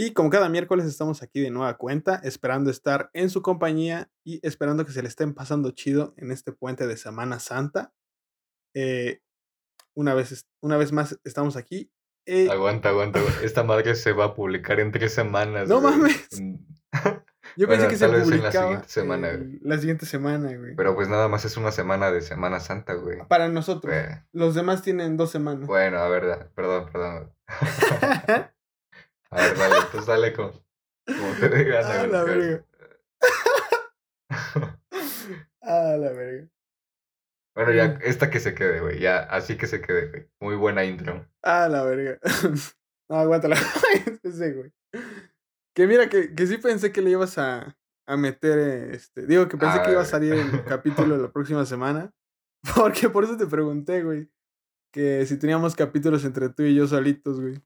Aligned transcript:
Y 0.00 0.14
como 0.14 0.30
cada 0.30 0.48
miércoles 0.48 0.86
estamos 0.86 1.22
aquí 1.22 1.42
de 1.42 1.50
nueva 1.50 1.76
cuenta, 1.76 2.22
esperando 2.24 2.70
estar 2.70 3.10
en 3.12 3.28
su 3.28 3.42
compañía 3.42 4.10
y 4.24 4.40
esperando 4.42 4.86
que 4.86 4.92
se 4.92 5.02
le 5.02 5.08
estén 5.08 5.34
pasando 5.34 5.72
chido 5.72 6.14
en 6.16 6.32
este 6.32 6.52
puente 6.52 6.86
de 6.86 6.96
Semana 6.96 7.38
Santa. 7.38 7.92
Eh, 8.74 9.20
una, 9.92 10.14
vez, 10.14 10.46
una 10.62 10.78
vez 10.78 10.92
más 10.92 11.20
estamos 11.22 11.56
aquí. 11.56 11.92
Eh, 12.24 12.48
aguanta, 12.50 12.88
aguanta. 12.88 13.20
Esta 13.44 13.62
madre 13.62 13.94
se 13.94 14.12
va 14.12 14.24
a 14.24 14.34
publicar 14.34 14.80
en 14.80 14.90
tres 14.90 15.12
semanas. 15.12 15.68
No 15.68 15.82
mames. 15.82 16.30
Yo 17.58 17.68
pensé 17.68 17.88
que 17.88 17.98
se 17.98 18.08
publicaba 18.08 18.40
la 18.40 18.52
siguiente 18.52 18.88
semana, 18.88 19.38
La 19.60 19.76
siguiente 19.76 20.06
semana, 20.06 20.56
güey. 20.56 20.76
Pero 20.76 20.94
pues 20.94 21.10
nada 21.10 21.28
más 21.28 21.44
es 21.44 21.58
una 21.58 21.72
semana 21.72 22.10
de 22.10 22.22
Semana 22.22 22.58
Santa, 22.60 22.94
güey. 22.94 23.18
Para 23.28 23.48
nosotros. 23.48 23.94
Los 24.32 24.54
demás 24.54 24.80
tienen 24.80 25.18
dos 25.18 25.30
semanas. 25.30 25.66
Bueno, 25.66 25.98
a 25.98 26.08
ver, 26.08 26.48
perdón, 26.54 26.88
perdón. 26.90 27.34
a 29.30 29.36
ver, 29.36 29.56
dale, 29.56 29.76
pues 29.92 30.06
dale 30.06 30.32
con, 30.32 30.52
como 31.06 31.32
te 31.38 31.48
dé 31.48 31.64
gana. 31.64 32.00
Ah, 32.00 32.06
la 32.06 32.24
verga. 32.24 32.64
ah, 35.62 35.96
la 35.98 36.12
verga. 36.12 36.48
Bueno, 37.54 37.72
ya, 37.72 37.84
esta 38.02 38.30
que 38.30 38.40
se 38.40 38.54
quede, 38.54 38.80
güey. 38.80 39.00
Ya, 39.00 39.18
así 39.18 39.56
que 39.56 39.66
se 39.66 39.80
quede, 39.80 40.08
güey. 40.08 40.30
Muy 40.40 40.56
buena 40.56 40.84
intro. 40.84 41.26
Ah, 41.42 41.68
la 41.68 41.82
verga. 41.84 42.18
no, 43.08 43.16
aguántala. 43.16 43.56
Ese, 44.22 44.52
güey. 44.52 44.72
Que 45.74 45.86
mira, 45.86 46.08
que, 46.08 46.34
que 46.34 46.46
sí 46.46 46.58
pensé 46.58 46.92
que 46.92 47.02
le 47.02 47.10
ibas 47.10 47.38
a, 47.38 47.76
a 48.06 48.16
meter, 48.16 48.58
este, 48.92 49.26
digo 49.26 49.48
que 49.48 49.56
pensé 49.56 49.80
que 49.82 49.92
iba 49.92 50.02
a 50.02 50.06
salir 50.06 50.32
el 50.32 50.64
capítulo 50.64 51.16
la 51.16 51.30
próxima 51.30 51.64
semana, 51.64 52.12
porque 52.74 53.08
por 53.08 53.24
eso 53.24 53.36
te 53.36 53.46
pregunté, 53.46 54.02
güey, 54.02 54.28
que 54.92 55.24
si 55.26 55.38
teníamos 55.38 55.76
capítulos 55.76 56.24
entre 56.24 56.48
tú 56.48 56.64
y 56.64 56.74
yo 56.74 56.88
solitos, 56.88 57.40
güey. 57.40 57.62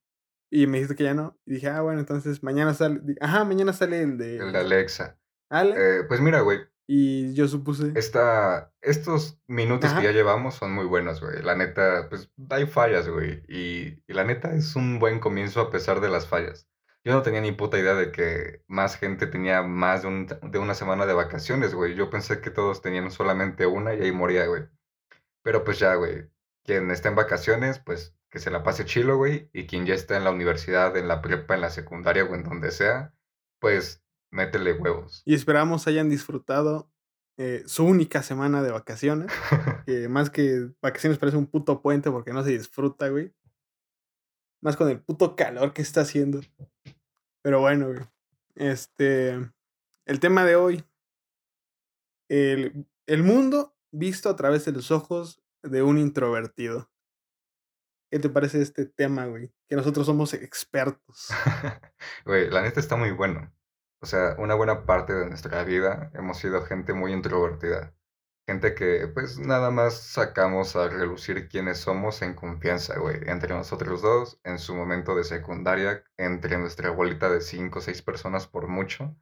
Y 0.50 0.66
me 0.66 0.78
dijiste 0.78 0.94
que 0.94 1.04
ya 1.04 1.14
no. 1.14 1.38
Y 1.46 1.54
dije, 1.54 1.68
ah, 1.68 1.80
bueno, 1.80 2.00
entonces 2.00 2.42
mañana 2.42 2.74
sale, 2.74 3.00
ajá, 3.20 3.44
mañana 3.44 3.72
sale 3.72 4.02
el 4.02 4.18
de... 4.18 4.36
El 4.38 4.52
de 4.52 4.58
Alexa. 4.58 5.18
¿Ale? 5.50 5.74
Eh, 5.76 6.04
pues 6.04 6.20
mira, 6.20 6.40
güey. 6.40 6.60
Y 6.86 7.32
yo 7.34 7.48
supuse... 7.48 7.92
Esta, 7.94 8.72
estos 8.82 9.40
minutos 9.46 9.92
que 9.94 10.04
ya 10.04 10.12
llevamos 10.12 10.54
son 10.54 10.72
muy 10.72 10.84
buenos, 10.84 11.20
güey. 11.20 11.42
La 11.42 11.54
neta, 11.54 12.08
pues 12.10 12.30
hay 12.50 12.66
fallas, 12.66 13.08
güey. 13.08 13.42
Y, 13.48 14.02
y 14.06 14.12
la 14.12 14.24
neta 14.24 14.54
es 14.54 14.76
un 14.76 14.98
buen 14.98 15.18
comienzo 15.18 15.60
a 15.60 15.70
pesar 15.70 16.00
de 16.00 16.10
las 16.10 16.26
fallas. 16.26 16.68
Yo 17.06 17.12
no 17.12 17.22
tenía 17.22 17.40
ni 17.40 17.52
puta 17.52 17.78
idea 17.78 17.94
de 17.94 18.12
que 18.12 18.62
más 18.66 18.96
gente 18.96 19.26
tenía 19.26 19.62
más 19.62 20.02
de, 20.02 20.08
un, 20.08 20.26
de 20.26 20.58
una 20.58 20.74
semana 20.74 21.04
de 21.04 21.12
vacaciones, 21.12 21.74
güey. 21.74 21.94
Yo 21.94 22.10
pensé 22.10 22.40
que 22.40 22.50
todos 22.50 22.80
tenían 22.80 23.10
solamente 23.10 23.66
una 23.66 23.94
y 23.94 24.00
ahí 24.02 24.12
moría, 24.12 24.46
güey. 24.46 24.64
Pero 25.42 25.64
pues 25.64 25.78
ya, 25.78 25.94
güey. 25.94 26.30
Quien 26.64 26.90
está 26.90 27.10
en 27.10 27.14
vacaciones, 27.14 27.78
pues 27.78 28.16
que 28.34 28.40
se 28.40 28.50
la 28.50 28.64
pase 28.64 28.84
chilo, 28.84 29.16
güey. 29.16 29.48
Y 29.52 29.68
quien 29.68 29.86
ya 29.86 29.94
está 29.94 30.16
en 30.16 30.24
la 30.24 30.32
universidad, 30.32 30.96
en 30.96 31.06
la 31.06 31.22
prepa, 31.22 31.54
en 31.54 31.60
la 31.60 31.70
secundaria 31.70 32.24
o 32.24 32.34
en 32.34 32.42
donde 32.42 32.72
sea, 32.72 33.14
pues 33.60 34.02
métele 34.32 34.72
huevos. 34.72 35.22
Y 35.24 35.34
esperamos 35.34 35.86
hayan 35.86 36.10
disfrutado 36.10 36.90
eh, 37.38 37.62
su 37.66 37.84
única 37.84 38.24
semana 38.24 38.60
de 38.60 38.72
vacaciones. 38.72 39.30
que 39.86 40.08
más 40.08 40.30
que 40.30 40.68
vacaciones 40.82 41.20
parece 41.20 41.38
un 41.38 41.46
puto 41.46 41.80
puente 41.80 42.10
porque 42.10 42.32
no 42.32 42.42
se 42.42 42.50
disfruta, 42.50 43.08
güey. 43.08 43.32
Más 44.60 44.76
con 44.76 44.88
el 44.88 45.00
puto 45.00 45.36
calor 45.36 45.72
que 45.72 45.82
está 45.82 46.00
haciendo. 46.00 46.40
Pero 47.40 47.60
bueno, 47.60 47.86
güey. 47.86 48.00
Este. 48.56 49.48
El 50.06 50.18
tema 50.18 50.44
de 50.44 50.56
hoy. 50.56 50.84
El, 52.28 52.84
el 53.06 53.22
mundo 53.22 53.76
visto 53.92 54.28
a 54.28 54.34
través 54.34 54.64
de 54.64 54.72
los 54.72 54.90
ojos 54.90 55.40
de 55.62 55.84
un 55.84 55.98
introvertido. 55.98 56.90
¿Qué 58.14 58.20
te 58.20 58.28
parece 58.28 58.62
este 58.62 58.86
tema, 58.86 59.26
güey? 59.26 59.52
Que 59.68 59.74
nosotros 59.74 60.06
somos 60.06 60.34
expertos. 60.34 61.30
Güey, 62.24 62.48
la 62.48 62.62
neta 62.62 62.78
está 62.78 62.94
muy 62.94 63.10
bueno. 63.10 63.52
O 64.00 64.06
sea, 64.06 64.36
una 64.38 64.54
buena 64.54 64.86
parte 64.86 65.12
de 65.12 65.26
nuestra 65.26 65.64
vida 65.64 66.12
hemos 66.14 66.38
sido 66.38 66.62
gente 66.62 66.92
muy 66.92 67.12
introvertida. 67.12 67.92
Gente 68.46 68.76
que 68.76 69.08
pues 69.08 69.40
nada 69.40 69.72
más 69.72 69.96
sacamos 69.96 70.76
a 70.76 70.88
relucir 70.88 71.48
quiénes 71.48 71.78
somos 71.78 72.22
en 72.22 72.34
confianza, 72.34 73.00
güey. 73.00 73.18
Entre 73.26 73.52
nosotros 73.52 74.00
dos, 74.00 74.38
en 74.44 74.60
su 74.60 74.76
momento 74.76 75.16
de 75.16 75.24
secundaria, 75.24 76.04
entre 76.16 76.56
nuestra 76.56 76.90
bolita 76.90 77.28
de 77.28 77.40
cinco 77.40 77.80
o 77.80 77.82
seis 77.82 78.00
personas 78.00 78.46
por 78.46 78.68
mucho. 78.68 79.16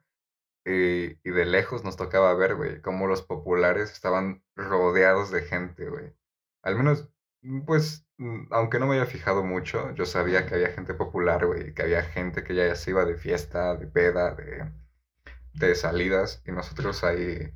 Y, 0.67 1.15
de 1.27 1.45
lejos 1.45 1.83
nos 1.83 1.97
tocaba 1.97 2.31
ver, 2.35 2.53
güey, 2.53 2.79
cómo 2.79 3.07
los 3.07 3.23
populares 3.23 3.91
estaban 3.91 4.43
rodeados 4.55 5.31
de 5.31 5.41
gente, 5.41 5.89
güey. 5.89 6.13
Al 6.61 6.75
menos, 6.75 7.09
pues, 7.65 8.05
aunque 8.51 8.79
no 8.79 8.87
me 8.87 8.95
haya 8.95 9.05
fijado 9.05 9.43
mucho, 9.43 9.93
yo 9.95 10.05
sabía 10.05 10.45
que 10.45 10.55
había 10.55 10.69
gente 10.69 10.93
popular, 10.93 11.45
güey, 11.45 11.73
que 11.73 11.83
había 11.83 12.03
gente 12.03 12.43
que 12.43 12.55
ya 12.55 12.75
se 12.75 12.91
iba 12.91 13.05
de 13.05 13.17
fiesta, 13.17 13.75
de 13.75 13.87
peda, 13.87 14.35
de, 14.35 14.71
de 15.53 15.75
salidas, 15.75 16.41
y 16.45 16.51
nosotros 16.51 17.03
ahí 17.03 17.53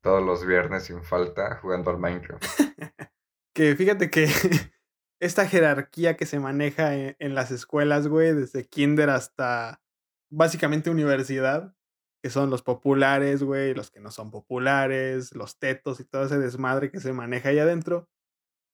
todos 0.00 0.24
los 0.24 0.46
viernes 0.46 0.84
sin 0.84 1.02
falta 1.02 1.56
jugando 1.56 1.90
al 1.90 1.98
Minecraft. 1.98 2.42
que 3.54 3.74
fíjate 3.76 4.10
que 4.10 4.26
esta 5.20 5.46
jerarquía 5.46 6.16
que 6.16 6.26
se 6.26 6.38
maneja 6.38 6.94
en, 6.94 7.16
en, 7.18 7.34
las 7.34 7.50
escuelas, 7.50 8.08
güey, 8.08 8.34
desde 8.34 8.66
kinder 8.68 9.10
hasta 9.10 9.82
básicamente 10.30 10.90
universidad, 10.90 11.74
que 12.22 12.30
son 12.30 12.50
los 12.50 12.62
populares, 12.62 13.42
güey, 13.42 13.74
los 13.74 13.90
que 13.90 14.00
no 14.00 14.10
son 14.10 14.30
populares, 14.30 15.34
los 15.34 15.58
tetos 15.58 16.00
y 16.00 16.04
todo 16.04 16.24
ese 16.24 16.38
desmadre 16.38 16.90
que 16.90 17.00
se 17.00 17.12
maneja 17.12 17.50
ahí 17.50 17.58
adentro. 17.58 18.08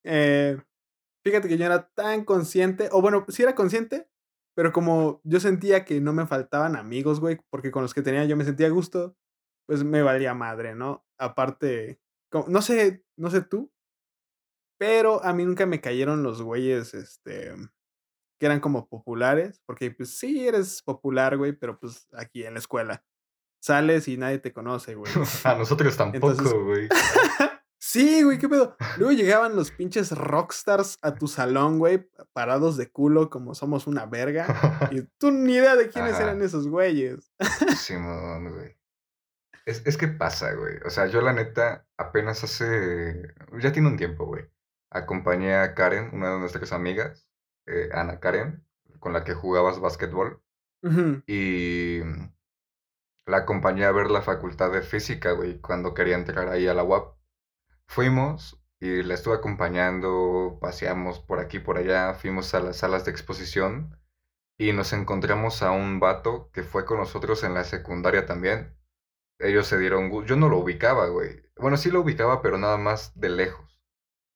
Eh, 0.04 0.58
fíjate 1.24 1.48
que 1.48 1.56
yo 1.56 1.64
era 1.64 1.88
tan 1.88 2.24
consciente, 2.24 2.88
o 2.92 3.00
bueno, 3.00 3.24
sí 3.28 3.42
era 3.42 3.54
consciente, 3.54 4.08
pero 4.54 4.72
como 4.72 5.20
yo 5.24 5.40
sentía 5.40 5.84
que 5.84 6.00
no 6.00 6.12
me 6.12 6.26
faltaban 6.26 6.76
amigos, 6.76 7.20
güey, 7.20 7.40
porque 7.50 7.70
con 7.70 7.82
los 7.82 7.94
que 7.94 8.02
tenía 8.02 8.24
yo 8.24 8.36
me 8.36 8.44
sentía 8.44 8.66
a 8.66 8.70
gusto, 8.70 9.16
pues 9.66 9.82
me 9.82 10.02
valía 10.02 10.34
madre, 10.34 10.74
¿no? 10.74 11.04
Aparte, 11.18 12.00
no 12.48 12.62
sé, 12.62 13.04
no 13.16 13.30
sé 13.30 13.42
tú, 13.42 13.72
pero 14.78 15.24
a 15.24 15.32
mí 15.32 15.44
nunca 15.44 15.66
me 15.66 15.80
cayeron 15.80 16.22
los 16.22 16.42
güeyes, 16.42 16.94
este, 16.94 17.54
que 18.38 18.46
eran 18.46 18.60
como 18.60 18.88
populares, 18.88 19.62
porque 19.66 19.90
pues 19.90 20.18
sí 20.18 20.46
eres 20.46 20.82
popular, 20.82 21.36
güey, 21.36 21.52
pero 21.52 21.78
pues 21.78 22.06
aquí 22.12 22.44
en 22.44 22.54
la 22.54 22.60
escuela 22.60 23.04
sales 23.62 24.08
y 24.08 24.18
nadie 24.18 24.38
te 24.38 24.52
conoce, 24.52 24.94
güey. 24.94 25.10
a 25.44 25.54
nosotros 25.54 25.96
tampoco, 25.96 26.64
güey. 26.64 26.88
sí, 27.84 28.22
güey, 28.22 28.38
qué 28.38 28.48
pedo. 28.48 28.76
Luego 28.96 29.12
llegaban 29.12 29.54
los 29.54 29.70
pinches 29.70 30.10
rockstars 30.12 30.98
a 31.02 31.14
tu 31.14 31.28
salón, 31.28 31.78
güey, 31.78 32.08
parados 32.32 32.76
de 32.76 32.90
culo 32.90 33.28
como 33.30 33.54
somos 33.54 33.86
una 33.86 34.06
verga. 34.06 34.88
Y 34.90 35.02
tú 35.18 35.30
ni 35.30 35.54
idea 35.54 35.76
de 35.76 35.88
quiénes 35.88 36.18
eran 36.18 36.40
esos 36.42 36.66
güeyes. 36.66 37.32
Simón, 37.76 38.52
güey. 38.52 38.76
Es, 39.66 39.82
es 39.86 39.96
que 39.96 40.08
pasa, 40.08 40.52
güey. 40.54 40.76
O 40.84 40.90
sea, 40.90 41.06
yo 41.06 41.20
la 41.20 41.32
neta 41.32 41.86
apenas 41.96 42.42
hace... 42.44 43.34
Ya 43.60 43.72
tiene 43.72 43.88
un 43.88 43.96
tiempo, 43.96 44.26
güey. 44.26 44.44
Acompañé 44.90 45.54
a 45.56 45.74
Karen, 45.74 46.10
una 46.12 46.32
de 46.32 46.38
nuestras 46.38 46.72
amigas, 46.72 47.28
eh, 47.66 47.88
Ana 47.92 48.20
Karen, 48.20 48.64
con 49.00 49.12
la 49.12 49.24
que 49.24 49.34
jugabas 49.34 49.80
básquetbol. 49.80 50.40
Y 51.26 52.00
la 53.26 53.38
acompañé 53.38 53.86
a 53.86 53.92
ver 53.92 54.10
la 54.10 54.20
facultad 54.20 54.70
de 54.70 54.82
física, 54.82 55.32
güey, 55.32 55.58
cuando 55.60 55.94
quería 55.94 56.14
entrar 56.14 56.48
ahí 56.48 56.66
a 56.66 56.74
la 56.74 56.84
UAP. 56.84 57.13
Fuimos 57.86 58.60
y 58.80 59.02
la 59.02 59.14
estuve 59.14 59.36
acompañando, 59.36 60.58
paseamos 60.60 61.20
por 61.20 61.40
aquí, 61.40 61.58
por 61.58 61.78
allá, 61.78 62.14
fuimos 62.14 62.54
a 62.54 62.60
las 62.60 62.76
salas 62.78 63.04
de 63.04 63.10
exposición 63.12 63.98
y 64.58 64.72
nos 64.72 64.92
encontramos 64.92 65.62
a 65.62 65.70
un 65.70 66.00
vato 66.00 66.50
que 66.52 66.62
fue 66.62 66.84
con 66.84 66.98
nosotros 66.98 67.44
en 67.44 67.54
la 67.54 67.64
secundaria 67.64 68.26
también 68.26 68.76
ellos 69.38 69.66
se 69.66 69.78
dieron. 69.78 70.24
Yo 70.26 70.36
no 70.36 70.48
lo 70.48 70.58
ubicaba, 70.58 71.08
güey. 71.08 71.42
Bueno, 71.56 71.76
sí 71.76 71.90
lo 71.90 72.00
ubicaba, 72.00 72.42
pero 72.42 72.58
nada 72.58 72.76
más 72.78 73.18
de 73.18 73.28
lejos. 73.30 73.82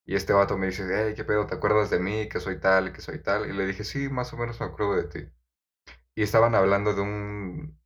Y 0.06 0.14
este 0.16 0.32
vato 0.32 0.56
me 0.58 0.66
dice, 0.68 0.84
hey, 0.90 1.14
¿qué 1.16 1.24
pedo? 1.24 1.46
¿Te 1.46 1.54
acuerdas 1.54 1.90
de 1.90 1.98
mí? 2.00 2.28
Que 2.28 2.40
soy 2.40 2.58
tal, 2.60 2.92
que 2.92 3.00
soy 3.02 3.20
tal. 3.22 3.48
Y 3.48 3.52
le 3.52 3.66
dije, 3.66 3.84
sí, 3.84 4.08
más 4.08 4.32
o 4.32 4.36
menos 4.36 4.60
me 4.60 4.66
acuerdo 4.66 4.96
de 4.96 5.04
ti. 5.04 5.32
Y 6.14 6.22
estaban 6.22 6.54
hablando 6.54 6.94
de 6.94 7.02
un 7.02 7.80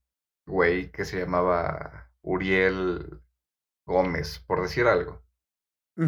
güey 0.47 0.91
que 0.93 1.05
se 1.05 1.19
llamaba 1.21 2.13
Uriel 2.23 3.23
Gómez, 3.87 4.39
por 4.41 4.63
decir 4.63 4.87
algo. 4.87 5.22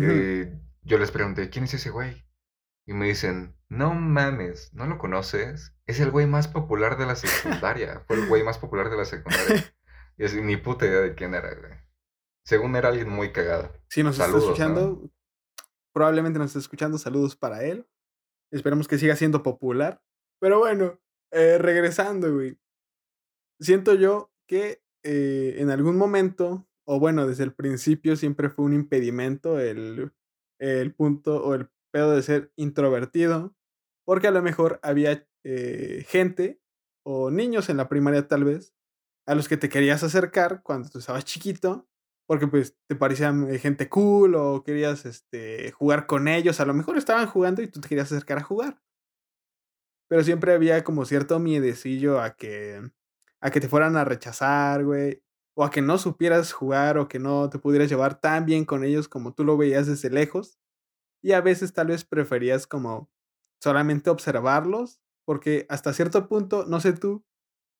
Y 0.02 0.48
yo 0.82 0.98
les 0.98 1.10
pregunté, 1.10 1.50
¿quién 1.50 1.64
es 1.64 1.74
ese 1.74 1.90
güey? 1.90 2.24
Y 2.86 2.92
me 2.92 3.06
dicen, 3.06 3.56
no 3.68 3.94
mames, 3.94 4.72
¿no 4.74 4.86
lo 4.86 4.98
conoces? 4.98 5.74
Es 5.86 6.00
el 6.00 6.10
güey 6.10 6.26
más 6.26 6.48
popular 6.48 6.98
de 6.98 7.06
la 7.06 7.16
secundaria. 7.16 8.04
Fue 8.06 8.16
el 8.16 8.28
güey 8.28 8.42
más 8.42 8.58
popular 8.58 8.90
de 8.90 8.96
la 8.96 9.04
secundaria. 9.04 9.64
Y 10.16 10.24
así, 10.24 10.40
ni 10.40 10.56
puta 10.56 10.86
idea 10.86 11.00
de 11.00 11.16
quién 11.16 11.34
era, 11.34 11.52
güey. 11.56 11.72
Según 12.44 12.76
era 12.76 12.90
alguien 12.90 13.08
muy 13.08 13.32
cagado. 13.32 13.72
Si 13.88 14.04
nos 14.04 14.16
está 14.16 14.36
escuchando, 14.36 15.10
probablemente 15.92 16.38
nos 16.38 16.50
está 16.50 16.60
escuchando, 16.60 16.98
saludos 16.98 17.34
para 17.34 17.64
él. 17.64 17.88
Esperemos 18.52 18.86
que 18.86 18.96
siga 18.96 19.16
siendo 19.16 19.42
popular. 19.42 20.00
Pero 20.38 20.60
bueno, 20.60 21.00
eh, 21.32 21.58
regresando, 21.58 22.32
güey. 22.32 22.56
Siento 23.58 23.94
yo 23.94 24.32
que 24.46 24.84
eh, 25.02 25.56
en 25.58 25.70
algún 25.70 25.96
momento, 25.96 26.68
o 26.86 27.00
bueno, 27.00 27.26
desde 27.26 27.44
el 27.44 27.54
principio 27.54 28.16
siempre 28.16 28.50
fue 28.50 28.64
un 28.64 28.74
impedimento 28.74 29.58
el, 29.58 30.12
el 30.58 30.94
punto 30.94 31.42
o 31.44 31.54
el 31.54 31.68
pedo 31.92 32.12
de 32.12 32.22
ser 32.22 32.52
introvertido, 32.56 33.54
porque 34.04 34.28
a 34.28 34.30
lo 34.30 34.42
mejor 34.42 34.80
había 34.82 35.26
eh, 35.44 36.04
gente 36.08 36.60
o 37.04 37.30
niños 37.30 37.68
en 37.68 37.76
la 37.76 37.88
primaria 37.88 38.28
tal 38.28 38.44
vez, 38.44 38.74
a 39.26 39.34
los 39.34 39.48
que 39.48 39.56
te 39.56 39.68
querías 39.68 40.02
acercar 40.02 40.62
cuando 40.62 40.88
tú 40.90 40.98
estabas 40.98 41.24
chiquito, 41.24 41.88
porque 42.26 42.46
pues 42.46 42.76
te 42.88 42.96
parecían 42.96 43.52
eh, 43.52 43.58
gente 43.58 43.88
cool 43.88 44.34
o 44.34 44.62
querías 44.64 45.06
este, 45.06 45.72
jugar 45.72 46.06
con 46.06 46.28
ellos, 46.28 46.60
a 46.60 46.66
lo 46.66 46.74
mejor 46.74 46.96
estaban 46.96 47.26
jugando 47.26 47.62
y 47.62 47.68
tú 47.68 47.80
te 47.80 47.88
querías 47.88 48.10
acercar 48.12 48.38
a 48.38 48.44
jugar. 48.44 48.82
Pero 50.08 50.22
siempre 50.22 50.52
había 50.52 50.84
como 50.84 51.04
cierto 51.04 51.38
miedecillo 51.38 52.20
a 52.20 52.36
que, 52.36 52.80
a 53.40 53.50
que 53.50 53.60
te 53.60 53.68
fueran 53.68 53.96
a 53.96 54.04
rechazar, 54.04 54.84
güey, 54.84 55.23
o 55.54 55.64
a 55.64 55.70
que 55.70 55.82
no 55.82 55.98
supieras 55.98 56.52
jugar 56.52 56.98
o 56.98 57.08
que 57.08 57.18
no 57.18 57.48
te 57.48 57.58
pudieras 57.58 57.88
llevar 57.88 58.20
tan 58.20 58.44
bien 58.44 58.64
con 58.64 58.84
ellos 58.84 59.08
como 59.08 59.34
tú 59.34 59.44
lo 59.44 59.56
veías 59.56 59.86
desde 59.86 60.10
lejos. 60.10 60.58
Y 61.22 61.32
a 61.32 61.40
veces 61.40 61.72
tal 61.72 61.88
vez 61.88 62.04
preferías 62.04 62.66
como 62.66 63.10
solamente 63.62 64.10
observarlos, 64.10 65.00
porque 65.24 65.66
hasta 65.70 65.92
cierto 65.94 66.28
punto, 66.28 66.66
no 66.66 66.80
sé 66.80 66.92
tú, 66.92 67.24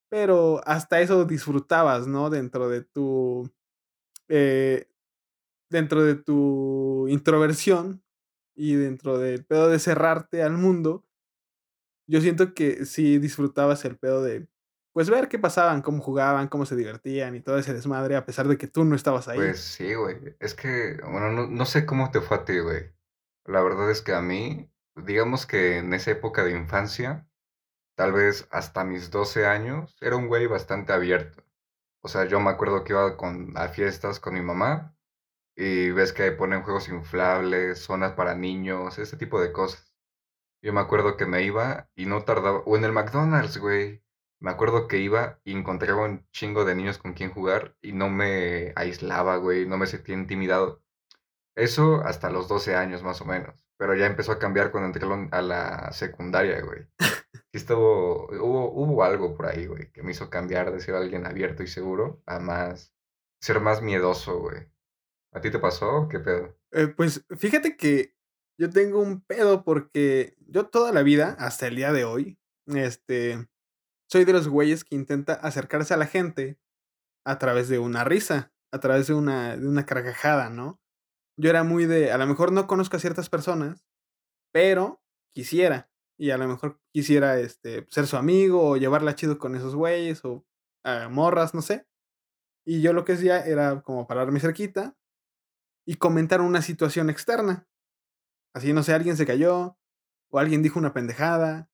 pero 0.09 0.61
hasta 0.67 1.01
eso 1.01 1.25
disfrutabas, 1.25 2.07
¿no? 2.07 2.31
Dentro 2.31 2.69
de 2.69 2.83
tu... 2.83 3.51
Eh, 4.29 4.89
dentro 5.71 6.05
de 6.05 6.15
tu 6.15 7.09
introversión 7.09 8.03
y 8.55 8.75
dentro 8.75 9.19
del 9.19 9.45
pedo 9.45 9.69
de 9.69 9.81
cerrarte 9.81 10.43
al 10.43 10.57
mundo, 10.57 11.05
yo 12.07 12.21
siento 12.21 12.55
que 12.55 12.85
sí 12.87 13.19
disfrutabas 13.19 13.85
el 13.85 13.99
pedo 13.99 14.23
de, 14.23 14.47
pues 14.95 15.11
ver 15.11 15.29
qué 15.29 15.41
pasaban, 15.41 15.83
cómo 15.83 16.01
jugaban, 16.01 16.47
cómo 16.47 16.65
se 16.65 16.77
divertían 16.77 17.35
y 17.35 17.41
todo 17.41 17.59
ese 17.59 17.75
desmadre, 17.75 18.15
a 18.15 18.25
pesar 18.25 18.47
de 18.47 18.57
que 18.57 18.69
tú 18.69 18.85
no 18.85 18.95
estabas 18.95 19.27
ahí. 19.27 19.37
Pues 19.37 19.61
sí, 19.61 19.93
güey. 19.93 20.37
Es 20.39 20.55
que, 20.55 20.99
bueno, 21.03 21.33
no, 21.33 21.49
no 21.49 21.65
sé 21.67 21.85
cómo 21.85 22.13
te 22.13 22.21
fue 22.21 22.37
a 22.37 22.45
ti, 22.45 22.61
güey. 22.61 22.95
La 23.45 23.61
verdad 23.61 23.91
es 23.91 24.03
que 24.03 24.15
a 24.15 24.23
mí, 24.23 24.71
digamos 24.95 25.47
que 25.47 25.79
en 25.79 25.93
esa 25.95 26.13
época 26.13 26.45
de 26.45 26.53
infancia, 26.53 27.27
tal 27.97 28.13
vez 28.13 28.47
hasta 28.53 28.85
mis 28.85 29.11
12 29.11 29.47
años, 29.47 29.97
era 30.01 30.15
un 30.15 30.29
güey 30.29 30.47
bastante 30.47 30.93
abierto. 30.93 31.43
O 32.01 32.09
sea, 32.09 32.27
yo 32.27 32.39
me 32.39 32.51
acuerdo 32.51 32.85
que 32.85 32.93
iba 32.93 33.17
con, 33.17 33.53
a 33.57 33.69
fiestas 33.71 34.21
con 34.21 34.35
mi 34.35 34.43
mamá 34.43 34.97
y 35.57 35.91
ves 35.91 36.13
que 36.13 36.31
ponen 36.31 36.63
juegos 36.63 36.89
inflables, 36.89 37.81
zonas 37.81 38.13
para 38.13 38.37
niños, 38.37 38.99
ese 38.99 39.17
tipo 39.17 39.41
de 39.41 39.51
cosas. 39.51 39.97
Yo 40.63 40.73
me 40.73 40.81
acuerdo 40.81 41.17
que 41.17 41.27
me 41.27 41.43
iba 41.43 41.91
y 41.97 42.07
no 42.07 42.23
tardaba, 42.23 42.61
o 42.61 42.77
en 42.77 42.85
el 42.85 42.93
McDonald's, 42.93 43.59
güey. 43.59 44.04
Me 44.45 44.51
acuerdo 44.51 44.89
que 44.89 44.99
iba 44.99 45.41
y 45.43 45.53
encontraba 45.53 46.05
un 46.05 46.29
chingo 46.31 46.67
de 46.67 46.75
niños 46.75 46.99
con 46.99 47.15
quien 47.15 47.31
jugar 47.31 47.79
y 47.81 47.93
no 47.93 48.11
me 48.11 48.75
aislaba, 48.77 49.39
güey, 49.39 49.67
no 49.67 49.79
me 49.79 49.87
sentía 49.87 50.15
intimidado. 50.15 50.83
Eso 51.57 52.03
hasta 52.05 52.29
los 52.29 52.47
12 52.47 52.77
años 52.77 53.03
más 53.03 53.23
o 53.23 53.25
menos. 53.25 53.65
Pero 53.79 53.95
ya 53.95 54.05
empezó 54.05 54.33
a 54.33 54.39
cambiar 54.39 54.71
cuando 54.71 54.89
entré 54.89 55.09
a 55.31 55.41
la 55.41 55.91
secundaria, 55.93 56.61
güey. 56.61 56.87
Estuvo, 57.53 58.27
hubo, 58.33 58.71
hubo 58.71 59.03
algo 59.03 59.35
por 59.35 59.47
ahí, 59.47 59.65
güey, 59.65 59.91
que 59.93 60.03
me 60.03 60.11
hizo 60.11 60.29
cambiar 60.29 60.71
de 60.73 60.81
ser 60.81 60.95
alguien 60.95 61.25
abierto 61.25 61.63
y 61.63 61.67
seguro 61.67 62.23
a 62.27 62.39
más, 62.39 62.93
ser 63.41 63.61
más 63.61 63.81
miedoso, 63.81 64.41
güey. 64.41 64.69
¿A 65.33 65.41
ti 65.41 65.51
te 65.51 65.59
pasó? 65.59 66.07
¿Qué 66.11 66.19
pedo? 66.19 66.55
Eh, 66.73 66.89
pues 66.89 67.25
fíjate 67.39 67.79
que 67.79 68.15
yo 68.59 68.69
tengo 68.69 69.01
un 69.01 69.23
pedo 69.23 69.65
porque 69.65 70.37
yo 70.47 70.67
toda 70.67 70.93
la 70.93 71.03
vida, 71.03 71.35
hasta 71.39 71.67
el 71.67 71.77
día 71.77 71.95
de 71.95 72.05
hoy, 72.05 72.39
este, 72.67 73.49
soy 74.15 74.25
de 74.25 74.33
los 74.33 74.47
güeyes 74.47 74.85
que 74.85 74.95
intenta 74.95 75.33
acercarse 75.33 75.93
a 75.93 75.97
la 75.97 76.07
gente 76.07 76.57
a 77.27 77.37
través 77.41 77.69
de 77.69 77.81
una 77.81 78.05
risa, 78.05 78.53
a 78.73 78.79
través 78.79 79.09
de 79.09 79.15
una, 79.15 79.57
de 79.57 79.67
una 79.67 79.87
carcajada, 79.87 80.51
¿no? 80.51 80.81
Yo 81.37 81.51
era 81.51 81.65
muy 81.65 81.87
de, 81.87 82.13
a 82.13 82.19
lo 82.19 82.25
mejor 82.29 82.53
no 82.53 82.69
conozco 82.69 82.97
a 82.97 83.01
ciertas 83.01 83.29
personas, 83.29 83.85
pero 84.53 85.03
quisiera. 85.35 85.91
Y 86.17 86.31
a 86.31 86.39
lo 86.39 86.47
mejor 86.47 86.81
quisiera 86.93 87.41
este, 87.41 87.89
ser 87.91 88.07
su 88.07 88.17
amigo 88.17 88.63
o 88.63 88.77
llevarla 88.77 89.17
chido 89.17 89.37
con 89.37 89.57
esos 89.57 89.75
güeyes 89.75 90.25
o 90.25 90.47
a 90.85 91.09
morras, 91.09 91.53
no 91.53 91.61
sé. 91.61 91.89
Y 92.65 92.83
yo 92.83 92.93
lo 92.93 93.05
que 93.05 93.15
hacía 93.15 93.45
era 93.45 93.83
como 93.83 94.07
pararme 94.07 94.39
cerquita 94.39 94.97
y 95.85 95.97
comentar 95.97 96.41
una 96.41 96.63
situación 96.63 97.11
externa. 97.11 97.67
Así, 98.55 98.73
no 98.73 98.85
sé, 98.85 98.95
alguien 98.95 99.17
se 99.17 99.27
cayó, 99.27 99.77
o 100.31 100.39
alguien 100.39 100.63
dijo 100.63 100.79
una 100.79 100.93
pendejada, 100.93 101.69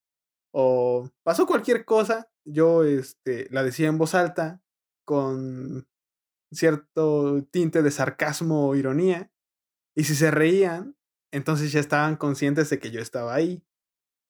o 0.52 1.10
pasó 1.22 1.46
cualquier 1.46 1.84
cosa, 1.84 2.29
yo 2.44 2.84
este, 2.84 3.48
la 3.50 3.62
decía 3.62 3.88
en 3.88 3.98
voz 3.98 4.14
alta, 4.14 4.62
con 5.04 5.88
cierto 6.52 7.44
tinte 7.50 7.82
de 7.82 7.90
sarcasmo 7.90 8.68
o 8.68 8.76
ironía, 8.76 9.30
y 9.96 10.04
si 10.04 10.14
se 10.14 10.30
reían, 10.30 10.96
entonces 11.32 11.72
ya 11.72 11.80
estaban 11.80 12.16
conscientes 12.16 12.70
de 12.70 12.78
que 12.78 12.90
yo 12.90 13.00
estaba 13.00 13.34
ahí 13.34 13.62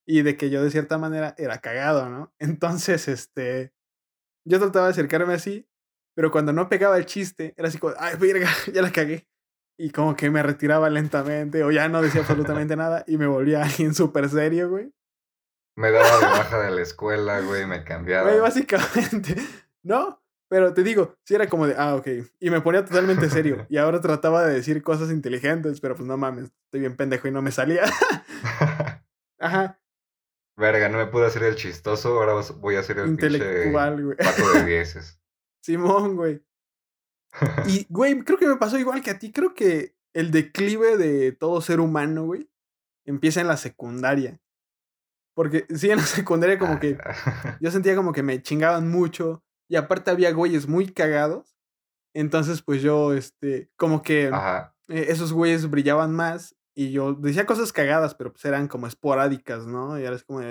y 0.06 0.22
de 0.22 0.36
que 0.36 0.50
yo 0.50 0.62
de 0.62 0.70
cierta 0.70 0.98
manera 0.98 1.34
era 1.38 1.58
cagado, 1.60 2.08
¿no? 2.08 2.34
Entonces, 2.38 3.08
este, 3.08 3.72
yo 4.44 4.58
trataba 4.58 4.86
de 4.86 4.92
acercarme 4.92 5.34
así, 5.34 5.68
pero 6.16 6.30
cuando 6.30 6.52
no 6.52 6.68
pegaba 6.68 6.98
el 6.98 7.06
chiste, 7.06 7.54
era 7.56 7.68
así 7.68 7.78
como, 7.78 7.94
ay, 7.98 8.16
verga, 8.16 8.48
ya 8.72 8.82
la 8.82 8.92
cagué 8.92 9.28
y 9.78 9.90
como 9.92 10.14
que 10.14 10.30
me 10.30 10.42
retiraba 10.42 10.90
lentamente 10.90 11.64
o 11.64 11.70
ya 11.70 11.88
no 11.88 12.02
decía 12.02 12.20
absolutamente 12.20 12.76
nada 12.76 13.02
y 13.06 13.16
me 13.16 13.26
volvía 13.26 13.62
alguien 13.64 13.94
súper 13.94 14.28
serio, 14.28 14.68
güey. 14.68 14.92
Me 15.80 15.90
daba 15.90 16.18
de 16.18 16.26
baja 16.26 16.58
de 16.60 16.70
la 16.72 16.82
escuela, 16.82 17.40
güey, 17.40 17.64
me 17.64 17.84
cambiaba. 17.84 18.28
Güey, 18.28 18.38
básicamente, 18.38 19.34
¿no? 19.82 20.22
Pero 20.46 20.74
te 20.74 20.82
digo, 20.82 21.16
sí 21.24 21.34
era 21.34 21.48
como 21.48 21.66
de, 21.66 21.74
ah, 21.78 21.94
ok. 21.94 22.06
Y 22.38 22.50
me 22.50 22.60
ponía 22.60 22.84
totalmente 22.84 23.30
serio. 23.30 23.66
Y 23.70 23.78
ahora 23.78 23.98
trataba 24.02 24.44
de 24.44 24.52
decir 24.52 24.82
cosas 24.82 25.10
inteligentes, 25.10 25.80
pero 25.80 25.96
pues 25.96 26.06
no 26.06 26.18
mames, 26.18 26.50
estoy 26.66 26.80
bien 26.80 26.96
pendejo 26.96 27.28
y 27.28 27.30
no 27.30 27.40
me 27.40 27.50
salía. 27.50 27.84
Ajá. 29.38 29.80
Verga, 30.58 30.90
no 30.90 30.98
me 30.98 31.06
pude 31.06 31.24
hacer 31.24 31.44
el 31.44 31.56
chistoso, 31.56 32.10
ahora 32.10 32.34
voy 32.58 32.76
a 32.76 32.80
hacer 32.80 32.98
el 32.98 33.08
Intelectual, 33.08 34.04
güey. 34.04 34.16
Pato 34.18 34.52
de 34.52 34.64
dieces. 34.66 35.18
Simón, 35.62 36.14
güey. 36.14 36.44
Y, 37.66 37.86
güey, 37.88 38.22
creo 38.22 38.38
que 38.38 38.48
me 38.48 38.56
pasó 38.56 38.78
igual 38.78 39.00
que 39.00 39.12
a 39.12 39.18
ti. 39.18 39.32
Creo 39.32 39.54
que 39.54 39.96
el 40.12 40.30
declive 40.30 40.98
de 40.98 41.32
todo 41.32 41.62
ser 41.62 41.80
humano, 41.80 42.26
güey, 42.26 42.50
empieza 43.06 43.40
en 43.40 43.46
la 43.48 43.56
secundaria. 43.56 44.42
Porque 45.40 45.64
sí, 45.74 45.90
en 45.90 45.96
la 45.96 46.04
secundaria 46.04 46.58
como 46.58 46.78
que 46.78 46.98
ah. 47.02 47.56
yo 47.62 47.70
sentía 47.70 47.96
como 47.96 48.12
que 48.12 48.22
me 48.22 48.42
chingaban 48.42 48.90
mucho. 48.90 49.42
Y 49.70 49.76
aparte 49.76 50.10
había 50.10 50.32
güeyes 50.32 50.68
muy 50.68 50.92
cagados. 50.92 51.56
Entonces, 52.12 52.60
pues 52.60 52.82
yo, 52.82 53.14
este, 53.14 53.70
como 53.76 54.02
que 54.02 54.26
eh, 54.26 55.06
esos 55.08 55.32
güeyes 55.32 55.70
brillaban 55.70 56.14
más 56.14 56.56
y 56.74 56.92
yo 56.92 57.14
decía 57.14 57.46
cosas 57.46 57.72
cagadas, 57.72 58.14
pero 58.14 58.32
pues 58.32 58.44
eran 58.44 58.68
como 58.68 58.86
esporádicas, 58.86 59.66
¿no? 59.66 59.98
Y 59.98 60.04
ahora 60.04 60.16
es 60.16 60.24
como 60.24 60.42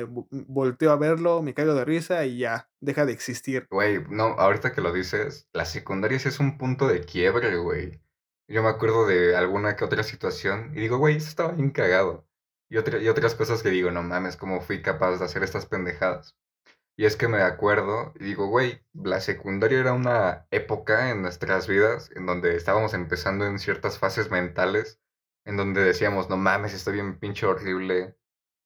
volteo 0.47 0.89
a 0.89 0.95
verlo, 0.95 1.44
me 1.44 1.53
caigo 1.53 1.75
de 1.75 1.85
risa 1.85 2.25
y 2.25 2.39
ya, 2.39 2.68
deja 2.80 3.06
de 3.06 3.13
existir. 3.13 3.68
Güey, 3.69 4.03
no, 4.09 4.24
ahorita 4.39 4.71
que 4.71 4.81
lo 4.81 4.92
dices, 4.92 5.47
la 5.54 5.66
secundaria 5.66 6.18
sí 6.18 6.30
es 6.30 6.40
un 6.40 6.57
punto 6.57 6.87
de 6.87 7.02
quiebre, 7.02 7.57
güey. 7.57 8.02
Yo 8.47 8.64
me 8.64 8.69
acuerdo 8.69 9.06
de 9.06 9.35
alguna 9.35 9.75
que 9.75 9.85
otra 9.85 10.02
situación 10.02 10.71
y 10.73 10.80
digo, 10.80 10.97
güey, 10.97 11.18
eso 11.18 11.28
estaba 11.30 11.52
bien 11.52 11.69
cagado. 11.69 12.28
Y, 12.69 12.76
y 12.78 13.07
otras 13.09 13.35
cosas 13.35 13.64
que 13.64 13.69
digo, 13.69 13.92
no 13.92 14.04
mames, 14.04 14.38
¿cómo 14.38 14.61
fui 14.61 14.81
capaz 14.81 15.18
de 15.18 15.26
hacer 15.26 15.44
estas 15.44 15.66
pendejadas? 15.66 16.35
Y 16.97 17.06
es 17.06 17.16
que 17.16 17.30
me 17.30 17.42
acuerdo 17.42 18.14
y 18.19 18.26
digo, 18.26 18.47
güey, 18.47 18.81
la 18.94 19.21
secundaria 19.21 19.80
era 19.80 19.94
una 19.94 20.47
época 20.52 21.11
en 21.11 21.21
nuestras 21.21 21.66
vidas 21.68 22.11
en 22.16 22.26
donde 22.26 22.56
estábamos 22.56 22.94
empezando 22.94 23.45
en 23.45 23.57
ciertas 23.57 23.97
fases 23.97 24.30
mentales 24.30 24.99
en 25.45 25.57
donde 25.57 25.81
decíamos, 25.83 26.30
no 26.30 26.38
mames, 26.38 26.73
estoy 26.73 26.94
bien 26.95 27.18
pinche 27.18 27.45
horrible, 27.45 28.16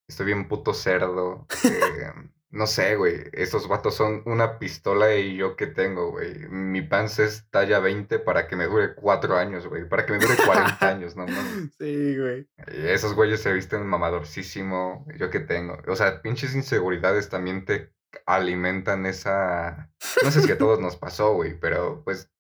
estoy 0.10 0.26
bien 0.28 0.48
puto 0.48 0.74
cerdo. 0.74 1.48
Eh, 1.64 2.12
no 2.54 2.68
sé, 2.68 2.96
güey, 2.96 3.24
esos 3.34 3.68
vatos 3.68 3.96
son 3.96 4.22
una 4.26 4.60
pistola 4.60 5.16
y 5.16 5.36
yo 5.36 5.56
que 5.56 5.66
tengo, 5.66 6.12
güey. 6.12 6.48
Mi 6.50 6.84
pants 6.84 7.18
es 7.18 7.50
talla 7.50 7.80
20 7.80 8.20
para 8.20 8.48
que 8.48 8.56
me 8.56 8.68
dure 8.68 8.94
4 8.94 9.38
años, 9.38 9.66
güey. 9.66 9.90
Para 9.90 10.06
que 10.06 10.14
me 10.14 10.20
dure 10.20 10.36
40 10.46 10.78
años, 10.88 11.16
no 11.16 11.26
mames. 11.26 11.72
Sí, 11.80 12.16
güey. 12.16 12.48
esos 12.68 13.16
güeyes 13.16 13.42
se 13.42 13.52
visten 13.52 13.88
mamadorcísimo, 13.88 15.04
yo 15.18 15.32
que 15.32 15.40
tengo. 15.40 15.80
O 15.88 15.96
sea, 15.96 16.22
pinches 16.22 16.54
inseguridades 16.54 17.28
también 17.30 17.66
te 17.66 17.92
alimentan 18.28 19.08
esa... 19.08 19.92
No 20.24 20.30
sé 20.30 20.44
si 20.44 20.52
a 20.52 20.58
todos 20.60 20.80
nos 20.80 20.96
pasó, 20.96 21.34
güey, 21.34 21.60
pero 21.60 22.04
pues 22.04 22.32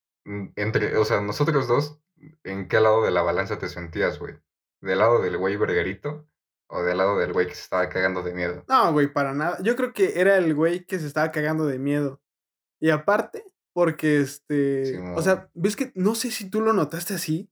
entre, 0.55 0.95
o 0.95 1.05
sea, 1.05 1.21
nosotros 1.21 1.67
dos 1.67 1.99
¿en 2.43 2.67
qué 2.67 2.79
lado 2.79 3.03
de 3.03 3.09
la 3.09 3.23
balanza 3.23 3.57
te 3.57 3.67
sentías, 3.67 4.19
güey? 4.19 4.35
¿Del 4.79 4.99
lado 4.99 5.23
del 5.23 5.37
güey 5.37 5.57
verguerito 5.57 6.27
o 6.73 6.83
del 6.83 6.97
lado 6.97 7.19
del 7.19 7.33
güey 7.33 7.47
que 7.47 7.53
se 7.53 7.61
estaba 7.61 7.87
cagando 7.87 8.23
de 8.23 8.33
miedo? 8.33 8.65
No, 8.67 8.91
güey, 8.91 9.11
para 9.11 9.33
nada. 9.33 9.59
Yo 9.61 9.75
creo 9.75 9.93
que 9.93 10.19
era 10.19 10.37
el 10.37 10.55
güey 10.55 10.85
que 10.85 10.97
se 10.97 11.05
estaba 11.05 11.31
cagando 11.31 11.67
de 11.67 11.77
miedo. 11.77 12.19
Y 12.81 12.89
aparte, 12.89 13.45
porque 13.73 14.19
este. 14.19 14.99
o 15.15 15.21
sea, 15.21 15.49
ves 15.53 15.75
que 15.75 15.91
no 15.93 16.15
sé 16.15 16.31
si 16.31 16.49
tú 16.49 16.61
lo 16.61 16.73
notaste 16.73 17.13
así, 17.13 17.51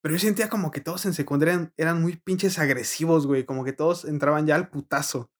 pero 0.00 0.14
yo 0.14 0.20
sentía 0.20 0.48
como 0.48 0.70
que 0.70 0.80
todos 0.80 1.04
en 1.06 1.12
secundaria 1.12 1.72
eran, 1.76 2.00
muy 2.00 2.16
pinches 2.16 2.60
agresivos, 2.60 3.26
güey. 3.26 3.44
Como 3.44 3.64
que 3.64 3.72
todos 3.72 4.04
entraban 4.04 4.46
ya 4.46 4.54
al 4.54 4.70
putazo. 4.70 5.32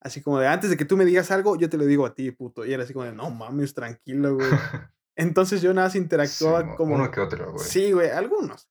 Así 0.00 0.22
como 0.22 0.38
de 0.38 0.48
antes 0.48 0.70
de 0.70 0.78
que 0.78 0.84
tú 0.86 0.96
me 0.96 1.04
digas 1.04 1.30
algo, 1.30 1.56
yo 1.56 1.68
te 1.68 1.76
lo 1.76 1.84
digo 1.84 2.06
a 2.06 2.14
ti, 2.14 2.30
puto. 2.30 2.64
Y 2.64 2.72
era 2.72 2.84
así 2.84 2.94
como 2.94 3.04
de, 3.04 3.12
no 3.12 3.30
mames, 3.30 3.74
tranquilo, 3.74 4.36
güey. 4.36 4.48
Entonces 5.16 5.60
yo 5.60 5.72
nada 5.74 5.88
más 5.88 5.96
interactuaba 5.96 6.76
como. 6.76 6.94
Uno 6.94 7.10
que 7.10 7.20
otro, 7.20 7.52
güey. 7.52 7.64
Sí, 7.64 7.92
güey, 7.92 8.08
algunos. 8.08 8.70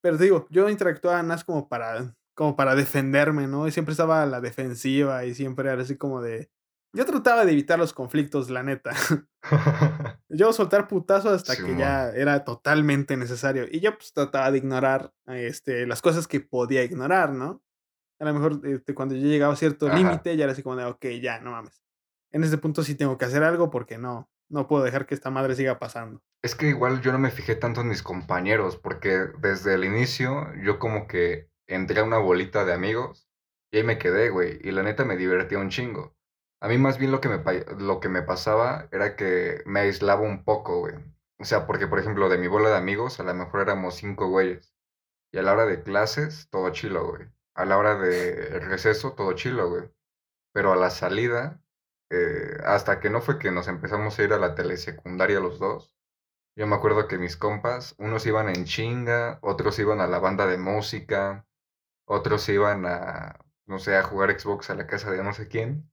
Pero 0.00 0.16
te 0.16 0.24
digo, 0.24 0.46
yo 0.50 0.68
interactuaba 0.70 1.18
nada 1.18 1.28
más 1.34 1.44
como 1.44 1.68
para, 1.68 2.14
como 2.38 2.54
para 2.54 2.76
defenderme, 2.76 3.48
¿no? 3.48 3.66
Y 3.66 3.72
siempre 3.72 3.90
estaba 3.90 4.22
a 4.22 4.26
la 4.26 4.40
defensiva 4.40 5.24
y 5.24 5.34
siempre 5.34 5.72
era 5.72 5.82
así 5.82 5.96
como 5.96 6.20
de. 6.20 6.48
yo 6.92 7.04
trataba 7.04 7.44
de 7.44 7.50
evitar 7.50 7.80
los 7.80 7.92
conflictos, 7.92 8.48
la 8.48 8.62
neta. 8.62 8.92
yo 10.28 10.52
soltar 10.52 10.86
putazo 10.86 11.30
hasta 11.30 11.56
que 11.56 11.76
ya 11.76 12.10
era 12.10 12.44
totalmente 12.44 13.16
necesario. 13.16 13.66
Y 13.68 13.80
yo 13.80 13.92
pues 13.98 14.12
trataba 14.12 14.52
de 14.52 14.58
ignorar 14.58 15.12
este, 15.26 15.84
las 15.84 16.00
cosas 16.00 16.28
que 16.28 16.38
podía 16.38 16.84
ignorar, 16.84 17.32
¿no? 17.32 17.60
A 18.20 18.24
lo 18.26 18.34
mejor 18.34 18.60
este, 18.68 18.94
cuando 18.94 19.16
yo 19.16 19.26
llegaba 19.26 19.54
a 19.54 19.56
cierto 19.56 19.88
límite, 19.88 20.36
ya 20.36 20.44
era 20.44 20.52
así 20.52 20.62
como 20.62 20.76
de, 20.76 20.84
ok, 20.84 21.06
ya, 21.20 21.40
no 21.40 21.50
mames. 21.50 21.82
En 22.30 22.44
ese 22.44 22.56
punto 22.56 22.84
sí 22.84 22.94
tengo 22.94 23.18
que 23.18 23.24
hacer 23.24 23.42
algo 23.42 23.68
porque 23.68 23.98
no, 23.98 24.30
no 24.48 24.68
puedo 24.68 24.84
dejar 24.84 25.06
que 25.06 25.16
esta 25.16 25.30
madre 25.30 25.56
siga 25.56 25.80
pasando. 25.80 26.22
Es 26.44 26.54
que 26.54 26.68
igual 26.68 27.00
yo 27.00 27.10
no 27.10 27.18
me 27.18 27.32
fijé 27.32 27.56
tanto 27.56 27.80
en 27.80 27.88
mis 27.88 28.04
compañeros, 28.04 28.76
porque 28.76 29.26
desde 29.40 29.74
el 29.74 29.82
inicio 29.82 30.46
yo 30.62 30.78
como 30.78 31.08
que 31.08 31.48
entré 31.68 32.00
a 32.00 32.04
una 32.04 32.18
bolita 32.18 32.64
de 32.64 32.72
amigos 32.72 33.28
y 33.70 33.78
ahí 33.78 33.84
me 33.84 33.98
quedé, 33.98 34.30
güey. 34.30 34.58
Y 34.62 34.72
la 34.72 34.82
neta 34.82 35.04
me 35.04 35.16
divertía 35.16 35.58
un 35.58 35.70
chingo. 35.70 36.16
A 36.60 36.68
mí 36.68 36.78
más 36.78 36.98
bien 36.98 37.12
lo 37.12 37.20
que 37.20 37.28
me, 37.28 37.42
lo 37.78 38.00
que 38.00 38.08
me 38.08 38.22
pasaba 38.22 38.88
era 38.90 39.14
que 39.16 39.62
me 39.66 39.80
aislaba 39.80 40.22
un 40.22 40.44
poco, 40.44 40.80
güey. 40.80 40.94
O 41.38 41.44
sea, 41.44 41.66
porque 41.66 41.86
por 41.86 42.00
ejemplo 42.00 42.28
de 42.28 42.38
mi 42.38 42.48
bola 42.48 42.70
de 42.70 42.76
amigos 42.76 43.20
a 43.20 43.22
lo 43.22 43.34
mejor 43.34 43.60
éramos 43.60 43.94
cinco 43.94 44.28
güeyes. 44.28 44.74
Y 45.32 45.38
a 45.38 45.42
la 45.42 45.52
hora 45.52 45.66
de 45.66 45.82
clases, 45.82 46.48
todo 46.50 46.70
chilo, 46.70 47.06
güey. 47.06 47.28
A 47.54 47.64
la 47.64 47.78
hora 47.78 47.96
de 47.96 48.60
receso, 48.60 49.12
todo 49.14 49.34
chilo, 49.34 49.68
güey. 49.68 49.90
Pero 50.52 50.72
a 50.72 50.76
la 50.76 50.90
salida, 50.90 51.62
eh, 52.10 52.58
hasta 52.64 53.00
que 53.00 53.10
no 53.10 53.20
fue 53.20 53.38
que 53.38 53.50
nos 53.50 53.68
empezamos 53.68 54.18
a 54.18 54.22
ir 54.24 54.32
a 54.32 54.38
la 54.38 54.54
telesecundaria 54.54 55.40
los 55.40 55.58
dos, 55.58 55.94
yo 56.56 56.66
me 56.66 56.74
acuerdo 56.74 57.06
que 57.06 57.18
mis 57.18 57.36
compas, 57.36 57.94
unos 57.98 58.26
iban 58.26 58.48
en 58.48 58.64
chinga, 58.64 59.38
otros 59.42 59.78
iban 59.78 60.00
a 60.00 60.08
la 60.08 60.18
banda 60.18 60.46
de 60.46 60.58
música, 60.58 61.46
otros 62.08 62.48
iban 62.48 62.86
a, 62.86 63.38
no 63.66 63.78
sé, 63.78 63.96
a 63.96 64.02
jugar 64.02 64.38
Xbox 64.38 64.70
a 64.70 64.74
la 64.74 64.86
casa 64.86 65.10
de 65.10 65.22
no 65.22 65.32
sé 65.34 65.48
quién. 65.48 65.90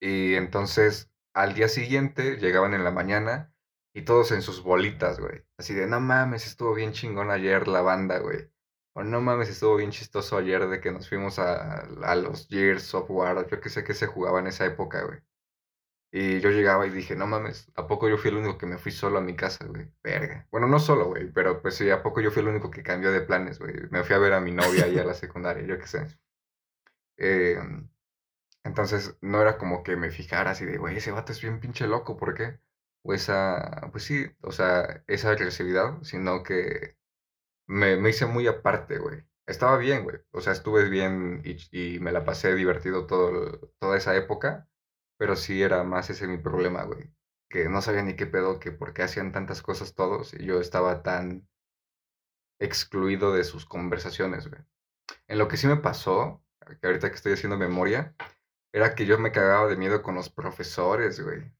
Y 0.00 0.34
entonces 0.34 1.10
al 1.34 1.54
día 1.54 1.68
siguiente 1.68 2.36
llegaban 2.36 2.74
en 2.74 2.84
la 2.84 2.90
mañana 2.90 3.54
y 3.94 4.02
todos 4.02 4.32
en 4.32 4.42
sus 4.42 4.62
bolitas, 4.62 5.20
güey. 5.20 5.44
Así 5.58 5.74
de, 5.74 5.86
no 5.86 6.00
mames, 6.00 6.46
estuvo 6.46 6.74
bien 6.74 6.92
chingón 6.92 7.30
ayer 7.30 7.68
la 7.68 7.82
banda, 7.82 8.18
güey. 8.18 8.50
O 8.94 9.02
no 9.04 9.20
mames, 9.20 9.48
estuvo 9.48 9.76
bien 9.76 9.90
chistoso 9.90 10.36
ayer 10.36 10.68
de 10.68 10.80
que 10.80 10.92
nos 10.92 11.08
fuimos 11.08 11.38
a, 11.38 11.80
a 12.02 12.14
los 12.16 12.48
Gears 12.48 12.94
of 12.94 13.10
War. 13.10 13.48
Yo 13.48 13.60
que 13.60 13.70
sé 13.70 13.84
que 13.84 13.94
se 13.94 14.06
jugaba 14.06 14.40
en 14.40 14.48
esa 14.48 14.66
época, 14.66 15.02
güey. 15.04 15.20
Y 16.12 16.40
yo 16.40 16.50
llegaba 16.50 16.86
y 16.86 16.90
dije, 16.90 17.16
no 17.16 17.26
mames, 17.26 17.72
¿a 17.74 17.86
poco 17.88 18.08
yo 18.08 18.18
fui 18.18 18.30
el 18.30 18.36
único 18.36 18.58
que 18.58 18.66
me 18.66 18.78
fui 18.78 18.92
solo 18.92 19.18
a 19.18 19.22
mi 19.22 19.34
casa, 19.34 19.64
güey? 19.66 19.90
Verga. 20.04 20.46
Bueno, 20.52 20.68
no 20.68 20.78
solo, 20.78 21.06
güey, 21.06 21.32
pero 21.32 21.62
pues 21.62 21.74
sí, 21.76 21.90
¿a 21.90 22.02
poco 22.02 22.20
yo 22.20 22.30
fui 22.30 22.42
el 22.42 22.48
único 22.48 22.70
que 22.70 22.82
cambió 22.82 23.10
de 23.12 23.22
planes, 23.22 23.58
güey? 23.58 23.74
Me 23.90 24.04
fui 24.04 24.14
a 24.14 24.18
ver 24.18 24.34
a 24.34 24.40
mi 24.40 24.52
novia 24.52 24.84
ahí 24.84 24.98
a 24.98 25.04
la 25.04 25.14
secundaria, 25.14 25.64
yo 25.66 25.78
qué 25.78 25.86
sé. 25.86 26.06
Em, 27.16 27.88
entonces, 28.64 29.16
no 29.22 29.40
era 29.42 29.58
como 29.58 29.82
que 29.84 29.96
me 29.96 30.10
fijara 30.10 30.52
así 30.52 30.64
de, 30.66 30.78
güey, 30.78 30.96
ese 30.98 31.12
vato 31.12 31.32
es 31.32 31.42
bien 31.42 31.60
pinche 31.60 31.86
loco, 31.88 32.16
¿por 32.16 32.34
qué? 32.34 32.60
O 33.02 33.14
esa, 33.14 33.88
pues 33.92 34.04
sí, 34.04 34.26
o 34.42 34.52
sea, 34.52 35.04
esa 35.08 35.30
agresividad, 35.32 36.02
sino 36.02 36.42
que 36.44 36.96
me, 37.68 37.96
me 37.96 38.10
hice 38.10 38.26
muy 38.26 38.46
aparte, 38.48 38.98
güey. 38.98 39.24
Estaba 39.46 39.78
bien, 39.78 40.04
güey. 40.04 40.18
O 40.32 40.40
sea, 40.42 40.52
estuve 40.54 40.88
bien 40.90 41.42
y, 41.44 41.58
y 41.96 42.00
me 42.00 42.12
la 42.12 42.24
pasé 42.24 42.54
divertido 42.54 43.06
todo, 43.06 43.72
toda 43.80 43.96
esa 43.98 44.16
época 44.16 44.68
pero 45.16 45.36
sí 45.36 45.62
era 45.62 45.84
más 45.84 46.10
ese 46.10 46.26
mi 46.26 46.38
problema, 46.38 46.84
güey. 46.84 47.10
Que 47.48 47.68
no 47.68 47.82
sabía 47.82 48.02
ni 48.02 48.16
qué 48.16 48.26
pedo, 48.26 48.58
que 48.58 48.72
por 48.72 48.92
qué 48.92 49.02
hacían 49.02 49.32
tantas 49.32 49.62
cosas 49.62 49.94
todos 49.94 50.34
y 50.34 50.44
yo 50.44 50.60
estaba 50.60 51.02
tan 51.02 51.48
excluido 52.60 53.32
de 53.32 53.44
sus 53.44 53.66
conversaciones, 53.66 54.48
güey. 54.48 54.62
En 55.26 55.38
lo 55.38 55.48
que 55.48 55.56
sí 55.56 55.66
me 55.66 55.76
pasó, 55.76 56.42
que 56.80 56.86
ahorita 56.86 57.10
que 57.10 57.16
estoy 57.16 57.32
haciendo 57.32 57.56
memoria, 57.56 58.14
era 58.72 58.94
que 58.94 59.06
yo 59.06 59.18
me 59.18 59.32
cagaba 59.32 59.68
de 59.68 59.76
miedo 59.76 60.02
con 60.02 60.14
los 60.14 60.30
profesores, 60.30 61.20
güey. 61.20 61.52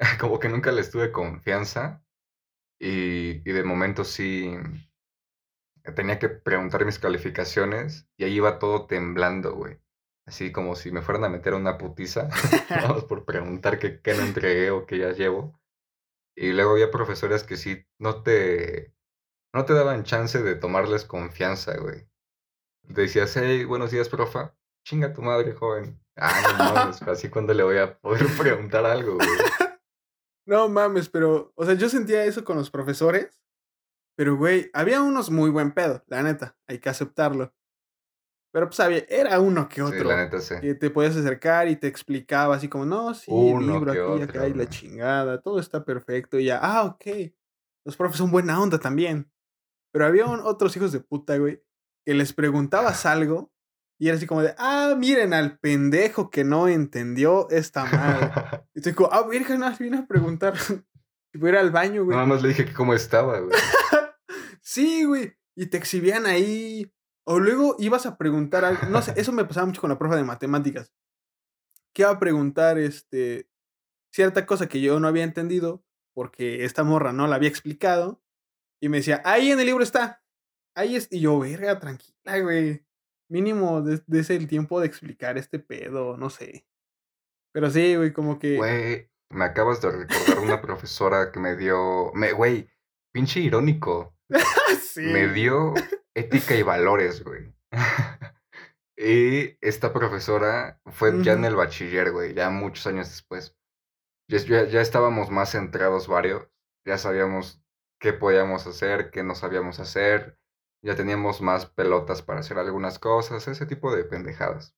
Como 0.20 0.38
que 0.38 0.48
nunca 0.48 0.70
les 0.72 0.90
tuve 0.90 1.12
confianza 1.12 2.04
y, 2.78 3.48
y 3.48 3.52
de 3.52 3.64
momento 3.64 4.04
sí 4.04 4.56
tenía 5.96 6.18
que 6.18 6.28
preguntar 6.28 6.84
mis 6.84 6.98
calificaciones 6.98 8.06
y 8.16 8.24
ahí 8.24 8.34
iba 8.34 8.58
todo 8.58 8.86
temblando, 8.86 9.54
güey 9.54 9.80
así 10.28 10.52
como 10.52 10.76
si 10.76 10.92
me 10.92 11.00
fueran 11.00 11.24
a 11.24 11.28
meter 11.30 11.54
una 11.54 11.78
putiza, 11.78 12.28
vamos 12.70 13.04
por 13.08 13.24
preguntar 13.24 13.78
qué, 13.78 14.00
qué 14.00 14.14
no 14.14 14.22
entregué 14.22 14.70
o 14.70 14.86
qué 14.86 14.98
ya 14.98 15.12
llevo. 15.12 15.58
Y 16.36 16.52
luego 16.52 16.72
había 16.72 16.90
profesores 16.90 17.42
que 17.42 17.56
sí 17.56 17.84
no 17.98 18.22
te, 18.22 18.94
no 19.52 19.64
te 19.64 19.72
daban 19.72 20.04
chance 20.04 20.40
de 20.40 20.54
tomarles 20.54 21.04
confianza, 21.04 21.76
güey. 21.78 22.06
Decías, 22.82 23.36
hey, 23.36 23.64
buenos 23.64 23.90
días, 23.90 24.08
profa. 24.08 24.54
Chinga 24.84 25.12
tu 25.12 25.22
madre, 25.22 25.52
joven. 25.54 25.98
Ah, 26.16 26.54
no 26.58 26.74
mames, 26.74 27.02
así 27.08 27.28
cuando 27.28 27.54
le 27.54 27.62
voy 27.62 27.78
a 27.78 27.98
poder 27.98 28.26
preguntar 28.38 28.84
algo, 28.84 29.14
güey. 29.16 29.28
No 30.46 30.68
mames, 30.68 31.08
pero, 31.08 31.52
o 31.56 31.64
sea, 31.64 31.74
yo 31.74 31.88
sentía 31.88 32.24
eso 32.24 32.44
con 32.44 32.56
los 32.56 32.70
profesores, 32.70 33.42
pero, 34.16 34.36
güey, 34.36 34.70
había 34.72 35.02
unos 35.02 35.30
muy 35.30 35.50
buen 35.50 35.72
pedo, 35.72 36.04
la 36.06 36.22
neta, 36.22 36.56
hay 36.66 36.78
que 36.78 36.88
aceptarlo. 36.88 37.54
Pero 38.52 38.66
pues 38.66 38.80
había, 38.80 39.04
era 39.08 39.40
uno 39.40 39.68
que 39.68 39.82
otro. 39.82 39.98
Sí, 39.98 40.04
la 40.04 40.16
neta 40.16 40.40
sí. 40.40 40.54
Que 40.60 40.74
te 40.74 40.90
podías 40.90 41.16
acercar 41.16 41.68
y 41.68 41.76
te 41.76 41.86
explicaba 41.86 42.56
así 42.56 42.68
como, 42.68 42.86
no, 42.86 43.14
sí, 43.14 43.26
uno 43.28 43.74
libro 43.74 43.92
aquí, 43.92 44.00
otro, 44.00 44.24
acá 44.24 44.48
y 44.48 44.54
la 44.54 44.68
chingada, 44.68 45.40
todo 45.40 45.60
está 45.60 45.84
perfecto. 45.84 46.38
Y 46.38 46.46
ya, 46.46 46.58
ah, 46.62 46.84
ok. 46.84 47.32
Los 47.84 47.96
profes 47.96 48.18
son 48.18 48.30
buena 48.30 48.60
onda 48.60 48.78
también. 48.78 49.30
Pero 49.92 50.06
había 50.06 50.26
otros 50.26 50.76
hijos 50.76 50.92
de 50.92 51.00
puta, 51.00 51.36
güey, 51.38 51.62
que 52.04 52.14
les 52.14 52.32
preguntabas 52.32 53.06
algo 53.06 53.52
y 54.00 54.08
era 54.08 54.16
así 54.16 54.26
como 54.26 54.42
de, 54.42 54.54
ah, 54.58 54.94
miren 54.96 55.34
al 55.34 55.58
pendejo 55.58 56.30
que 56.30 56.44
no 56.44 56.68
entendió 56.68 57.50
esta 57.50 57.84
madre. 57.84 58.30
y 58.74 58.80
te 58.80 58.90
digo, 58.90 59.12
ah, 59.12 59.26
virgen, 59.28 59.60
no, 59.60 59.76
vine 59.76 59.98
a 59.98 60.06
preguntar 60.06 60.56
si 60.58 61.38
fuera 61.38 61.60
al 61.60 61.72
baño, 61.72 62.04
güey. 62.04 62.14
Nada 62.14 62.26
más 62.26 62.42
le 62.42 62.48
dije 62.48 62.64
que 62.64 62.72
cómo 62.72 62.94
estaba, 62.94 63.40
güey. 63.40 63.58
sí, 64.62 65.04
güey. 65.04 65.36
Y 65.56 65.66
te 65.66 65.76
exhibían 65.76 66.26
ahí 66.26 66.92
o 67.30 67.38
luego 67.38 67.76
ibas 67.78 68.06
a 68.06 68.16
preguntar 68.16 68.64
algo. 68.64 68.86
No 68.88 69.02
sé, 69.02 69.12
eso 69.16 69.32
me 69.32 69.44
pasaba 69.44 69.66
mucho 69.66 69.82
con 69.82 69.90
la 69.90 69.98
profe 69.98 70.16
de 70.16 70.24
matemáticas. 70.24 70.94
Que 71.92 72.02
iba 72.02 72.10
a 72.10 72.18
preguntar 72.18 72.78
este, 72.78 73.50
cierta 74.10 74.46
cosa 74.46 74.66
que 74.66 74.80
yo 74.80 74.98
no 74.98 75.08
había 75.08 75.24
entendido 75.24 75.84
porque 76.14 76.64
esta 76.64 76.84
morra 76.84 77.12
no 77.12 77.26
la 77.26 77.36
había 77.36 77.50
explicado. 77.50 78.22
Y 78.80 78.88
me 78.88 78.98
decía, 78.98 79.20
ahí 79.26 79.50
en 79.50 79.60
el 79.60 79.66
libro 79.66 79.84
está. 79.84 80.24
Ahí 80.74 80.96
es. 80.96 81.08
Y 81.10 81.20
yo, 81.20 81.38
verga, 81.38 81.78
tranquila, 81.78 82.40
güey. 82.40 82.86
Mínimo 83.28 83.82
desde 83.82 84.36
el 84.36 84.48
tiempo 84.48 84.80
de 84.80 84.86
explicar 84.86 85.36
este 85.36 85.58
pedo, 85.58 86.16
no 86.16 86.30
sé. 86.30 86.66
Pero 87.52 87.70
sí, 87.70 87.94
güey, 87.94 88.14
como 88.14 88.38
que. 88.38 88.56
Güey, 88.56 89.10
me 89.28 89.44
acabas 89.44 89.82
de 89.82 89.90
recordar 89.90 90.38
una 90.38 90.62
profesora 90.62 91.30
que 91.30 91.40
me 91.40 91.56
dio. 91.56 92.10
Me, 92.14 92.32
güey, 92.32 92.70
pinche 93.12 93.40
irónico. 93.40 94.16
sí. 94.80 95.02
Me 95.02 95.28
dio 95.28 95.74
ética 96.18 96.54
y 96.54 96.62
valores, 96.74 97.22
güey. 97.24 97.54
y 98.96 99.56
esta 99.60 99.92
profesora 99.92 100.80
fue 100.86 101.22
ya 101.22 101.32
en 101.32 101.44
el 101.44 101.56
bachiller, 101.56 102.12
güey, 102.12 102.34
ya 102.34 102.50
muchos 102.50 102.86
años 102.86 103.08
después. 103.08 103.56
Ya, 104.30 104.64
ya, 104.64 104.80
estábamos 104.80 105.30
más 105.30 105.52
centrados 105.52 106.06
varios, 106.06 106.48
ya 106.86 106.98
sabíamos 106.98 107.62
qué 107.98 108.12
podíamos 108.12 108.66
hacer, 108.66 109.10
qué 109.10 109.22
no 109.22 109.34
sabíamos 109.34 109.80
hacer, 109.80 110.38
ya 110.84 110.94
teníamos 110.94 111.40
más 111.40 111.66
pelotas 111.66 112.22
para 112.22 112.40
hacer 112.40 112.58
algunas 112.58 112.98
cosas, 112.98 113.48
ese 113.48 113.66
tipo 113.66 113.94
de 113.94 114.04
pendejadas. 114.04 114.76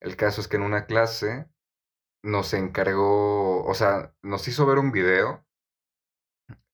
El 0.00 0.16
caso 0.16 0.40
es 0.40 0.48
que 0.48 0.56
en 0.56 0.62
una 0.62 0.86
clase 0.86 1.48
nos 2.24 2.52
encargó, 2.52 3.64
o 3.64 3.74
sea, 3.74 4.14
nos 4.22 4.48
hizo 4.48 4.66
ver 4.66 4.78
un 4.78 4.90
video 4.90 5.46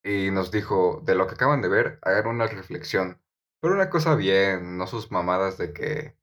y 0.02 0.30
nos 0.30 0.50
dijo, 0.50 1.02
de 1.04 1.14
lo 1.14 1.26
que 1.26 1.35
acaban 1.35 1.61
de 1.61 1.68
ver, 1.68 1.99
hagan 2.02 2.28
una 2.28 2.47
reflexión. 2.47 3.20
Pero 3.60 3.74
una 3.74 3.90
cosa 3.90 4.14
bien, 4.14 4.78
no 4.78 4.86
sus 4.86 5.10
mamadas 5.10 5.58
de 5.58 5.72
que... 5.72 6.16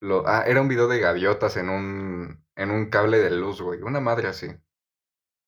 Lo, 0.00 0.26
ah, 0.26 0.44
era 0.46 0.62
un 0.62 0.68
video 0.68 0.88
de 0.88 0.98
gaviotas 0.98 1.56
en 1.58 1.68
un, 1.68 2.44
en 2.56 2.70
un 2.70 2.86
cable 2.90 3.18
de 3.18 3.30
luz, 3.30 3.60
güey. 3.60 3.82
Una 3.82 4.00
madre 4.00 4.28
así. 4.28 4.48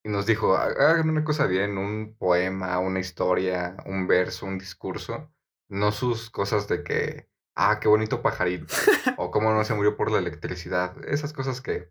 Y 0.04 0.10
nos 0.10 0.26
dijo, 0.26 0.56
hagan 0.56 1.08
una 1.08 1.24
cosa 1.24 1.46
bien, 1.46 1.78
un 1.78 2.16
poema, 2.18 2.78
una 2.80 3.00
historia, 3.00 3.76
un 3.86 4.06
verso, 4.06 4.46
un 4.46 4.58
discurso. 4.58 5.32
No 5.68 5.92
sus 5.92 6.28
cosas 6.30 6.68
de 6.68 6.84
que, 6.84 7.30
ah, 7.56 7.80
qué 7.80 7.88
bonito 7.88 8.20
pajarito. 8.22 8.74
o 9.16 9.30
cómo 9.30 9.52
no 9.54 9.64
se 9.64 9.74
murió 9.74 9.96
por 9.96 10.10
la 10.10 10.18
electricidad. 10.18 11.02
Esas 11.04 11.32
cosas 11.32 11.60
que... 11.60 11.90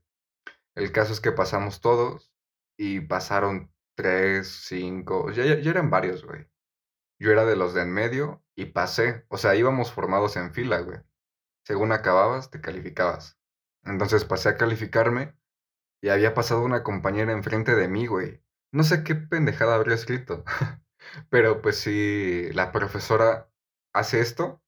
El 0.76 0.92
caso 0.92 1.14
es 1.14 1.22
que 1.22 1.32
pasamos 1.32 1.82
todos 1.82 2.32
y 2.78 3.02
pasaron 3.02 3.74
tres, 3.96 4.48
cinco, 4.68 5.32
ya, 5.32 5.44
ya 5.46 5.72
eran 5.72 5.90
varios, 5.90 6.26
güey. 6.26 6.51
Yo 7.22 7.32
era 7.32 7.46
de 7.46 7.56
los 7.56 7.76
de 7.76 7.84
en 7.84 7.94
medio 7.94 8.44
y 8.56 8.66
pasé. 8.66 9.28
O 9.28 9.38
sea, 9.38 9.54
íbamos 9.54 9.92
formados 9.92 10.38
en 10.38 10.56
fila, 10.56 10.80
güey. 10.80 10.98
Según 11.64 11.92
acababas, 11.92 12.50
te 12.50 12.62
calificabas. 12.62 13.38
Entonces 13.84 14.26
pasé 14.26 14.50
a 14.50 14.58
calificarme 14.58 15.38
y 16.02 16.10
había 16.10 16.34
pasado 16.34 16.64
una 16.64 16.82
compañera 16.82 17.32
enfrente 17.32 17.76
de 17.76 17.88
mí, 17.88 18.08
güey. 18.08 18.42
No 18.72 18.84
sé 18.84 19.04
qué 19.04 19.14
pendejada 19.14 19.76
habría 19.76 19.94
escrito. 19.94 20.44
Pero 21.30 21.62
pues 21.62 21.78
si 21.78 22.52
la 22.54 22.72
profesora 22.72 23.52
hace 23.94 24.20
esto, 24.20 24.60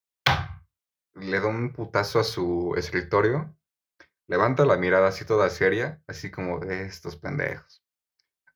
le 1.15 1.39
da 1.39 1.47
un 1.47 1.73
putazo 1.73 2.19
a 2.19 2.23
su 2.23 2.75
escritorio, 2.77 3.51
levanta 4.27 4.63
la 4.65 4.77
mirada 4.77 5.07
así 5.07 5.25
toda 5.25 5.49
seria, 5.49 6.03
así 6.05 6.29
como 6.29 6.59
de 6.59 6.85
estos 6.85 7.15
pendejos. 7.15 7.83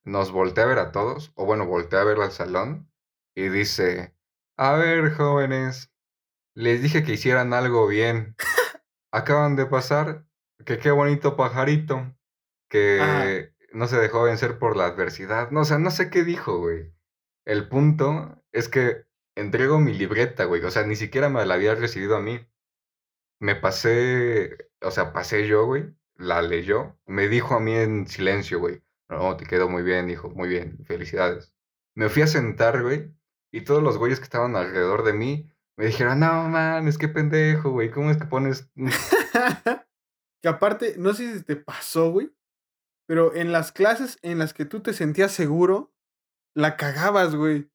Nos 0.03 0.31
voltea 0.31 0.65
a 0.65 0.67
ver 0.67 0.77
a 0.77 0.91
todos, 0.91 1.31
o 1.33 1.45
bueno, 1.45 1.65
voltea 1.65 2.01
a 2.01 2.03
ver 2.03 2.21
al 2.21 2.31
salón 2.31 2.86
y 3.37 3.49
dice, 3.49 4.15
a 4.57 4.73
ver, 4.73 5.13
jóvenes, 5.13 5.91
les 6.55 6.81
dije 6.81 7.03
que 7.03 7.13
hicieran 7.13 7.53
algo 7.53 7.85
bien. 7.85 8.35
Acaban 9.11 9.55
de 9.55 9.67
pasar, 9.67 10.25
que 10.65 10.79
qué 10.79 10.89
bonito 10.89 11.37
pajarito, 11.37 12.17
que 12.67 13.53
no 13.73 13.85
se 13.85 13.97
dejó 13.97 14.23
vencer 14.23 14.57
por 14.57 14.75
la 14.75 14.85
adversidad. 14.85 15.51
No, 15.51 15.61
o 15.61 15.65
sea, 15.65 15.77
no 15.77 15.91
sé 15.91 16.09
qué 16.09 16.23
dijo, 16.23 16.57
güey. 16.57 16.91
El 17.45 17.69
punto 17.69 18.43
es 18.51 18.69
que 18.69 19.05
entrego 19.35 19.77
mi 19.77 19.93
libreta, 19.93 20.45
güey. 20.45 20.63
O 20.63 20.71
sea, 20.71 20.81
ni 20.87 20.95
siquiera 20.95 21.29
me 21.29 21.45
la 21.45 21.53
había 21.53 21.75
recibido 21.75 22.15
a 22.15 22.21
mí. 22.21 22.43
Me 23.39 23.53
pasé, 23.53 24.57
o 24.81 24.89
sea, 24.89 25.13
pasé 25.13 25.47
yo, 25.47 25.67
güey. 25.67 25.95
La 26.15 26.41
leyó. 26.41 26.97
Me 27.05 27.27
dijo 27.27 27.53
a 27.53 27.59
mí 27.59 27.75
en 27.75 28.07
silencio, 28.07 28.57
güey. 28.59 28.81
No, 29.09 29.37
te 29.37 29.45
quedó 29.45 29.69
muy 29.69 29.83
bien, 29.83 30.07
dijo. 30.07 30.31
Muy 30.31 30.49
bien, 30.49 30.79
felicidades. 30.85 31.53
Me 31.93 32.09
fui 32.09 32.23
a 32.23 32.27
sentar, 32.27 32.81
güey. 32.81 33.15
Y 33.51 33.61
todos 33.61 33.81
los 33.81 33.97
güeyes 33.97 34.19
que 34.19 34.25
estaban 34.25 34.55
alrededor 34.55 35.03
de 35.03 35.13
mí 35.13 35.49
me 35.77 35.85
dijeron, 35.85 36.19
no 36.19 36.49
mames, 36.49 36.97
qué 36.97 37.07
pendejo, 37.07 37.71
güey. 37.71 37.91
¿Cómo 37.91 38.09
es 38.09 38.17
que 38.17 38.25
pones.? 38.25 38.69
que 40.41 40.49
aparte, 40.49 40.95
no 40.97 41.13
sé 41.13 41.37
si 41.37 41.43
te 41.43 41.55
pasó, 41.55 42.11
güey. 42.11 42.31
Pero 43.07 43.33
en 43.33 43.51
las 43.51 43.71
clases 43.71 44.17
en 44.21 44.39
las 44.39 44.53
que 44.53 44.65
tú 44.65 44.81
te 44.81 44.93
sentías 44.93 45.31
seguro, 45.31 45.93
la 46.55 46.75
cagabas, 46.75 47.35
güey. 47.35 47.69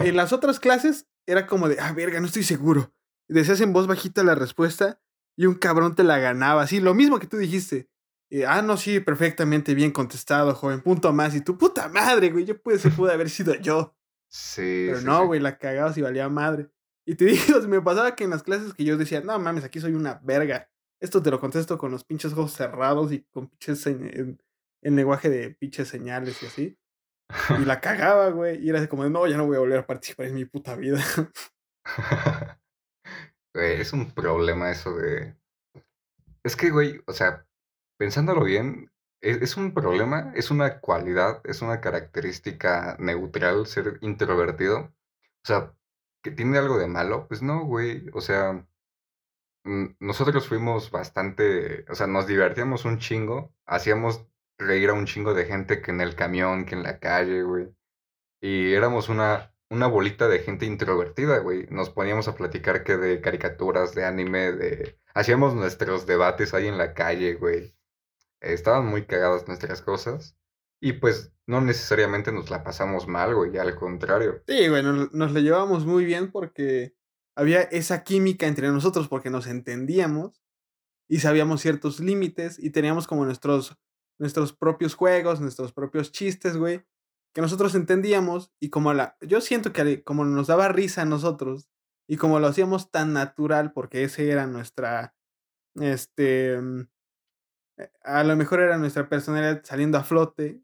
En 0.00 0.16
las 0.16 0.32
otras 0.32 0.60
clases 0.60 1.08
era 1.26 1.46
como 1.46 1.68
de, 1.68 1.78
ah, 1.80 1.92
verga, 1.92 2.20
no 2.20 2.26
estoy 2.26 2.44
seguro. 2.44 2.94
Decías 3.28 3.60
en 3.60 3.72
voz 3.72 3.86
bajita 3.86 4.24
la 4.24 4.34
respuesta 4.34 5.00
y 5.36 5.46
un 5.46 5.54
cabrón 5.54 5.94
te 5.94 6.04
la 6.04 6.18
ganaba. 6.18 6.66
Sí, 6.66 6.80
lo 6.80 6.94
mismo 6.94 7.18
que 7.18 7.26
tú 7.26 7.36
dijiste. 7.36 7.90
ah, 8.46 8.62
no, 8.62 8.76
sí, 8.76 9.00
perfectamente 9.00 9.74
bien 9.74 9.90
contestado, 9.90 10.54
joven. 10.54 10.80
Punto 10.80 11.12
más. 11.12 11.34
Y 11.34 11.40
tu 11.40 11.58
puta 11.58 11.88
madre, 11.88 12.30
güey. 12.30 12.44
Yo 12.44 12.60
pude, 12.60 12.78
se 12.78 12.90
pude 12.90 13.12
haber 13.12 13.28
sido 13.28 13.54
yo. 13.56 13.94
Sí. 14.30 14.86
Pero 14.88 15.00
no, 15.02 15.26
güey, 15.26 15.40
la 15.40 15.58
cagabas 15.58 15.98
y 15.98 16.02
valía 16.02 16.28
madre. 16.28 16.70
Y 17.06 17.14
te 17.16 17.24
digo, 17.26 17.60
me 17.68 17.80
pasaba 17.80 18.14
que 18.14 18.24
en 18.24 18.30
las 18.30 18.42
clases 18.42 18.74
que 18.74 18.84
yo 18.84 18.96
decía, 18.96 19.20
no 19.20 19.38
mames, 19.38 19.64
aquí 19.64 19.80
soy 19.80 19.94
una 19.94 20.20
verga. 20.22 20.70
Esto 21.00 21.22
te 21.22 21.30
lo 21.30 21.40
contesto 21.40 21.78
con 21.78 21.90
los 21.90 22.04
pinches 22.04 22.32
ojos 22.32 22.52
cerrados 22.52 23.10
y 23.12 23.22
con 23.32 23.48
pinches 23.48 23.86
en, 23.86 24.40
en 24.82 24.96
lenguaje 24.96 25.30
de 25.30 25.50
pinches 25.50 25.88
señales 25.88 26.42
y 26.42 26.46
así. 26.46 26.78
Y 27.58 27.64
la 27.64 27.80
cagaba, 27.80 28.30
güey. 28.30 28.64
Y 28.64 28.70
era 28.70 28.86
como, 28.88 29.08
no, 29.08 29.26
ya 29.26 29.36
no 29.36 29.46
voy 29.46 29.56
a 29.56 29.60
volver 29.60 29.78
a 29.80 29.86
participar 29.86 30.26
en 30.26 30.34
mi 30.34 30.44
puta 30.44 30.76
vida. 30.76 31.02
Güey, 33.52 33.80
es 33.80 33.92
un 33.92 34.12
problema 34.12 34.70
eso 34.70 34.94
de... 34.96 35.34
Es 36.44 36.54
que, 36.54 36.70
güey, 36.70 37.02
o 37.06 37.12
sea, 37.12 37.44
pensándolo 37.98 38.44
bien, 38.44 38.92
es, 39.20 39.56
un 39.56 39.74
problema, 39.74 40.32
es 40.34 40.50
una 40.50 40.80
cualidad, 40.80 41.40
es 41.44 41.62
una 41.62 41.80
característica 41.80 42.96
neutral 42.98 43.66
ser 43.66 43.98
introvertido. 44.02 44.92
O 45.42 45.46
sea, 45.46 45.74
que 46.22 46.30
tiene 46.30 46.58
algo 46.58 46.78
de 46.78 46.88
malo, 46.88 47.26
pues 47.28 47.42
no, 47.42 47.64
güey. 47.64 48.06
O 48.14 48.20
sea, 48.20 48.66
nosotros 49.64 50.48
fuimos 50.48 50.90
bastante, 50.90 51.84
o 51.90 51.94
sea, 51.94 52.06
nos 52.06 52.26
divertíamos 52.26 52.84
un 52.84 52.98
chingo, 52.98 53.52
hacíamos 53.66 54.26
reír 54.58 54.90
a 54.90 54.94
un 54.94 55.06
chingo 55.06 55.34
de 55.34 55.46
gente 55.46 55.82
que 55.82 55.90
en 55.90 56.00
el 56.00 56.14
camión, 56.16 56.64
que 56.66 56.74
en 56.74 56.82
la 56.82 56.98
calle, 56.98 57.42
güey. 57.42 57.68
Y 58.40 58.72
éramos 58.74 59.08
una, 59.08 59.54
una 59.70 59.86
bolita 59.86 60.28
de 60.28 60.40
gente 60.40 60.66
introvertida, 60.66 61.38
güey. 61.38 61.66
Nos 61.70 61.90
poníamos 61.90 62.28
a 62.28 62.36
platicar 62.36 62.84
que 62.84 62.96
de 62.96 63.20
caricaturas, 63.20 63.94
de 63.94 64.04
anime, 64.04 64.52
de... 64.52 64.98
Hacíamos 65.14 65.54
nuestros 65.54 66.06
debates 66.06 66.54
ahí 66.54 66.68
en 66.68 66.78
la 66.78 66.94
calle, 66.94 67.34
güey. 67.34 67.74
Estaban 68.40 68.86
muy 68.86 69.06
cagadas 69.06 69.46
nuestras 69.46 69.82
cosas. 69.82 70.36
Y 70.82 70.94
pues 70.94 71.32
no 71.46 71.60
necesariamente 71.60 72.32
nos 72.32 72.48
la 72.48 72.64
pasamos 72.64 73.06
mal, 73.06 73.34
güey, 73.34 73.56
al 73.58 73.76
contrario. 73.76 74.42
Sí, 74.46 74.68
güey, 74.68 74.82
nos, 74.82 75.32
la 75.32 75.40
llevábamos 75.40 75.84
muy 75.84 76.04
bien 76.04 76.30
porque 76.30 76.94
había 77.36 77.62
esa 77.62 78.02
química 78.02 78.46
entre 78.46 78.68
nosotros 78.68 79.08
porque 79.08 79.28
nos 79.28 79.46
entendíamos 79.46 80.42
y 81.08 81.18
sabíamos 81.18 81.60
ciertos 81.60 82.00
límites 82.00 82.58
y 82.58 82.70
teníamos 82.70 83.06
como 83.06 83.24
nuestros 83.24 83.78
nuestros 84.18 84.52
propios 84.52 84.94
juegos, 84.94 85.40
nuestros 85.40 85.72
propios 85.72 86.12
chistes, 86.12 86.56
güey, 86.56 86.84
que 87.34 87.40
nosotros 87.40 87.74
entendíamos 87.74 88.52
y 88.60 88.68
como 88.68 88.92
la, 88.92 89.16
yo 89.22 89.40
siento 89.40 89.72
que 89.72 90.04
como 90.04 90.24
nos 90.24 90.48
daba 90.48 90.68
risa 90.68 91.02
a 91.02 91.06
nosotros 91.06 91.70
y 92.06 92.16
como 92.16 92.38
lo 92.38 92.46
hacíamos 92.46 92.90
tan 92.90 93.14
natural 93.14 93.72
porque 93.72 94.04
ese 94.04 94.30
era 94.30 94.46
nuestra, 94.46 95.14
este, 95.76 96.60
mm, 96.60 96.88
a 98.02 98.24
lo 98.24 98.36
mejor 98.36 98.60
era 98.60 98.78
nuestra 98.78 99.08
personalidad 99.08 99.62
saliendo 99.64 99.98
a 99.98 100.04
flote, 100.04 100.60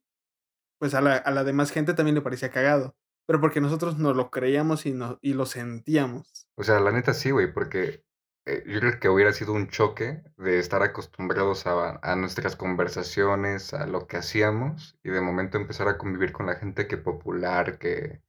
pues 0.78 0.94
a 0.94 1.00
la, 1.00 1.16
a 1.16 1.30
la 1.30 1.44
demás 1.44 1.70
gente 1.70 1.94
también 1.94 2.14
le 2.14 2.22
parecía 2.22 2.50
cagado. 2.50 2.96
Pero 3.26 3.40
porque 3.40 3.60
nosotros 3.60 3.98
nos 3.98 4.16
lo 4.16 4.30
creíamos 4.30 4.86
y, 4.86 4.96
y 5.20 5.32
lo 5.34 5.46
sentíamos. 5.46 6.48
O 6.54 6.62
sea, 6.62 6.78
la 6.80 6.92
neta 6.92 7.12
sí, 7.12 7.32
güey, 7.32 7.52
porque 7.52 8.04
eh, 8.44 8.62
yo 8.66 8.78
creo 8.78 9.00
que 9.00 9.08
hubiera 9.08 9.32
sido 9.32 9.52
un 9.52 9.68
choque 9.68 10.22
de 10.36 10.60
estar 10.60 10.82
acostumbrados 10.82 11.66
a, 11.66 11.98
a, 12.02 12.14
nuestras 12.14 12.54
conversaciones, 12.54 13.74
a 13.74 13.86
lo 13.86 14.06
que 14.06 14.18
hacíamos, 14.18 14.96
y 15.02 15.10
de 15.10 15.20
momento 15.20 15.58
empezar 15.58 15.88
a 15.88 15.98
convivir 15.98 16.32
con 16.32 16.46
la 16.46 16.54
gente 16.54 16.86
que 16.86 16.96
popular, 16.96 17.78
que 17.78 18.22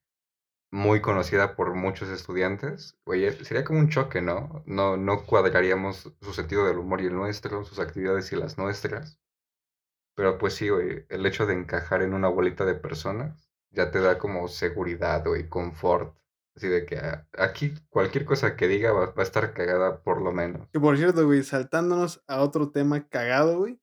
muy 0.72 1.02
conocida 1.02 1.56
por 1.56 1.74
muchos 1.74 2.10
estudiantes, 2.10 2.98
güey, 3.06 3.32
sería 3.44 3.64
como 3.64 3.80
un 3.80 3.90
choque, 3.90 4.22
¿no? 4.22 4.64
No, 4.66 4.98
no 4.98 5.26
cuadraríamos 5.26 6.14
su 6.22 6.34
sentido 6.34 6.66
del 6.66 6.78
humor 6.78 7.02
y 7.02 7.08
el 7.08 7.16
nuestro, 7.16 7.64
sus 7.64 7.80
actividades 7.80 8.32
y 8.32 8.36
las 8.36 8.58
nuestras. 8.58 9.20
Pero 10.16 10.38
pues 10.38 10.56
sí, 10.56 10.70
güey, 10.70 11.06
el 11.10 11.26
hecho 11.26 11.46
de 11.46 11.54
encajar 11.54 12.02
en 12.02 12.14
una 12.14 12.28
bolita 12.28 12.66
de 12.66 12.76
personas 12.76 13.50
ya 13.72 13.92
te 13.92 14.00
da 14.00 14.18
como 14.18 14.48
seguridad, 14.48 15.24
güey, 15.26 15.48
confort 15.48 16.18
Así 16.58 16.70
de 16.70 16.88
que 16.88 16.98
ah, 16.98 17.28
aquí 17.38 17.76
cualquier 17.90 18.26
cosa 18.26 18.56
que 18.56 18.68
diga 18.68 18.92
va, 18.92 19.14
a 19.16 19.22
estar 19.22 19.54
cagada 19.54 20.02
por 20.02 20.24
lo 20.24 20.32
menos. 20.32 20.68
Que 20.74 20.80
por 20.80 20.98
cierto, 20.98 21.24
güey, 21.24 21.44
saltándonos 21.44 22.24
a 22.26 22.42
otro 22.42 22.72
tema 22.72 23.08
cagado, 23.08 23.60
güey. 23.60 23.80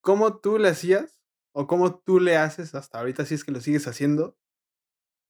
¿Cómo 0.00 0.38
tú 0.38 0.58
le 0.58 0.70
hacías 0.70 1.20
o 1.54 1.66
cómo 1.66 2.00
tú 2.00 2.20
le 2.20 2.38
haces 2.38 2.74
hasta 2.74 2.98
ahorita 2.98 3.26
si 3.26 3.34
es 3.34 3.44
que 3.44 3.52
lo 3.52 3.60
sigues 3.60 3.86
haciendo 3.86 4.34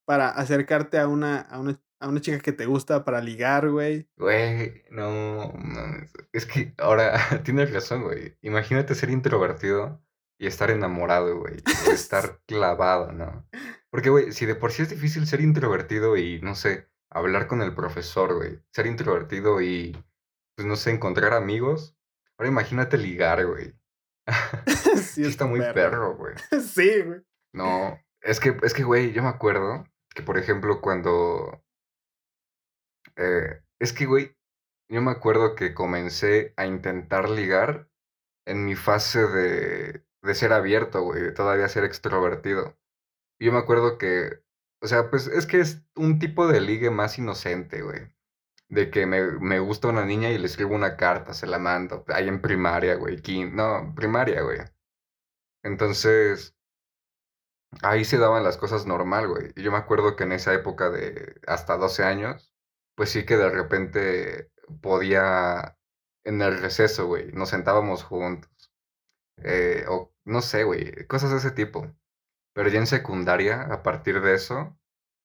para 0.05 0.31
acercarte 0.31 0.99
a 0.99 1.07
una, 1.07 1.41
a 1.41 1.61
una, 1.61 1.81
a 2.01 2.09
una 2.09 2.21
chica 2.21 2.41
que 2.41 2.53
te 2.53 2.67
gusta 2.67 3.05
para 3.05 3.21
ligar, 3.21 3.69
güey? 3.71 4.09
Güey, 4.17 4.85
no, 4.91 5.53
no, 5.53 6.07
es 6.33 6.47
que 6.47 6.75
ahora 6.79 7.15
tienes 7.45 7.73
razón, 7.73 8.03
güey. 8.03 8.37
Imagínate 8.43 8.95
ser 8.95 9.11
introvertido 9.11 10.03
y 10.39 10.47
estar 10.47 10.71
enamorado, 10.71 11.39
güey. 11.39 11.63
O 11.89 11.93
estar 11.93 12.41
clavado, 12.47 13.13
¿no? 13.13 13.47
Porque, 13.91 14.11
güey, 14.11 14.33
si 14.33 14.47
de 14.47 14.55
por 14.55 14.73
sí 14.73 14.83
es 14.83 14.91
difícil 14.91 15.27
ser 15.27 15.41
introvertido 15.41 16.17
y, 16.17 16.41
no 16.41 16.55
sé, 16.55 16.89
hablar 17.11 17.47
con 17.47 17.63
el 17.63 17.75
profesor, 17.75 18.35
güey. 18.35 18.61
Ser 18.73 18.87
introvertido 18.87 19.61
y, 19.61 19.97
pues, 20.57 20.67
no 20.67 20.77
sé, 20.77 20.91
encontrar 20.91 21.35
amigos. 21.35 21.97
Ahora 22.39 22.51
imagínate 22.51 22.99
ligar, 22.99 23.47
güey. 23.47 23.75
sí, 24.97 25.25
está 25.25 25.47
muy 25.47 25.61
perro, 25.61 26.17
güey. 26.17 26.35
sí, 26.61 27.03
güey. 27.03 27.21
No, 27.53 28.01
es 28.23 28.41
que, 28.41 28.57
es 28.63 28.75
que, 28.75 28.83
güey, 28.83 29.13
yo 29.13 29.23
me 29.23 29.29
acuerdo 29.29 29.85
que, 30.15 30.23
por 30.23 30.39
ejemplo, 30.39 30.81
cuando... 30.81 31.63
Eh, 33.17 33.63
es 33.81 33.93
que, 33.93 34.07
güey, 34.07 34.37
yo 34.89 35.03
me 35.03 35.11
acuerdo 35.11 35.55
que 35.55 35.75
comencé 35.75 36.55
a 36.57 36.67
intentar 36.67 37.29
ligar 37.29 37.89
en 38.47 38.65
mi 38.65 38.75
fase 38.75 39.27
de, 39.27 40.05
de 40.23 40.35
ser 40.35 40.53
abierto, 40.53 41.03
güey, 41.03 41.33
todavía 41.35 41.69
ser 41.69 41.85
extrovertido 41.85 42.77
yo 43.43 43.53
me 43.53 43.59
acuerdo 43.59 43.99
que, 43.99 44.43
o 44.83 44.87
sea, 44.87 45.11
pues 45.11 45.27
es 45.27 45.47
que 45.47 45.61
es 45.61 45.83
un 45.97 46.19
tipo 46.19 46.47
de 46.47 46.61
ligue 46.61 46.91
más 46.91 47.19
inocente, 47.19 47.83
güey. 47.83 48.01
De 48.69 48.91
que 48.91 49.05
me, 49.05 49.33
me 49.41 49.59
gusta 49.59 49.89
una 49.89 50.07
niña 50.07 50.31
y 50.31 50.39
le 50.39 50.47
escribo 50.47 50.75
una 50.75 50.97
carta, 50.97 51.35
se 51.35 51.47
la 51.47 51.59
mando. 51.59 52.05
Ahí 52.09 52.29
en 52.29 52.41
primaria, 52.41 52.95
güey. 52.95 53.21
No, 53.53 53.93
primaria, 53.95 54.43
güey. 54.43 54.61
Entonces, 55.63 56.57
ahí 57.83 58.05
se 58.05 58.19
daban 58.19 58.45
las 58.45 58.57
cosas 58.57 58.87
normal, 58.87 59.29
güey. 59.29 59.53
Y 59.57 59.63
yo 59.63 59.73
me 59.73 59.79
acuerdo 59.79 60.17
que 60.17 60.25
en 60.25 60.33
esa 60.33 60.53
época 60.55 60.91
de 60.91 61.41
hasta 61.47 61.77
12 61.77 62.05
años, 62.05 62.53
pues 62.95 63.11
sí 63.11 63.25
que 63.25 63.37
de 63.37 63.51
repente 63.51 64.51
podía, 64.83 65.79
en 66.25 66.43
el 66.43 66.59
receso, 66.61 67.07
güey, 67.07 67.33
nos 67.33 67.51
sentábamos 67.51 68.05
juntos. 68.05 68.51
Eh, 69.45 69.85
o 69.89 70.13
no 70.25 70.43
sé, 70.43 70.65
güey, 70.65 71.07
cosas 71.07 71.31
de 71.33 71.39
ese 71.39 71.51
tipo. 71.53 71.87
Pero 72.55 72.69
ya 72.69 72.79
en 72.81 72.87
secundaria, 72.87 73.63
a 73.63 73.83
partir 73.83 74.21
de 74.23 74.35
eso, 74.35 74.79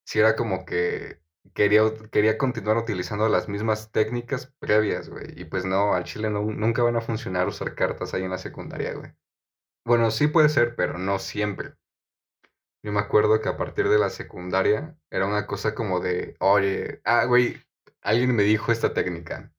sí 0.06 0.20
era 0.20 0.36
como 0.36 0.66
que 0.66 1.22
quería, 1.54 1.82
quería 2.12 2.38
continuar 2.38 2.78
utilizando 2.78 3.30
las 3.30 3.50
mismas 3.50 3.92
técnicas 3.92 4.54
previas, 4.60 5.10
güey. 5.10 5.40
Y 5.40 5.46
pues 5.46 5.66
no, 5.66 5.94
al 5.94 6.06
chile 6.06 6.30
no, 6.30 6.42
nunca 6.44 6.84
van 6.84 6.96
a 6.98 7.02
funcionar 7.02 7.48
usar 7.48 7.76
cartas 7.76 8.14
ahí 8.14 8.24
en 8.24 8.32
la 8.32 8.38
secundaria, 8.38 8.94
güey. 8.94 9.12
Bueno, 9.86 10.12
sí 10.12 10.28
puede 10.28 10.50
ser, 10.50 10.76
pero 10.76 10.98
no 10.98 11.20
siempre. 11.20 11.76
Yo 12.84 12.92
me 12.92 13.00
acuerdo 13.00 13.42
que 13.42 13.50
a 13.50 13.58
partir 13.58 13.90
de 13.90 14.00
la 14.00 14.10
secundaria 14.10 14.98
era 15.10 15.26
una 15.26 15.48
cosa 15.48 15.76
como 15.76 16.00
de, 16.00 16.36
oye, 16.40 17.02
ah, 17.06 17.26
güey, 17.26 17.58
alguien 18.02 18.36
me 18.36 18.44
dijo 18.44 18.72
esta 18.72 18.94
técnica. 18.94 19.52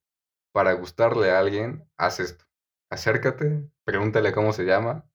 Para 0.52 0.72
gustarle 0.72 1.30
a 1.30 1.38
alguien, 1.40 1.88
haz 1.98 2.20
esto. 2.20 2.44
acércate, 2.90 3.68
pregúntale 3.84 4.32
cómo 4.32 4.52
se 4.52 4.64
llama, 4.64 5.08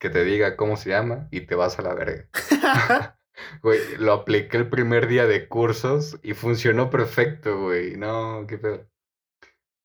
que 0.00 0.10
te 0.10 0.24
diga 0.24 0.56
cómo 0.56 0.76
se 0.76 0.90
llama 0.90 1.28
y 1.30 1.42
te 1.42 1.54
vas 1.54 1.78
a 1.78 1.82
la 1.82 1.94
verga. 1.94 2.28
Güey, 3.62 3.96
lo 3.98 4.12
apliqué 4.12 4.56
el 4.58 4.68
primer 4.68 5.06
día 5.08 5.26
de 5.26 5.48
cursos 5.48 6.18
y 6.22 6.34
funcionó 6.34 6.90
perfecto, 6.90 7.60
güey. 7.62 7.96
No, 7.96 8.46
qué 8.48 8.58
pedo. 8.58 8.88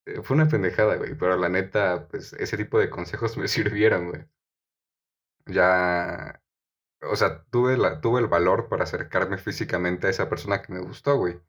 Eh, 0.07 0.21
fue 0.23 0.35
una 0.35 0.47
pendejada, 0.47 0.95
güey, 0.95 1.15
pero 1.15 1.37
la 1.37 1.49
neta, 1.49 2.07
pues 2.09 2.33
ese 2.33 2.57
tipo 2.57 2.79
de 2.79 2.89
consejos 2.89 3.37
me 3.37 3.47
sirvieron, 3.47 4.09
güey. 4.09 4.25
Ya, 5.47 6.41
o 7.01 7.15
sea, 7.15 7.43
tuve, 7.49 7.77
la, 7.77 8.01
tuve 8.01 8.19
el 8.21 8.27
valor 8.27 8.69
para 8.69 8.83
acercarme 8.83 9.37
físicamente 9.37 10.07
a 10.07 10.09
esa 10.09 10.29
persona 10.29 10.61
que 10.61 10.73
me 10.73 10.79
gustó, 10.79 11.17
güey. 11.17 11.39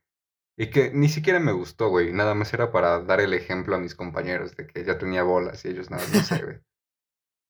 Y 0.56 0.70
que 0.70 0.90
ni 0.92 1.08
siquiera 1.08 1.40
me 1.40 1.52
gustó, 1.52 1.88
güey. 1.88 2.12
Nada 2.12 2.34
más 2.34 2.52
era 2.52 2.72
para 2.72 3.00
dar 3.00 3.20
el 3.20 3.32
ejemplo 3.34 3.76
a 3.76 3.78
mis 3.78 3.94
compañeros 3.94 4.56
de 4.56 4.66
que 4.66 4.84
ya 4.84 4.98
tenía 4.98 5.22
bolas 5.22 5.64
y 5.64 5.68
ellos 5.68 5.90
nada 5.90 6.04
más 6.12 6.42
güey. 6.42 6.60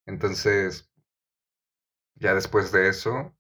Entonces, 0.07 0.91
ya 2.17 2.35
después 2.35 2.73
de 2.73 2.89
eso, 2.89 3.35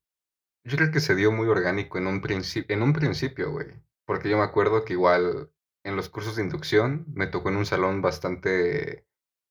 yo 0.64 0.76
creo 0.76 0.90
que 0.90 1.00
se 1.00 1.14
dio 1.14 1.32
muy 1.32 1.48
orgánico 1.48 1.98
en 1.98 2.06
un, 2.06 2.22
en 2.26 2.82
un 2.82 2.92
principio, 2.92 3.50
güey. 3.50 3.68
Porque 4.06 4.28
yo 4.28 4.38
me 4.38 4.44
acuerdo 4.44 4.84
que 4.84 4.94
igual 4.94 5.52
en 5.84 5.96
los 5.96 6.08
cursos 6.08 6.36
de 6.36 6.42
inducción 6.42 7.06
me 7.14 7.26
tocó 7.26 7.50
en 7.50 7.56
un 7.56 7.66
salón 7.66 8.02
bastante 8.02 9.06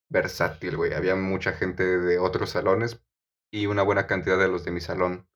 versátil, 0.10 0.78
güey. 0.78 0.94
Había 0.94 1.16
mucha 1.16 1.54
gente 1.54 1.84
de 1.84 2.20
otros 2.20 2.52
salones 2.52 3.04
y 3.52 3.68
una 3.68 3.84
buena 3.84 4.08
cantidad 4.08 4.38
de 4.40 4.48
los 4.48 4.64
de 4.66 4.72
mi 4.72 4.82
salón. 4.82 5.28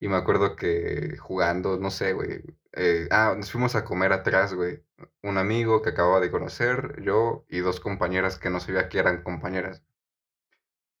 Y 0.00 0.08
me 0.08 0.16
acuerdo 0.16 0.56
que 0.56 1.16
jugando, 1.18 1.78
no 1.78 1.90
sé, 1.90 2.12
güey. 2.14 2.42
Eh, 2.72 3.08
ah, 3.10 3.34
nos 3.36 3.50
fuimos 3.52 3.74
a 3.76 3.84
comer 3.84 4.12
atrás, 4.12 4.54
güey. 4.54 4.84
Un 5.22 5.38
amigo 5.38 5.82
que 5.82 5.90
acababa 5.90 6.20
de 6.20 6.30
conocer, 6.30 7.02
yo 7.02 7.44
y 7.48 7.58
dos 7.60 7.80
compañeras 7.80 8.38
que 8.38 8.50
no 8.50 8.60
sabía 8.60 8.88
que 8.88 8.98
eran 8.98 9.22
compañeras. 9.22 9.82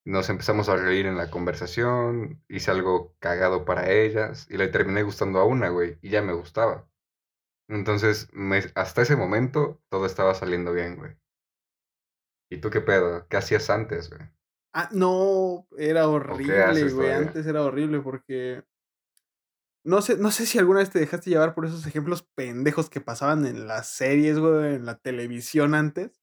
Nos 0.04 0.28
empezamos 0.28 0.68
a 0.68 0.76
reír 0.76 1.06
en 1.06 1.16
la 1.16 1.30
conversación, 1.30 2.42
hice 2.48 2.70
algo 2.70 3.14
cagado 3.18 3.64
para 3.64 3.90
ellas 3.90 4.46
y 4.50 4.56
le 4.58 4.68
terminé 4.68 5.02
gustando 5.02 5.38
a 5.38 5.44
una, 5.44 5.68
güey, 5.70 5.98
y 6.02 6.10
ya 6.10 6.20
me 6.22 6.32
gustaba. 6.34 6.86
Entonces, 7.68 8.28
hasta 8.74 9.02
ese 9.02 9.16
momento 9.16 9.80
todo 9.88 10.06
estaba 10.06 10.34
saliendo 10.34 10.72
bien, 10.72 10.96
güey. 10.96 11.16
¿Y 12.50 12.58
tú 12.58 12.68
qué 12.70 12.80
pedo? 12.82 13.26
¿Qué 13.28 13.36
hacías 13.38 13.70
antes, 13.70 14.10
güey? 14.10 14.20
Ah, 14.72 14.88
no, 14.92 15.66
era 15.76 16.08
horrible, 16.08 16.90
güey. 16.90 17.10
Antes 17.10 17.46
era 17.46 17.62
horrible 17.62 18.00
porque. 18.00 18.64
No 19.84 20.02
sé, 20.02 20.16
no 20.16 20.30
sé 20.30 20.46
si 20.46 20.58
alguna 20.58 20.80
vez 20.80 20.90
te 20.90 20.98
dejaste 20.98 21.30
llevar 21.30 21.54
por 21.54 21.64
esos 21.64 21.86
ejemplos 21.86 22.22
pendejos 22.34 22.90
que 22.90 23.00
pasaban 23.00 23.46
en 23.46 23.66
las 23.66 23.88
series, 23.88 24.38
güey, 24.38 24.74
en 24.74 24.84
la 24.84 24.98
televisión 24.98 25.74
antes. 25.74 26.20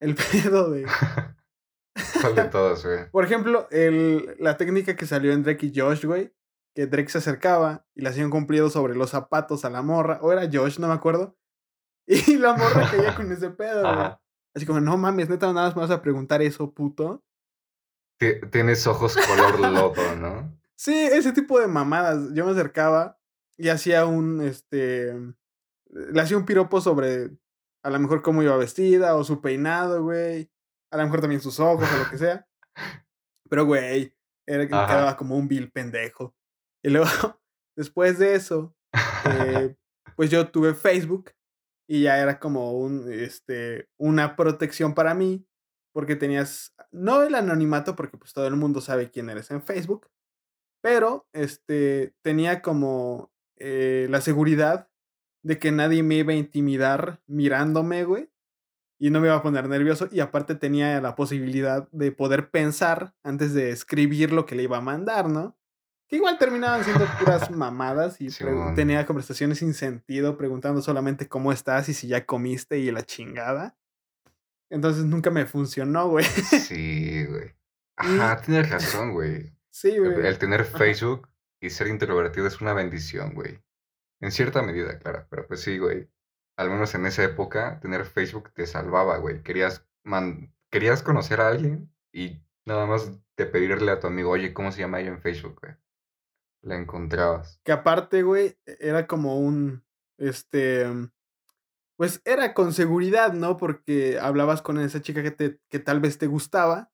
El 0.00 0.14
pedo 0.32 0.70
de. 0.70 0.86
¿Cuál 2.22 2.34
de 2.34 2.44
todos, 2.44 2.86
güey? 2.86 3.10
por 3.10 3.24
ejemplo, 3.24 3.68
el, 3.70 4.34
la 4.38 4.56
técnica 4.56 4.96
que 4.96 5.06
salió 5.06 5.32
en 5.32 5.42
Drake 5.42 5.66
y 5.66 5.78
Josh, 5.78 6.04
güey. 6.04 6.32
Que 6.74 6.86
Drake 6.86 7.10
se 7.10 7.18
acercaba 7.18 7.84
y 7.94 8.00
le 8.00 8.08
hacía 8.08 8.24
un 8.24 8.30
cumplido 8.30 8.70
sobre 8.70 8.94
los 8.94 9.10
zapatos 9.10 9.66
a 9.66 9.70
la 9.70 9.82
morra. 9.82 10.18
O 10.22 10.32
era 10.32 10.48
Josh, 10.50 10.78
no 10.78 10.88
me 10.88 10.94
acuerdo. 10.94 11.36
Y 12.06 12.36
la 12.36 12.54
morra 12.54 12.90
caía 12.90 13.14
con 13.14 13.30
ese 13.30 13.50
pedo, 13.50 13.82
güey. 13.82 14.10
Así 14.54 14.66
como, 14.66 14.80
no 14.80 14.96
mames, 14.96 15.28
neta, 15.28 15.52
nada 15.52 15.66
más 15.66 15.76
me 15.76 15.82
vas 15.82 15.90
a 15.90 16.02
preguntar 16.02 16.42
eso, 16.42 16.72
puto. 16.72 17.22
Tienes 18.50 18.86
ojos 18.86 19.16
color 19.16 19.60
lodo, 19.60 20.16
¿no? 20.16 20.60
Sí, 20.74 20.94
ese 20.94 21.32
tipo 21.32 21.60
de 21.60 21.68
mamadas. 21.68 22.34
Yo 22.34 22.44
me 22.44 22.50
acercaba 22.50 23.16
y 23.56 23.68
hacía 23.68 24.04
un, 24.04 24.40
este, 24.40 25.14
le 25.86 26.20
hacía 26.20 26.36
un 26.36 26.44
piropo 26.44 26.80
sobre 26.80 27.30
a 27.84 27.90
lo 27.90 28.00
mejor 28.00 28.20
cómo 28.20 28.42
iba 28.42 28.56
vestida 28.56 29.14
o 29.14 29.22
su 29.22 29.40
peinado, 29.40 30.02
güey. 30.02 30.50
A 30.90 30.96
lo 30.96 31.04
mejor 31.04 31.20
también 31.20 31.40
sus 31.40 31.60
ojos 31.60 31.88
o 31.88 31.98
lo 31.98 32.10
que 32.10 32.18
sea. 32.18 32.48
Pero, 33.48 33.64
güey, 33.64 34.12
era 34.44 34.64
que 34.64 34.70
quedaba 34.70 35.16
como 35.16 35.36
un 35.36 35.46
vil 35.46 35.70
pendejo. 35.70 36.34
Y 36.82 36.90
luego, 36.90 37.06
después 37.76 38.18
de 38.18 38.34
eso, 38.34 38.74
eh, 39.30 39.76
pues 40.16 40.30
yo 40.30 40.50
tuve 40.50 40.74
Facebook 40.74 41.30
y 41.88 42.02
ya 42.02 42.18
era 42.18 42.40
como 42.40 42.72
un, 42.72 43.10
este, 43.12 43.88
una 43.98 44.34
protección 44.34 44.94
para 44.94 45.14
mí 45.14 45.46
porque 45.92 46.16
tenías, 46.16 46.74
no 46.90 47.22
el 47.22 47.34
anonimato, 47.34 47.94
porque 47.96 48.16
pues 48.16 48.32
todo 48.32 48.46
el 48.46 48.56
mundo 48.56 48.80
sabe 48.80 49.10
quién 49.10 49.30
eres 49.30 49.50
en 49.50 49.62
Facebook, 49.62 50.08
pero 50.82 51.26
este, 51.32 52.14
tenía 52.22 52.62
como 52.62 53.30
eh, 53.56 54.06
la 54.10 54.20
seguridad 54.20 54.88
de 55.42 55.58
que 55.58 55.72
nadie 55.72 56.02
me 56.02 56.16
iba 56.16 56.32
a 56.32 56.36
intimidar 56.36 57.20
mirándome, 57.26 58.04
güey, 58.04 58.30
y 58.98 59.10
no 59.10 59.20
me 59.20 59.26
iba 59.28 59.36
a 59.36 59.42
poner 59.42 59.68
nervioso, 59.68 60.08
y 60.10 60.20
aparte 60.20 60.54
tenía 60.54 61.00
la 61.00 61.16
posibilidad 61.16 61.88
de 61.90 62.12
poder 62.12 62.50
pensar 62.50 63.14
antes 63.24 63.52
de 63.52 63.70
escribir 63.70 64.32
lo 64.32 64.46
que 64.46 64.54
le 64.54 64.64
iba 64.64 64.78
a 64.78 64.82
mandar, 64.82 65.28
¿no? 65.28 65.56
Que 66.08 66.16
igual 66.16 66.38
terminaban 66.38 66.84
siendo 66.84 67.06
puras 67.18 67.50
mamadas 67.50 68.20
y 68.20 68.28
tenía 68.74 69.06
conversaciones 69.06 69.58
sin 69.58 69.74
sentido 69.74 70.36
preguntando 70.36 70.82
solamente 70.82 71.28
cómo 71.28 71.52
estás 71.52 71.88
y 71.88 71.94
si 71.94 72.06
ya 72.06 72.26
comiste 72.26 72.78
y 72.78 72.90
la 72.90 73.02
chingada. 73.02 73.76
Entonces 74.72 75.04
nunca 75.04 75.30
me 75.30 75.44
funcionó, 75.44 76.08
güey. 76.08 76.24
Sí, 76.66 77.26
güey. 77.26 77.54
Ajá, 77.94 78.40
tienes 78.40 78.70
razón, 78.70 79.12
güey. 79.12 79.54
Sí, 79.70 79.98
güey. 79.98 80.26
El 80.26 80.38
tener 80.38 80.64
Facebook 80.64 81.28
y 81.60 81.68
ser 81.68 81.88
introvertido 81.88 82.46
es 82.46 82.58
una 82.62 82.72
bendición, 82.72 83.34
güey. 83.34 83.62
En 84.22 84.32
cierta 84.32 84.62
medida, 84.62 84.98
claro, 84.98 85.26
pero 85.28 85.46
pues 85.46 85.60
sí, 85.60 85.76
güey. 85.76 86.08
Al 86.56 86.70
menos 86.70 86.94
en 86.94 87.04
esa 87.04 87.22
época, 87.22 87.80
tener 87.80 88.06
Facebook 88.06 88.50
te 88.54 88.66
salvaba, 88.66 89.18
güey. 89.18 89.42
Querías, 89.42 89.86
man 90.04 90.54
querías 90.70 91.02
conocer 91.02 91.42
a 91.42 91.48
alguien 91.48 91.92
y 92.10 92.42
nada 92.64 92.86
más 92.86 93.12
de 93.36 93.44
pedirle 93.44 93.92
a 93.92 94.00
tu 94.00 94.06
amigo, 94.06 94.30
oye, 94.30 94.54
¿cómo 94.54 94.72
se 94.72 94.80
llama 94.80 95.00
ella 95.00 95.10
en 95.10 95.20
Facebook, 95.20 95.60
güey? 95.60 95.74
La 96.62 96.76
encontrabas. 96.76 97.60
Que 97.62 97.72
aparte, 97.72 98.22
güey, 98.22 98.56
e-, 98.64 98.78
era 98.80 99.06
como 99.06 99.38
un, 99.38 99.84
este, 100.16 100.86
pues 101.96 102.20
era 102.24 102.54
con 102.54 102.72
seguridad, 102.72 103.32
¿no? 103.32 103.56
Porque 103.56 104.18
hablabas 104.18 104.62
con 104.62 104.78
esa 104.80 105.02
chica 105.02 105.22
que, 105.22 105.30
te, 105.30 105.58
que 105.70 105.78
tal 105.78 106.00
vez 106.00 106.18
te 106.18 106.26
gustaba 106.26 106.90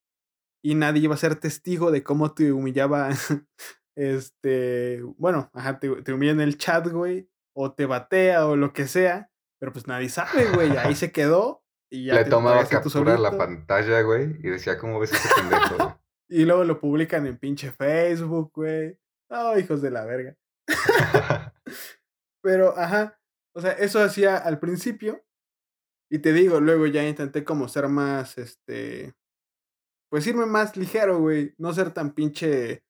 y 0.63 0.75
nadie 0.75 1.03
iba 1.03 1.15
a 1.15 1.19
ser 1.19 1.37
testigo 1.37 1.91
de 1.91 2.03
cómo 2.03 2.35
te 2.35 2.53
humillaba, 2.53 3.11
este, 3.97 5.03
bueno, 5.17 5.51
ajá, 5.55 5.79
te, 5.79 6.03
te 6.03 6.13
humilla 6.13 6.33
en 6.33 6.41
el 6.41 6.59
chat, 6.59 6.89
güey, 6.89 7.31
o 7.55 7.73
te 7.73 7.87
batea 7.87 8.47
o 8.47 8.57
lo 8.57 8.73
que 8.73 8.87
sea, 8.87 9.31
pero 9.61 9.73
pues 9.73 9.87
nadie 9.87 10.09
sabe, 10.09 10.51
güey, 10.53 10.77
ahí 10.77 10.95
se 10.95 11.13
quedó 11.13 11.65
y 11.91 12.07
ya 12.07 12.15
Le 12.15 12.25
tomaba 12.27 12.67
captura 12.67 13.15
a 13.15 13.19
la 13.19 13.37
pantalla, 13.37 14.03
güey, 14.03 14.37
y 14.41 14.51
decía, 14.51 14.79
¿cómo 14.79 15.01
ves 15.01 15.13
este 15.13 15.29
pendejo? 15.35 15.99
y 16.29 16.45
luego 16.45 16.65
lo 16.65 16.81
publican 16.81 17.27
en 17.27 17.39
pinche 17.39 17.73
Facebook, 17.73 18.53
güey. 18.55 18.99
Oh, 19.31 19.59
hijos 19.59 19.81
de 19.81 19.91
la 19.91 20.05
verga. 20.05 20.37
pero, 22.43 22.77
ajá, 22.77 23.18
o 23.59 23.61
sea, 23.61 23.73
eso 23.73 24.01
hacía 24.01 24.37
al 24.37 24.61
principio. 24.61 25.25
Y 26.09 26.21
te 26.21 26.33
digo, 26.33 26.61
luego 26.61 26.87
ya 26.87 27.07
intenté 27.09 27.43
como 27.43 27.67
ser 27.67 27.89
más, 27.89 28.39
este, 28.39 29.17
pues 30.09 30.25
irme 30.29 30.47
más 30.47 30.77
ligero, 30.77 31.19
güey. 31.19 31.57
No 31.59 31.73
ser 31.73 31.93
tan 31.93 32.15
pinche 32.15 32.85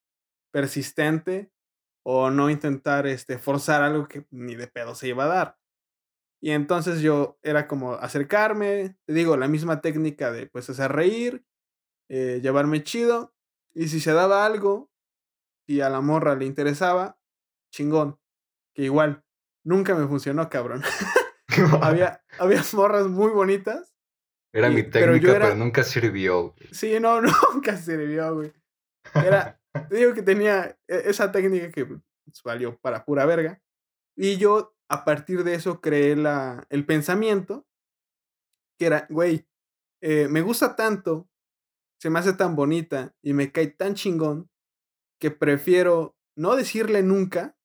persistente 0.52 1.50
o 2.04 2.30
no 2.30 2.50
intentar, 2.50 3.06
este, 3.06 3.38
forzar 3.38 3.82
algo 3.82 4.08
que 4.08 4.26
ni 4.30 4.56
de 4.56 4.66
pedo 4.68 4.94
se 4.94 5.08
iba 5.08 5.24
a 5.24 5.28
dar. 5.28 5.58
Y 6.42 6.50
entonces 6.50 7.00
yo 7.00 7.38
era 7.42 7.66
como 7.66 7.94
acercarme, 7.94 8.94
te 9.06 9.14
digo, 9.14 9.38
la 9.38 9.48
misma 9.48 9.80
técnica 9.80 10.32
de 10.32 10.48
pues 10.48 10.68
hacer 10.68 10.92
reír, 10.92 11.46
eh, 12.10 12.40
llevarme 12.42 12.82
chido. 12.82 13.34
Y 13.72 13.88
si 13.88 14.00
se 14.00 14.12
daba 14.12 14.44
algo 14.44 14.90
y 15.66 15.80
a 15.80 15.88
la 15.88 16.02
morra 16.02 16.34
le 16.34 16.44
interesaba, 16.44 17.18
chingón. 17.72 18.20
Que 18.74 18.82
igual, 18.82 19.24
Nunca 19.68 19.94
me 19.94 20.08
funcionó, 20.08 20.48
cabrón. 20.48 20.82
había, 21.82 22.24
había 22.38 22.64
morras 22.72 23.06
muy 23.06 23.30
bonitas. 23.32 23.94
Era 24.50 24.70
mi 24.70 24.82
técnica, 24.82 25.32
pero, 25.32 25.54
nunca 25.54 25.84
sirvió. 25.84 26.54
Sí, 26.72 26.98
no, 27.00 27.20
nunca 27.20 27.76
sirvió, 27.76 28.34
güey. 28.34 28.52
Era, 29.14 29.60
digo 29.90 30.14
que 30.14 30.22
tenía 30.22 30.78
e, 30.88 31.02
esa 31.10 31.30
técnica 31.30 31.70
que 31.70 31.84
pues, 31.84 32.00
valió 32.42 32.78
para 32.78 33.04
pura 33.04 33.26
verga. 33.26 33.60
Y 34.16 34.38
yo, 34.38 34.74
a 34.88 35.04
partir 35.04 35.44
de 35.44 35.52
eso, 35.52 35.82
creé 35.82 36.16
la, 36.16 36.66
el 36.70 36.86
pensamiento 36.86 37.66
que 38.78 38.86
era, 38.86 39.06
güey, 39.10 39.46
eh, 40.00 40.28
me 40.28 40.40
gusta 40.40 40.76
tanto, 40.76 41.28
se 42.00 42.08
me 42.08 42.20
hace 42.20 42.32
tan 42.32 42.56
bonita 42.56 43.14
y 43.20 43.34
me 43.34 43.52
cae 43.52 43.66
tan 43.66 43.94
chingón 43.94 44.48
que 45.20 45.30
prefiero 45.30 46.16
no 46.36 46.56
decirle 46.56 47.02
nunca 47.02 47.58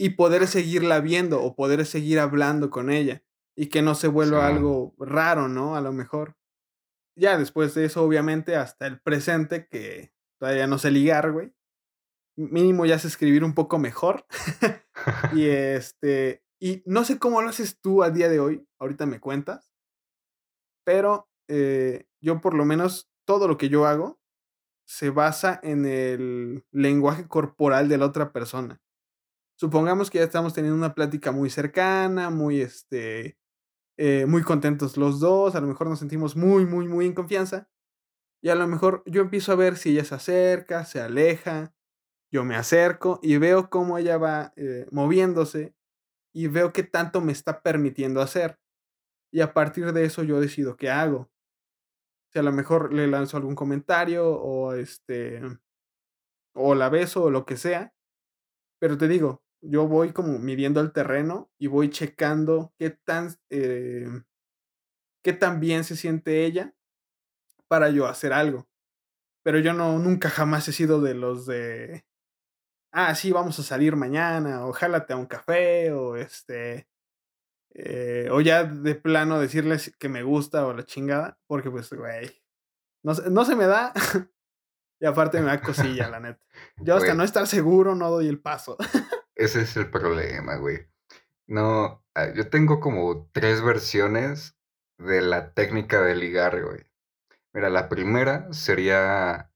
y 0.00 0.08
poder 0.10 0.46
seguirla 0.46 1.00
viendo 1.00 1.42
o 1.42 1.54
poder 1.54 1.84
seguir 1.84 2.20
hablando 2.20 2.70
con 2.70 2.88
ella 2.88 3.22
y 3.54 3.66
que 3.66 3.82
no 3.82 3.94
se 3.94 4.08
vuelva 4.08 4.46
algo 4.46 4.94
raro, 4.96 5.46
¿no? 5.46 5.76
A 5.76 5.82
lo 5.82 5.92
mejor. 5.92 6.38
Ya 7.18 7.36
después 7.36 7.74
de 7.74 7.84
eso, 7.84 8.02
obviamente, 8.02 8.56
hasta 8.56 8.86
el 8.86 8.98
presente, 8.98 9.68
que 9.68 10.14
todavía 10.38 10.66
no 10.66 10.78
sé 10.78 10.90
ligar, 10.90 11.32
güey. 11.32 11.52
Mínimo 12.34 12.86
ya 12.86 12.98
sé 12.98 13.08
escribir 13.08 13.44
un 13.44 13.52
poco 13.52 13.78
mejor. 13.78 14.24
y 15.34 15.44
este, 15.48 16.42
y 16.58 16.82
no 16.86 17.04
sé 17.04 17.18
cómo 17.18 17.42
lo 17.42 17.50
haces 17.50 17.78
tú 17.78 18.02
a 18.02 18.08
día 18.08 18.30
de 18.30 18.40
hoy, 18.40 18.66
ahorita 18.78 19.04
me 19.04 19.20
cuentas, 19.20 19.70
pero 20.82 21.28
eh, 21.46 22.06
yo 22.22 22.40
por 22.40 22.54
lo 22.54 22.64
menos 22.64 23.10
todo 23.26 23.48
lo 23.48 23.58
que 23.58 23.68
yo 23.68 23.84
hago 23.84 24.18
se 24.86 25.10
basa 25.10 25.60
en 25.62 25.84
el 25.84 26.64
lenguaje 26.72 27.28
corporal 27.28 27.90
de 27.90 27.98
la 27.98 28.06
otra 28.06 28.32
persona. 28.32 28.80
Supongamos 29.60 30.08
que 30.08 30.16
ya 30.16 30.24
estamos 30.24 30.54
teniendo 30.54 30.78
una 30.78 30.94
plática 30.94 31.32
muy 31.32 31.50
cercana, 31.50 32.30
muy, 32.30 32.62
este, 32.62 33.36
eh, 33.98 34.24
muy 34.24 34.42
contentos 34.42 34.96
los 34.96 35.20
dos, 35.20 35.54
a 35.54 35.60
lo 35.60 35.66
mejor 35.66 35.86
nos 35.86 35.98
sentimos 35.98 36.34
muy, 36.34 36.64
muy, 36.64 36.88
muy 36.88 37.04
en 37.04 37.12
confianza. 37.12 37.68
Y 38.42 38.48
a 38.48 38.54
lo 38.54 38.66
mejor 38.66 39.02
yo 39.04 39.20
empiezo 39.20 39.52
a 39.52 39.56
ver 39.56 39.76
si 39.76 39.90
ella 39.90 40.06
se 40.06 40.14
acerca, 40.14 40.86
se 40.86 41.02
aleja, 41.02 41.74
yo 42.32 42.42
me 42.42 42.56
acerco 42.56 43.20
y 43.22 43.36
veo 43.36 43.68
cómo 43.68 43.98
ella 43.98 44.16
va 44.16 44.54
eh, 44.56 44.86
moviéndose 44.92 45.74
y 46.32 46.46
veo 46.46 46.72
qué 46.72 46.82
tanto 46.82 47.20
me 47.20 47.32
está 47.32 47.60
permitiendo 47.60 48.22
hacer. 48.22 48.58
Y 49.30 49.42
a 49.42 49.52
partir 49.52 49.92
de 49.92 50.06
eso 50.06 50.22
yo 50.22 50.40
decido 50.40 50.78
qué 50.78 50.88
hago. 50.88 51.30
Si 52.32 52.38
a 52.38 52.42
lo 52.42 52.52
mejor 52.52 52.94
le 52.94 53.08
lanzo 53.08 53.36
algún 53.36 53.56
comentario 53.56 54.26
o 54.26 54.72
este 54.72 55.42
o 56.54 56.74
la 56.74 56.88
beso 56.88 57.24
o 57.24 57.30
lo 57.30 57.44
que 57.44 57.58
sea. 57.58 57.92
Pero 58.80 58.96
te 58.96 59.06
digo, 59.06 59.42
yo 59.62 59.86
voy 59.86 60.12
como 60.12 60.38
midiendo 60.38 60.80
el 60.80 60.92
terreno 60.92 61.50
y 61.58 61.66
voy 61.66 61.90
checando 61.90 62.72
qué 62.78 62.90
tan 62.90 63.30
eh, 63.50 64.08
qué 65.22 65.32
tan 65.32 65.60
bien 65.60 65.84
se 65.84 65.96
siente 65.96 66.44
ella 66.44 66.74
para 67.68 67.90
yo 67.90 68.06
hacer 68.06 68.32
algo. 68.32 68.68
Pero 69.42 69.58
yo 69.58 69.72
no 69.72 69.98
nunca 69.98 70.30
jamás 70.30 70.68
he 70.68 70.72
sido 70.72 71.00
de 71.00 71.14
los 71.14 71.46
de 71.46 72.04
ah, 72.92 73.14
sí, 73.14 73.32
vamos 73.32 73.58
a 73.58 73.62
salir 73.62 73.96
mañana, 73.96 74.66
o 74.66 74.72
jálate 74.72 75.12
a 75.12 75.16
un 75.16 75.26
café, 75.26 75.92
o 75.92 76.16
este, 76.16 76.88
eh, 77.74 78.28
o 78.30 78.40
ya 78.40 78.64
de 78.64 78.94
plano 78.94 79.40
decirles 79.40 79.94
que 79.98 80.08
me 80.08 80.22
gusta 80.22 80.66
o 80.66 80.72
la 80.72 80.84
chingada, 80.84 81.38
porque 81.46 81.70
pues, 81.70 81.92
güey, 81.92 82.42
no, 83.02 83.12
no 83.30 83.44
se 83.44 83.56
me 83.56 83.66
da. 83.66 83.92
y 85.00 85.06
aparte 85.06 85.40
me 85.40 85.46
da 85.46 85.60
cosilla, 85.60 86.08
la 86.08 86.20
neta. 86.20 86.40
Yo 86.78 86.96
hasta 86.96 87.14
no 87.14 87.24
estar 87.24 87.46
seguro 87.46 87.94
no 87.94 88.10
doy 88.10 88.28
el 88.28 88.40
paso. 88.40 88.76
ese 89.44 89.62
es 89.62 89.76
el 89.76 89.90
problema, 89.90 90.56
güey. 90.56 90.86
No, 91.46 92.04
ah, 92.14 92.32
yo 92.34 92.48
tengo 92.50 92.80
como 92.80 93.28
tres 93.32 93.62
versiones 93.62 94.56
de 94.98 95.22
la 95.22 95.52
técnica 95.54 96.02
de 96.02 96.16
ligar, 96.16 96.62
güey. 96.62 96.84
Mira, 97.52 97.70
la 97.70 97.88
primera 97.88 98.52
sería 98.52 99.50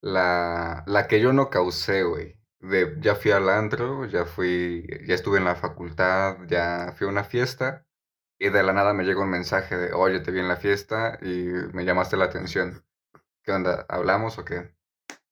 la, 0.00 0.84
la 0.86 1.08
que 1.08 1.20
yo 1.20 1.32
no 1.32 1.50
causé, 1.50 2.02
güey 2.04 2.38
de, 2.60 2.96
ya 3.00 3.14
fui 3.14 3.30
al 3.30 3.48
antro, 3.48 4.06
ya 4.06 4.24
fui, 4.24 4.86
ya 5.06 5.14
estuve 5.14 5.38
en 5.38 5.44
la 5.44 5.54
facultad, 5.56 6.38
ya 6.48 6.92
fui 6.96 7.06
a 7.06 7.10
una 7.10 7.24
fiesta 7.24 7.86
y 8.38 8.50
de 8.50 8.62
la 8.62 8.72
nada 8.72 8.94
me 8.94 9.04
llega 9.04 9.20
un 9.22 9.30
mensaje 9.30 9.76
de, 9.76 9.92
oye, 9.92 10.20
te 10.20 10.30
vi 10.30 10.40
en 10.40 10.48
la 10.48 10.56
fiesta 10.56 11.18
y 11.22 11.48
me 11.72 11.84
llamaste 11.84 12.16
la 12.16 12.26
atención. 12.26 12.84
¿Qué 13.42 13.52
onda? 13.52 13.86
¿Hablamos 13.88 14.38
o 14.38 14.44
qué? 14.44 14.74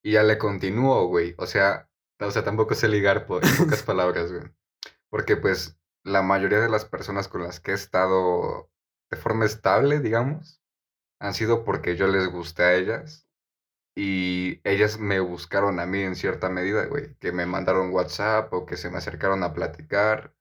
Y 0.02 0.12
ya 0.12 0.22
le 0.22 0.38
continúo, 0.38 1.06
güey. 1.08 1.34
O 1.38 1.46
sea, 1.46 1.85
o 2.20 2.30
sea, 2.30 2.44
tampoco 2.44 2.74
sé 2.74 2.88
ligar 2.88 3.26
por 3.26 3.42
pocas 3.58 3.82
palabras, 3.84 4.32
güey. 4.32 4.44
Porque 5.10 5.36
pues 5.36 5.78
la 6.04 6.22
mayoría 6.22 6.60
de 6.60 6.68
las 6.68 6.84
personas 6.84 7.28
con 7.28 7.42
las 7.42 7.60
que 7.60 7.72
he 7.72 7.74
estado 7.74 8.70
de 9.10 9.16
forma 9.16 9.44
estable, 9.44 10.00
digamos, 10.00 10.62
han 11.20 11.34
sido 11.34 11.64
porque 11.64 11.96
yo 11.96 12.06
les 12.08 12.28
gusté 12.28 12.62
a 12.62 12.74
ellas 12.74 13.26
y 13.96 14.60
ellas 14.64 14.98
me 14.98 15.20
buscaron 15.20 15.80
a 15.80 15.86
mí 15.86 16.00
en 16.02 16.16
cierta 16.16 16.50
medida, 16.50 16.86
güey. 16.86 17.14
Que 17.16 17.32
me 17.32 17.46
mandaron 17.46 17.92
WhatsApp 17.92 18.52
o 18.52 18.66
que 18.66 18.76
se 18.76 18.90
me 18.90 18.98
acercaron 18.98 19.42
a 19.42 19.54
platicar 19.54 20.34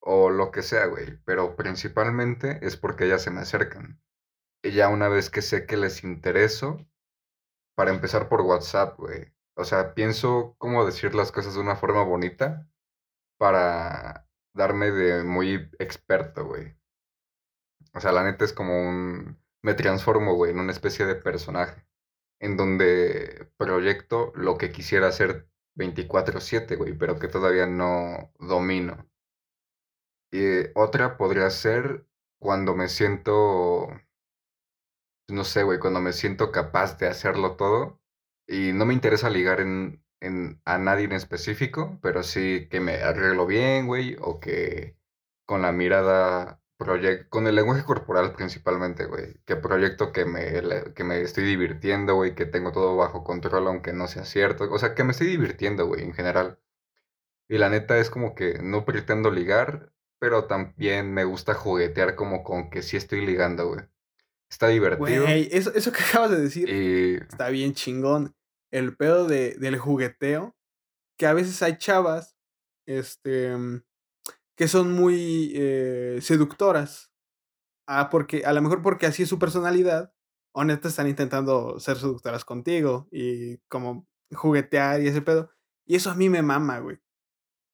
o 0.00 0.30
lo 0.30 0.50
que 0.50 0.62
sea, 0.62 0.86
güey. 0.86 1.18
Pero 1.24 1.54
principalmente 1.56 2.58
es 2.62 2.76
porque 2.76 3.04
ellas 3.04 3.22
se 3.22 3.30
me 3.30 3.40
acercan. 3.42 4.00
Y 4.62 4.72
ya 4.72 4.88
una 4.88 5.08
vez 5.08 5.28
que 5.28 5.42
sé 5.42 5.66
que 5.66 5.76
les 5.76 6.04
intereso, 6.04 6.86
para 7.74 7.90
empezar 7.90 8.28
por 8.28 8.40
WhatsApp, 8.42 8.98
güey. 8.98 9.34
O 9.56 9.64
sea, 9.64 9.94
pienso 9.94 10.54
cómo 10.58 10.84
decir 10.84 11.14
las 11.14 11.32
cosas 11.32 11.54
de 11.54 11.60
una 11.60 11.76
forma 11.76 12.02
bonita 12.04 12.68
para 13.38 14.28
darme 14.54 14.90
de 14.90 15.24
muy 15.24 15.70
experto, 15.78 16.46
güey. 16.46 16.76
O 17.94 18.00
sea, 18.00 18.12
la 18.12 18.24
neta 18.24 18.44
es 18.44 18.52
como 18.52 18.78
un... 18.78 19.38
Me 19.62 19.74
transformo, 19.74 20.34
güey, 20.34 20.52
en 20.52 20.60
una 20.60 20.72
especie 20.72 21.06
de 21.06 21.14
personaje 21.14 21.86
en 22.42 22.56
donde 22.56 23.50
proyecto 23.56 24.32
lo 24.34 24.58
que 24.58 24.72
quisiera 24.72 25.08
hacer 25.08 25.48
24/7, 25.76 26.76
güey, 26.76 26.92
pero 26.92 27.18
que 27.18 27.28
todavía 27.28 27.66
no 27.66 28.32
domino. 28.38 29.08
Y 30.32 30.66
otra 30.74 31.16
podría 31.16 31.48
ser 31.50 32.06
cuando 32.40 32.74
me 32.74 32.88
siento, 32.88 33.88
no 35.28 35.44
sé, 35.44 35.62
güey, 35.62 35.78
cuando 35.78 36.00
me 36.00 36.12
siento 36.12 36.50
capaz 36.52 36.98
de 36.98 37.06
hacerlo 37.06 37.56
todo 37.56 38.01
y 38.52 38.72
no 38.72 38.84
me 38.84 38.94
interesa 38.94 39.30
ligar 39.30 39.60
en, 39.60 40.04
en, 40.20 40.60
a 40.64 40.78
nadie 40.78 41.04
en 41.04 41.12
específico, 41.12 41.98
pero 42.02 42.22
sí 42.22 42.68
que 42.70 42.80
me 42.80 42.96
arreglo 42.96 43.46
bien, 43.46 43.86
güey, 43.86 44.16
o 44.20 44.40
que 44.40 44.96
con 45.46 45.62
la 45.62 45.72
mirada 45.72 46.62
con 47.28 47.46
el 47.46 47.54
lenguaje 47.54 47.84
corporal 47.84 48.32
principalmente, 48.32 49.06
güey. 49.06 49.34
Que 49.44 49.56
proyecto 49.56 50.12
que 50.12 50.24
me, 50.24 50.44
que 50.94 51.04
me 51.04 51.20
estoy 51.20 51.44
divirtiendo, 51.44 52.14
güey, 52.14 52.34
que 52.34 52.46
tengo 52.46 52.72
todo 52.72 52.96
bajo 52.96 53.24
control, 53.24 53.68
aunque 53.68 53.92
no 53.92 54.08
sea 54.08 54.24
cierto. 54.24 54.68
O 54.70 54.78
sea, 54.78 54.94
que 54.94 55.04
me 55.04 55.12
estoy 55.12 55.28
divirtiendo, 55.28 55.86
güey, 55.86 56.02
en 56.02 56.12
general. 56.12 56.58
Y 57.48 57.58
la 57.58 57.68
neta 57.68 57.98
es 57.98 58.10
como 58.10 58.34
que 58.34 58.58
no 58.62 58.84
pretendo 58.84 59.30
ligar, 59.30 59.92
pero 60.18 60.44
también 60.44 61.12
me 61.12 61.24
gusta 61.24 61.54
juguetear 61.54 62.14
como 62.14 62.42
con 62.44 62.70
que 62.70 62.82
sí 62.82 62.96
estoy 62.96 63.24
ligando, 63.24 63.68
güey. 63.68 63.80
Está 64.50 64.68
divertido. 64.68 65.22
Güey, 65.22 65.48
eso, 65.52 65.72
eso 65.74 65.92
que 65.92 66.02
acabas 66.08 66.30
de 66.30 66.40
decir 66.40 66.68
está 67.30 67.48
bien 67.48 67.74
chingón. 67.74 68.34
El 68.72 68.96
pedo 68.96 69.26
de, 69.26 69.54
del 69.54 69.78
jugueteo, 69.78 70.56
que 71.18 71.26
a 71.26 71.34
veces 71.34 71.62
hay 71.62 71.78
chavas, 71.78 72.36
este, 72.86 73.54
que 74.56 74.68
son 74.68 74.92
muy 74.92 75.52
eh, 75.54 76.18
seductoras. 76.20 77.12
Ah, 77.86 78.08
porque, 78.10 78.44
a 78.44 78.52
lo 78.52 78.62
mejor 78.62 78.82
porque 78.82 79.06
así 79.06 79.24
es 79.24 79.28
su 79.28 79.38
personalidad, 79.38 80.12
o 80.52 80.62
están 80.64 81.08
intentando 81.08 81.78
ser 81.78 81.96
seductoras 81.96 82.44
contigo 82.44 83.08
y 83.10 83.58
como 83.68 84.06
juguetear 84.32 85.02
y 85.02 85.08
ese 85.08 85.22
pedo. 85.22 85.50
Y 85.86 85.96
eso 85.96 86.10
a 86.10 86.14
mí 86.14 86.28
me 86.28 86.42
mama, 86.42 86.78
güey. 86.78 86.98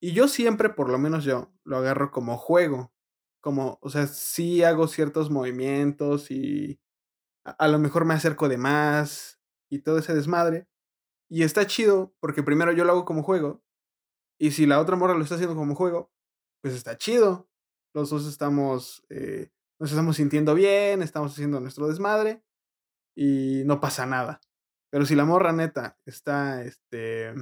Y 0.00 0.12
yo 0.12 0.28
siempre, 0.28 0.70
por 0.70 0.90
lo 0.90 0.98
menos 0.98 1.24
yo, 1.24 1.52
lo 1.64 1.78
agarro 1.78 2.10
como 2.10 2.38
juego. 2.38 2.92
Como, 3.40 3.78
o 3.82 3.90
sea, 3.90 4.06
sí 4.06 4.62
hago 4.64 4.88
ciertos 4.88 5.30
movimientos 5.30 6.30
y 6.30 6.80
a, 7.44 7.52
a 7.52 7.68
lo 7.68 7.78
mejor 7.78 8.04
me 8.04 8.14
acerco 8.14 8.48
de 8.48 8.58
más 8.58 9.40
y 9.70 9.80
todo 9.80 9.98
ese 9.98 10.14
desmadre. 10.14 10.68
Y 11.28 11.42
está 11.42 11.66
chido 11.66 12.14
porque 12.20 12.42
primero 12.42 12.72
yo 12.72 12.84
lo 12.84 12.92
hago 12.92 13.04
como 13.04 13.22
juego. 13.22 13.62
Y 14.38 14.52
si 14.52 14.66
la 14.66 14.80
otra 14.80 14.96
morra 14.96 15.14
lo 15.14 15.22
está 15.22 15.34
haciendo 15.34 15.56
como 15.56 15.74
juego, 15.74 16.12
pues 16.62 16.74
está 16.74 16.96
chido. 16.96 17.48
Los 17.94 18.10
dos 18.10 18.26
estamos, 18.26 19.02
eh, 19.08 19.50
nos 19.78 19.90
estamos 19.90 20.16
sintiendo 20.16 20.54
bien, 20.54 21.02
estamos 21.02 21.32
haciendo 21.32 21.60
nuestro 21.60 21.88
desmadre 21.88 22.42
y 23.16 23.62
no 23.66 23.80
pasa 23.80 24.06
nada. 24.06 24.40
Pero 24.90 25.04
si 25.04 25.14
la 25.14 25.24
morra 25.24 25.52
neta 25.52 25.98
está 26.06 26.62
este, 26.62 27.34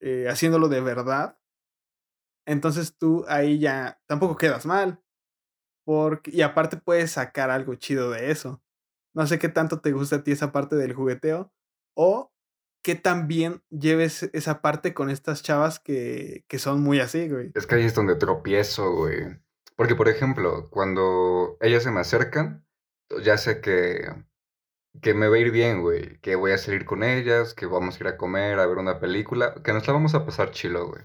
eh, 0.00 0.28
haciéndolo 0.28 0.68
de 0.68 0.80
verdad, 0.80 1.38
entonces 2.46 2.96
tú 2.96 3.24
ahí 3.28 3.58
ya 3.58 4.00
tampoco 4.06 4.36
quedas 4.36 4.64
mal. 4.64 5.02
Porque, 5.84 6.30
y 6.30 6.42
aparte 6.42 6.76
puedes 6.76 7.12
sacar 7.12 7.50
algo 7.50 7.74
chido 7.74 8.10
de 8.10 8.30
eso. 8.30 8.62
No 9.14 9.26
sé 9.26 9.38
qué 9.38 9.48
tanto 9.48 9.80
te 9.80 9.92
gusta 9.92 10.16
a 10.16 10.22
ti 10.22 10.32
esa 10.32 10.52
parte 10.52 10.76
del 10.76 10.92
jugueteo. 10.94 11.52
O 11.96 12.30
que 12.82 12.94
también 12.94 13.62
lleves 13.70 14.30
esa 14.32 14.60
parte 14.62 14.94
con 14.94 15.10
estas 15.10 15.42
chavas 15.42 15.78
que, 15.78 16.44
que 16.48 16.58
son 16.58 16.82
muy 16.82 17.00
así, 17.00 17.28
güey. 17.28 17.52
Es 17.54 17.66
que 17.66 17.76
ahí 17.76 17.84
es 17.84 17.94
donde 17.94 18.16
tropiezo, 18.16 18.94
güey. 18.94 19.38
Porque, 19.76 19.94
por 19.94 20.08
ejemplo, 20.08 20.68
cuando 20.70 21.56
ellas 21.60 21.82
se 21.82 21.90
me 21.90 22.00
acercan, 22.00 22.66
ya 23.22 23.38
sé 23.38 23.60
que, 23.60 24.08
que 25.00 25.14
me 25.14 25.28
va 25.28 25.36
a 25.36 25.38
ir 25.38 25.50
bien, 25.50 25.82
güey. 25.82 26.18
Que 26.20 26.36
voy 26.36 26.52
a 26.52 26.58
salir 26.58 26.84
con 26.84 27.02
ellas, 27.02 27.54
que 27.54 27.66
vamos 27.66 27.96
a 27.96 28.04
ir 28.04 28.08
a 28.08 28.16
comer, 28.16 28.58
a 28.58 28.66
ver 28.66 28.78
una 28.78 29.00
película, 29.00 29.54
que 29.62 29.72
nos 29.72 29.86
la 29.86 29.92
vamos 29.92 30.14
a 30.14 30.24
pasar 30.24 30.50
chilo, 30.50 30.88
güey. 30.88 31.02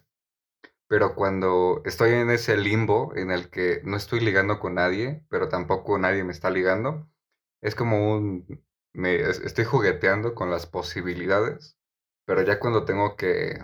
Pero 0.87 1.15
cuando 1.15 1.81
estoy 1.85 2.11
en 2.11 2.29
ese 2.29 2.57
limbo 2.57 3.13
en 3.15 3.31
el 3.31 3.49
que 3.49 3.81
no 3.83 3.97
estoy 3.97 4.19
ligando 4.19 4.59
con 4.59 4.75
nadie, 4.75 5.23
pero 5.29 5.49
tampoco 5.49 5.97
nadie 5.97 6.23
me 6.23 6.31
está 6.33 6.49
ligando, 6.49 7.09
es 7.61 7.75
como 7.75 8.15
un 8.15 8.63
me 8.93 9.21
estoy 9.21 9.65
jugueteando 9.65 10.35
con 10.35 10.51
las 10.51 10.65
posibilidades, 10.65 11.77
pero 12.25 12.41
ya 12.41 12.59
cuando 12.59 12.85
tengo 12.85 13.15
que, 13.15 13.59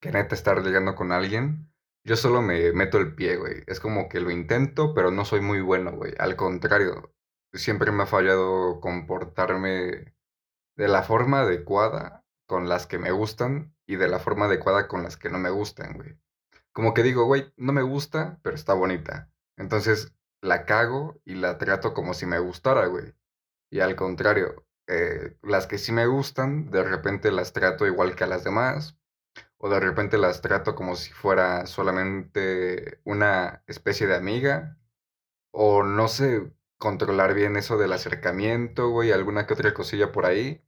que 0.00 0.12
neta 0.12 0.34
estar 0.34 0.62
ligando 0.64 0.94
con 0.94 1.12
alguien, 1.12 1.72
yo 2.04 2.16
solo 2.16 2.42
me 2.42 2.72
meto 2.72 2.98
el 2.98 3.14
pie, 3.14 3.36
güey. 3.36 3.64
Es 3.66 3.80
como 3.80 4.08
que 4.08 4.20
lo 4.20 4.30
intento, 4.30 4.94
pero 4.94 5.10
no 5.10 5.24
soy 5.24 5.40
muy 5.40 5.60
bueno, 5.60 5.92
güey. 5.92 6.14
Al 6.18 6.36
contrario, 6.36 7.12
siempre 7.52 7.92
me 7.92 8.04
ha 8.04 8.06
fallado 8.06 8.80
comportarme 8.80 10.14
de 10.76 10.88
la 10.88 11.02
forma 11.02 11.40
adecuada 11.40 12.24
con 12.46 12.68
las 12.68 12.86
que 12.86 12.98
me 12.98 13.10
gustan 13.10 13.74
y 13.86 13.96
de 13.96 14.08
la 14.08 14.18
forma 14.20 14.46
adecuada 14.46 14.88
con 14.88 15.02
las 15.02 15.16
que 15.16 15.28
no 15.28 15.38
me 15.38 15.50
gustan, 15.50 15.94
güey. 15.94 16.18
Como 16.72 16.94
que 16.94 17.02
digo, 17.02 17.24
güey, 17.24 17.52
no 17.56 17.72
me 17.72 17.82
gusta, 17.82 18.38
pero 18.42 18.54
está 18.54 18.72
bonita. 18.74 19.30
Entonces 19.56 20.14
la 20.40 20.64
cago 20.64 21.20
y 21.24 21.34
la 21.34 21.58
trato 21.58 21.92
como 21.92 22.14
si 22.14 22.24
me 22.26 22.38
gustara, 22.38 22.86
güey. 22.86 23.14
Y 23.70 23.80
al 23.80 23.96
contrario, 23.96 24.66
eh, 24.86 25.36
las 25.42 25.66
que 25.66 25.78
sí 25.78 25.92
me 25.92 26.06
gustan, 26.06 26.70
de 26.70 26.82
repente 26.84 27.30
las 27.30 27.52
trato 27.52 27.86
igual 27.86 28.16
que 28.16 28.24
a 28.24 28.26
las 28.26 28.44
demás, 28.44 28.98
o 29.58 29.68
de 29.70 29.80
repente 29.80 30.18
las 30.18 30.40
trato 30.42 30.74
como 30.74 30.96
si 30.96 31.12
fuera 31.12 31.66
solamente 31.66 33.00
una 33.04 33.62
especie 33.66 34.06
de 34.06 34.16
amiga, 34.16 34.78
o 35.52 35.82
no 35.84 36.08
sé 36.08 36.52
controlar 36.78 37.34
bien 37.34 37.56
eso 37.56 37.78
del 37.78 37.92
acercamiento, 37.92 38.90
güey, 38.90 39.12
alguna 39.12 39.46
que 39.46 39.54
otra 39.54 39.74
cosilla 39.74 40.12
por 40.12 40.26
ahí, 40.26 40.62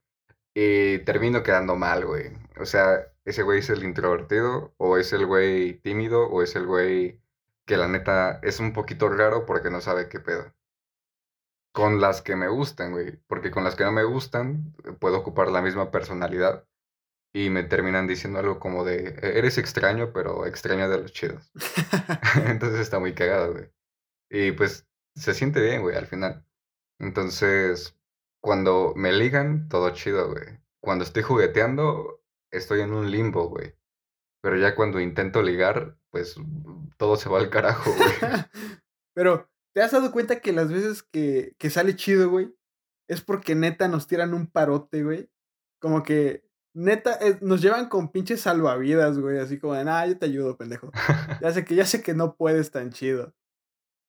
y 0.53 0.99
termino 0.99 1.43
quedando 1.43 1.75
mal, 1.75 2.05
güey. 2.05 2.31
O 2.59 2.65
sea, 2.65 3.13
ese 3.25 3.43
güey 3.43 3.59
es 3.59 3.69
el 3.69 3.83
introvertido, 3.83 4.73
o 4.77 4.97
es 4.97 5.13
el 5.13 5.25
güey 5.25 5.75
tímido, 5.81 6.27
o 6.27 6.43
es 6.43 6.55
el 6.55 6.65
güey 6.67 7.21
que 7.65 7.77
la 7.77 7.87
neta 7.87 8.39
es 8.43 8.59
un 8.59 8.73
poquito 8.73 9.09
raro 9.09 9.45
porque 9.45 9.69
no 9.71 9.81
sabe 9.81 10.09
qué 10.09 10.19
pedo. 10.19 10.53
Con 11.73 12.01
las 12.01 12.21
que 12.21 12.35
me 12.35 12.47
gustan, 12.49 12.91
güey, 12.91 13.17
porque 13.27 13.51
con 13.51 13.63
las 13.63 13.75
que 13.75 13.83
no 13.85 13.91
me 13.93 14.03
gustan 14.03 14.75
eh, 14.83 14.91
puedo 14.93 15.17
ocupar 15.19 15.49
la 15.51 15.61
misma 15.61 15.89
personalidad 15.91 16.67
y 17.33 17.49
me 17.49 17.63
terminan 17.63 18.07
diciendo 18.07 18.39
algo 18.39 18.59
como 18.59 18.83
de, 18.85 19.09
"E- 19.21 19.39
eres 19.39 19.57
extraño, 19.57 20.11
pero 20.13 20.45
extraño 20.45 20.89
de 20.89 20.99
los 21.01 21.13
chidos. 21.13 21.51
Entonces 22.47 22.79
está 22.81 22.99
muy 22.99 23.13
cagado, 23.15 23.53
güey. 23.53 23.69
Y 24.31 24.51
pues 24.53 24.87
se 25.15 25.33
siente 25.33 25.61
bien, 25.61 25.81
güey, 25.81 25.95
al 25.97 26.07
final. 26.07 26.45
Entonces, 26.99 27.97
cuando 28.41 28.93
me 28.95 29.11
ligan, 29.13 29.69
todo 29.69 29.91
chido, 29.91 30.29
güey. 30.31 30.59
Cuando 30.81 31.03
estoy 31.05 31.23
jugueteando, 31.23 32.21
estoy 32.51 32.81
en 32.81 32.93
un 32.93 33.11
limbo, 33.11 33.49
güey. 33.49 33.75
Pero 34.43 34.57
ya 34.57 34.75
cuando 34.75 34.99
intento 34.99 35.43
ligar, 35.43 35.97
pues 36.11 36.35
todo 36.97 37.17
se 37.17 37.29
va 37.29 37.39
al 37.39 37.49
carajo, 37.51 37.91
güey. 37.93 38.11
Pero, 39.15 39.50
¿te 39.73 39.81
has 39.81 39.91
dado 39.91 40.11
cuenta 40.11 40.39
que 40.39 40.53
las 40.53 40.71
veces 40.71 41.03
que, 41.03 41.55
que 41.57 41.69
sale 41.69 41.95
chido, 41.95 42.29
güey? 42.29 42.53
Es 43.09 43.21
porque 43.21 43.55
neta 43.55 43.87
nos 43.87 44.07
tiran 44.07 44.33
un 44.33 44.47
parote, 44.47 45.03
güey. 45.03 45.29
Como 45.79 46.03
que 46.03 46.45
neta 46.73 47.19
nos 47.41 47.61
llevan 47.61 47.89
con 47.89 48.11
pinches 48.11 48.41
salvavidas, 48.41 49.19
güey. 49.19 49.39
Así 49.39 49.59
como 49.59 49.73
de, 49.73 49.83
nah, 49.83 50.05
yo 50.05 50.17
te 50.17 50.25
ayudo, 50.25 50.57
pendejo. 50.57 50.91
Ya 51.41 51.51
sé 51.51 51.65
que, 51.65 51.75
ya 51.75 51.85
sé 51.85 52.01
que 52.01 52.13
no 52.13 52.35
puedes 52.35 52.71
tan 52.71 52.91
chido. 52.91 53.33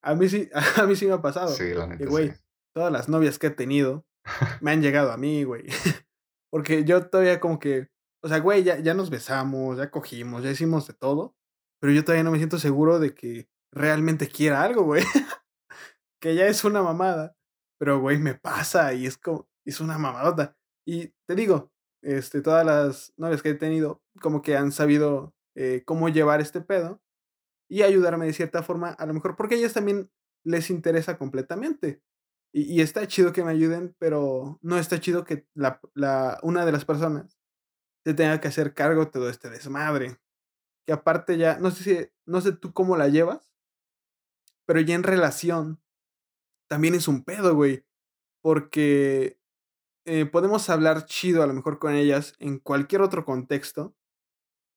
A 0.03 0.15
mí 0.15 0.29
sí, 0.29 0.51
a 0.77 0.87
mí 0.87 0.97
sí 0.97 1.07
me 1.07 1.15
ha 1.15 1.23
pasado. 1.23 1.49
Sí, 1.49 1.73
la 1.75 1.87
neta, 1.87 2.05
güey, 2.07 2.31
sí. 2.31 2.41
todas 2.75 2.93
las 2.93 3.09
novias 3.09 3.39
que 3.39 3.49
he 3.49 3.51
tenido 3.51 4.07
me 4.61 4.73
han 4.73 4.83
llegado 4.83 5.13
a 5.13 5.17
mí, 5.17 5.45
güey. 5.45 5.65
Porque 6.51 6.85
yo 6.85 7.07
todavía 7.07 7.41
como 7.41 7.59
que, 7.59 7.89
o 8.23 8.29
sea, 8.29 8.39
güey, 8.39 8.63
ya, 8.63 8.79
ya 8.79 8.95
nos 8.95 9.11
besamos, 9.11 9.79
ya 9.79 9.91
cogimos, 9.91 10.43
ya 10.43 10.51
hicimos 10.51 10.87
de 10.87 10.95
todo. 10.95 11.35
Pero 11.81 11.93
yo 11.93 12.05
todavía 12.05 12.23
no 12.23 12.31
me 12.31 12.39
siento 12.39 12.59
seguro 12.59 13.01
de 13.01 13.15
que 13.15 13.49
realmente 13.73 14.29
quiera 14.29 14.63
algo, 14.63 14.85
güey. 14.85 15.03
Que 16.23 16.37
ya 16.37 16.47
es 16.47 16.65
una 16.65 16.83
mamada. 16.83 17.37
Pero, 17.79 18.01
güey, 18.01 18.19
me 18.19 18.35
pasa 18.35 18.95
y 18.95 19.07
es 19.07 19.19
como, 19.19 19.49
es 19.67 19.81
una 19.81 19.99
mamadota. 19.99 20.57
Y 20.87 21.09
te 21.27 21.35
digo, 21.35 21.73
este, 22.01 22.41
todas 22.41 22.65
las 22.65 23.13
novias 23.17 23.43
que 23.43 23.51
he 23.51 23.55
tenido, 23.55 24.01
como 24.21 24.41
que 24.41 24.57
han 24.57 24.73
sabido 24.73 25.35
eh, 25.57 25.83
cómo 25.85 26.09
llevar 26.09 26.41
este 26.41 26.61
pedo 26.61 27.03
y 27.69 27.83
ayudarme 27.83 28.27
de 28.27 28.33
cierta 28.33 28.63
forma, 28.63 28.91
a 28.91 29.07
lo 29.07 29.15
mejor 29.15 29.37
porque 29.37 29.57
a 29.57 29.59
ellas 29.59 29.73
también 29.75 30.11
les 30.45 30.71
interesa 30.71 31.19
completamente. 31.19 32.03
Y, 32.55 32.83
está 32.83 33.07
chido 33.09 33.33
que 33.33 33.43
me 33.43 33.51
ayuden, 33.51 33.97
pero 33.99 34.59
no 34.63 34.79
está 34.79 35.01
chido 35.01 35.25
que 35.25 35.47
la, 35.55 35.81
la, 35.95 36.39
una 36.43 36.65
de 36.65 36.73
las 36.73 36.85
personas 36.85 37.39
se 38.05 38.15
tenga 38.15 38.41
que 38.41 38.49
hacer 38.49 38.75
cargo 38.75 39.07
de 39.07 39.11
todo 39.11 39.29
este 39.29 39.51
desmadre. 39.51 40.19
Que 40.87 40.93
aparte 40.93 41.39
ya, 41.39 41.59
no 41.59 41.71
sé 41.71 41.83
si, 41.83 42.11
no 42.27 42.41
sé 42.41 42.53
tú 42.53 42.73
cómo 42.73 42.97
la 42.97 43.09
llevas, 43.09 43.53
pero 44.67 44.81
ya 44.81 44.95
en 44.95 45.03
relación 45.03 45.82
también 46.73 46.95
es 46.95 47.07
un 47.07 47.23
pedo, 47.23 47.55
güey. 47.55 47.85
Porque 48.43 49.39
eh, 50.07 50.25
podemos 50.25 50.71
hablar 50.71 51.05
chido 51.05 51.43
a 51.43 51.47
lo 51.47 51.53
mejor 51.53 51.79
con 51.79 51.93
ellas 51.95 52.35
en 52.39 52.59
cualquier 52.59 53.03
otro 53.03 53.27
contexto, 53.27 53.95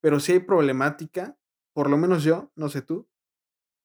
pero 0.01 0.19
si 0.19 0.33
hay 0.33 0.39
problemática, 0.39 1.37
por 1.73 1.89
lo 1.89 1.95
menos 1.95 2.25
yo, 2.25 2.51
no 2.57 2.67
sé 2.67 2.81
tú, 2.81 3.07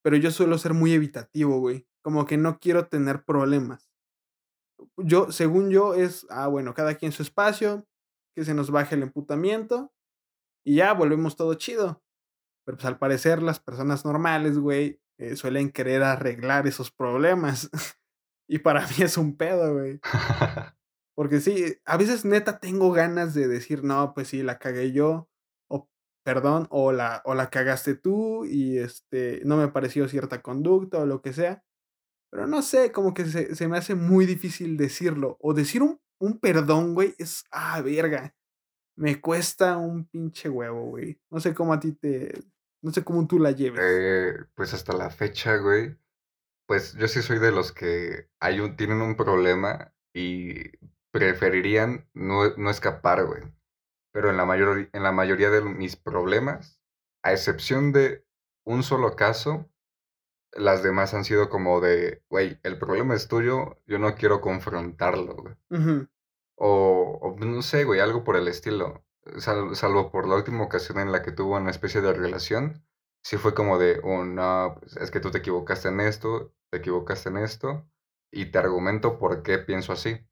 pero 0.02 0.16
yo 0.16 0.32
suelo 0.32 0.58
ser 0.58 0.74
muy 0.74 0.92
evitativo, 0.92 1.60
güey. 1.60 1.86
Como 2.02 2.26
que 2.26 2.36
no 2.36 2.58
quiero 2.58 2.88
tener 2.88 3.24
problemas. 3.24 3.92
Yo, 4.96 5.30
según 5.30 5.70
yo, 5.70 5.94
es, 5.94 6.26
ah, 6.30 6.48
bueno, 6.48 6.74
cada 6.74 6.96
quien 6.96 7.12
su 7.12 7.22
espacio, 7.22 7.86
que 8.34 8.44
se 8.44 8.54
nos 8.54 8.72
baje 8.72 8.96
el 8.96 9.04
emputamiento 9.04 9.92
y 10.66 10.76
ya 10.78 10.94
volvemos 10.94 11.36
todo 11.36 11.54
chido. 11.54 12.02
Pero 12.64 12.76
pues 12.76 12.86
al 12.86 12.98
parecer 12.98 13.40
las 13.40 13.60
personas 13.60 14.04
normales, 14.04 14.58
güey, 14.58 15.00
eh, 15.18 15.36
suelen 15.36 15.70
querer 15.70 16.02
arreglar 16.02 16.66
esos 16.66 16.90
problemas. 16.90 17.70
y 18.50 18.58
para 18.58 18.84
mí 18.84 18.96
es 18.98 19.16
un 19.16 19.36
pedo, 19.36 19.74
güey. 19.74 20.00
Porque 21.14 21.38
sí, 21.38 21.76
a 21.84 21.96
veces 21.96 22.24
neta 22.24 22.58
tengo 22.58 22.90
ganas 22.90 23.32
de 23.32 23.46
decir, 23.46 23.84
no, 23.84 24.12
pues 24.12 24.26
sí, 24.26 24.42
la 24.42 24.58
cagué 24.58 24.90
yo, 24.90 25.30
o 25.68 25.88
perdón, 26.24 26.66
o 26.70 26.90
la, 26.90 27.22
o 27.24 27.34
la 27.34 27.48
cagaste 27.48 27.94
tú 27.94 28.44
y 28.44 28.78
este, 28.78 29.40
no 29.44 29.56
me 29.56 29.68
pareció 29.68 30.08
cierta 30.08 30.42
conducta 30.42 30.98
o 30.98 31.06
lo 31.06 31.22
que 31.22 31.32
sea. 31.32 31.62
Pero 32.32 32.48
no 32.48 32.62
sé, 32.62 32.90
como 32.90 33.14
que 33.14 33.26
se, 33.26 33.54
se 33.54 33.68
me 33.68 33.78
hace 33.78 33.94
muy 33.94 34.26
difícil 34.26 34.76
decirlo. 34.76 35.36
O 35.40 35.54
decir 35.54 35.82
un, 35.82 36.00
un 36.18 36.40
perdón, 36.40 36.94
güey, 36.94 37.14
es, 37.18 37.44
ah, 37.52 37.80
verga. 37.82 38.34
Me 38.96 39.20
cuesta 39.20 39.76
un 39.76 40.06
pinche 40.06 40.48
huevo, 40.48 40.86
güey. 40.86 41.20
No 41.30 41.38
sé 41.38 41.54
cómo 41.54 41.72
a 41.72 41.78
ti 41.78 41.92
te, 41.92 42.32
no 42.82 42.90
sé 42.90 43.04
cómo 43.04 43.28
tú 43.28 43.38
la 43.38 43.52
lleves. 43.52 43.80
Eh, 43.80 44.34
pues 44.56 44.74
hasta 44.74 44.92
la 44.92 45.10
fecha, 45.10 45.56
güey, 45.56 45.96
pues 46.70 46.94
yo 46.94 47.08
sí 47.08 47.20
soy 47.20 47.40
de 47.40 47.50
los 47.50 47.72
que 47.72 48.28
hay 48.38 48.60
un, 48.60 48.76
tienen 48.76 49.02
un 49.02 49.16
problema 49.16 49.92
y 50.14 50.54
preferirían 51.10 52.08
no, 52.14 52.54
no 52.56 52.70
escapar, 52.70 53.26
güey. 53.26 53.42
Pero 54.12 54.30
en 54.30 54.36
la, 54.36 54.44
mayor, 54.44 54.88
en 54.92 55.02
la 55.02 55.10
mayoría 55.10 55.50
de 55.50 55.62
mis 55.62 55.96
problemas, 55.96 56.80
a 57.24 57.32
excepción 57.32 57.90
de 57.90 58.24
un 58.64 58.84
solo 58.84 59.16
caso, 59.16 59.68
las 60.52 60.84
demás 60.84 61.12
han 61.12 61.24
sido 61.24 61.50
como 61.50 61.80
de, 61.80 62.22
güey, 62.30 62.60
el 62.62 62.78
problema 62.78 63.16
es 63.16 63.26
tuyo, 63.26 63.76
yo 63.88 63.98
no 63.98 64.14
quiero 64.14 64.40
confrontarlo, 64.40 65.34
güey. 65.34 65.56
O, 66.54 67.18
o 67.20 67.36
no 67.44 67.62
sé, 67.62 67.82
güey, 67.82 67.98
algo 67.98 68.22
por 68.22 68.36
el 68.36 68.46
estilo. 68.46 69.04
Sal- 69.38 69.74
salvo 69.74 70.12
por 70.12 70.28
la 70.28 70.36
última 70.36 70.62
ocasión 70.62 71.00
en 71.00 71.10
la 71.10 71.22
que 71.22 71.32
tuvo 71.32 71.56
una 71.56 71.70
especie 71.70 72.00
de 72.00 72.12
relación, 72.12 72.84
sí 73.22 73.36
fue 73.36 73.54
como 73.54 73.78
de, 73.78 74.00
oh, 74.04 74.24
no, 74.24 74.76
pues, 74.80 74.96
es 74.96 75.10
que 75.10 75.20
tú 75.20 75.30
te 75.30 75.38
equivocaste 75.38 75.88
en 75.88 76.00
esto, 76.00 76.54
te 76.70 76.78
equivocaste 76.78 77.28
en 77.30 77.38
esto, 77.38 77.88
y 78.32 78.46
te 78.46 78.58
argumento 78.58 79.18
por 79.18 79.42
qué 79.42 79.58
pienso 79.58 79.92
así. 79.92 80.26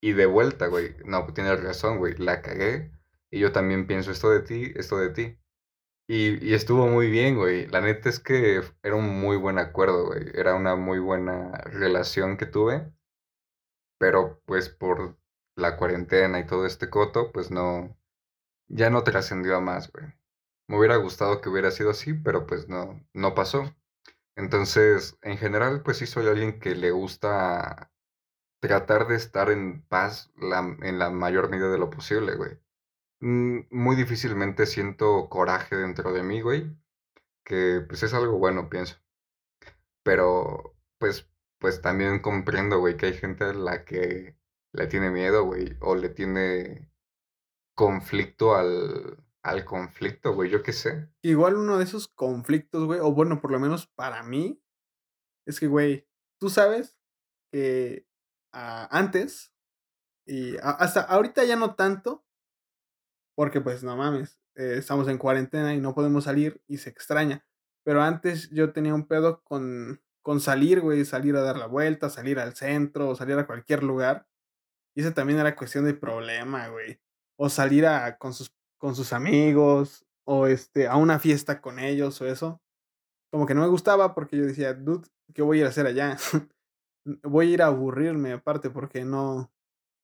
Y 0.00 0.12
de 0.12 0.26
vuelta, 0.26 0.68
güey, 0.68 0.96
no, 1.04 1.22
pues 1.24 1.34
tienes 1.34 1.62
razón, 1.62 1.98
güey, 1.98 2.14
la 2.18 2.42
cagué, 2.42 2.92
y 3.30 3.40
yo 3.40 3.52
también 3.52 3.86
pienso 3.86 4.10
esto 4.10 4.30
de 4.30 4.40
ti, 4.40 4.72
esto 4.76 4.98
de 4.98 5.10
ti. 5.10 5.38
Y, 6.08 6.44
y 6.46 6.54
estuvo 6.54 6.86
muy 6.86 7.10
bien, 7.10 7.36
güey. 7.36 7.66
La 7.68 7.80
neta 7.82 8.08
es 8.08 8.18
que 8.20 8.62
era 8.82 8.96
un 8.96 9.20
muy 9.20 9.36
buen 9.36 9.58
acuerdo, 9.58 10.06
güey. 10.06 10.30
Era 10.34 10.54
una 10.54 10.74
muy 10.76 10.98
buena 10.98 11.52
relación 11.66 12.38
que 12.38 12.46
tuve. 12.46 12.90
Pero 13.98 14.40
pues 14.46 14.68
por 14.68 15.18
la 15.56 15.76
cuarentena 15.76 16.40
y 16.40 16.46
todo 16.46 16.66
este 16.66 16.88
coto, 16.90 17.32
pues 17.32 17.50
no, 17.50 17.96
ya 18.68 18.90
no 18.90 19.04
trascendió 19.04 19.56
a 19.56 19.60
más, 19.60 19.92
güey. 19.92 20.06
Me 20.68 20.78
hubiera 20.78 20.96
gustado 20.96 21.40
que 21.40 21.48
hubiera 21.48 21.70
sido 21.72 21.90
así, 21.90 22.14
pero 22.14 22.46
pues 22.46 22.68
no, 22.68 23.04
no 23.14 23.34
pasó. 23.34 23.74
Entonces, 24.36 25.18
en 25.22 25.38
general, 25.38 25.82
pues 25.82 25.98
sí 25.98 26.06
soy 26.06 26.26
alguien 26.28 26.60
que 26.60 26.74
le 26.76 26.90
gusta 26.92 27.92
tratar 28.60 29.08
de 29.08 29.16
estar 29.16 29.50
en 29.50 29.82
paz 29.88 30.32
la- 30.36 30.76
en 30.82 30.98
la 30.98 31.10
mayor 31.10 31.50
medida 31.50 31.70
de 31.70 31.78
lo 31.78 31.90
posible, 31.90 32.36
güey. 32.36 32.58
Mm, 33.20 33.60
Muy 33.70 33.96
difícilmente 33.96 34.66
siento 34.66 35.28
coraje 35.30 35.76
dentro 35.76 36.12
de 36.12 36.22
mí, 36.24 36.42
güey, 36.42 36.76
que 37.44 37.82
pues 37.88 38.02
es 38.04 38.14
algo 38.14 38.38
bueno, 38.38 38.68
pienso. 38.70 38.96
Pero, 40.02 40.74
pues, 40.98 41.28
pues 41.58 41.80
también 41.82 42.20
comprendo, 42.20 42.78
güey, 42.78 42.96
que 42.96 43.06
hay 43.06 43.14
gente 43.14 43.44
a 43.44 43.52
la 43.52 43.84
que 43.84 44.36
le 44.72 44.86
tiene 44.86 45.10
miedo, 45.10 45.44
güey, 45.44 45.76
o 45.80 45.94
le 45.96 46.08
tiene 46.10 46.90
conflicto 47.74 48.56
al, 48.56 49.18
al 49.48 49.64
conflicto, 49.64 50.34
güey, 50.34 50.50
yo 50.50 50.62
qué 50.62 50.72
sé. 50.72 51.08
Igual 51.22 51.56
uno 51.56 51.78
de 51.78 51.84
esos 51.84 52.08
conflictos, 52.08 52.84
güey, 52.84 53.00
o 53.00 53.12
bueno, 53.12 53.40
por 53.40 53.50
lo 53.50 53.58
menos 53.58 53.86
para 53.86 54.22
mí, 54.22 54.62
es 55.46 55.58
que, 55.58 55.66
güey, 55.66 56.06
tú 56.38 56.50
sabes 56.50 56.96
que 57.50 58.06
ah, 58.52 58.88
antes, 58.90 59.54
y 60.26 60.56
hasta 60.62 61.00
ahorita 61.00 61.44
ya 61.44 61.56
no 61.56 61.74
tanto, 61.74 62.24
porque 63.34 63.60
pues 63.60 63.82
no 63.82 63.96
mames, 63.96 64.40
eh, 64.56 64.74
estamos 64.78 65.08
en 65.08 65.18
cuarentena 65.18 65.72
y 65.74 65.80
no 65.80 65.94
podemos 65.94 66.24
salir 66.24 66.62
y 66.66 66.78
se 66.78 66.90
extraña. 66.90 67.46
Pero 67.84 68.02
antes 68.02 68.50
yo 68.50 68.72
tenía 68.72 68.92
un 68.92 69.06
pedo 69.06 69.42
con, 69.44 70.02
con 70.22 70.40
salir, 70.40 70.80
güey, 70.80 71.04
salir 71.04 71.36
a 71.36 71.40
dar 71.40 71.56
la 71.56 71.66
vuelta, 71.66 72.10
salir 72.10 72.38
al 72.38 72.54
centro, 72.54 73.08
o 73.08 73.14
salir 73.14 73.38
a 73.38 73.46
cualquier 73.46 73.82
lugar. 73.82 74.26
Y 74.94 75.00
eso 75.00 75.14
también 75.14 75.38
era 75.38 75.56
cuestión 75.56 75.84
de 75.86 75.94
problema, 75.94 76.68
güey. 76.68 77.00
O 77.38 77.48
salir 77.48 77.86
a, 77.86 78.18
con, 78.18 78.34
sus, 78.34 78.50
con 78.78 78.94
sus 78.94 79.12
amigos, 79.12 80.06
o 80.24 80.46
este, 80.46 80.86
a 80.88 80.96
una 80.96 81.18
fiesta 81.18 81.60
con 81.60 81.78
ellos, 81.78 82.20
o 82.20 82.26
eso. 82.26 82.60
Como 83.32 83.46
que 83.46 83.54
no 83.54 83.62
me 83.62 83.68
gustaba 83.68 84.14
porque 84.14 84.36
yo 84.36 84.46
decía, 84.46 84.74
dude, 84.74 85.08
¿qué 85.34 85.42
voy 85.42 85.58
a 85.58 85.60
ir 85.60 85.66
a 85.66 85.70
hacer 85.70 85.86
allá? 85.86 86.16
voy 87.22 87.48
a 87.48 87.54
ir 87.54 87.62
a 87.62 87.66
aburrirme 87.66 88.32
aparte 88.32 88.70
porque 88.70 89.04
no, 89.04 89.50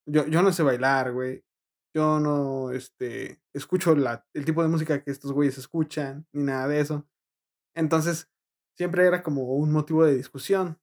yo, 0.07 0.27
yo 0.27 0.43
no 0.43 0.53
sé 0.53 0.63
bailar, 0.63 1.13
güey. 1.13 1.45
Yo 1.95 2.19
no, 2.19 2.73
este, 2.73 3.41
escucho 3.53 3.95
la, 3.95 4.27
el 4.35 4.45
tipo 4.45 4.63
de 4.63 4.69
música 4.69 5.03
que 5.03 5.13
estos 5.13 5.33
güeyes 5.33 5.59
escuchan, 5.59 6.27
ni 6.33 6.43
nada 6.43 6.67
de 6.67 6.81
eso. 6.81 7.07
Entonces, 7.77 8.29
siempre 8.77 9.07
era 9.07 9.23
como 9.23 9.55
un 9.55 9.73
motivo 9.73 10.05
de 10.05 10.17
discusión. 10.17 10.81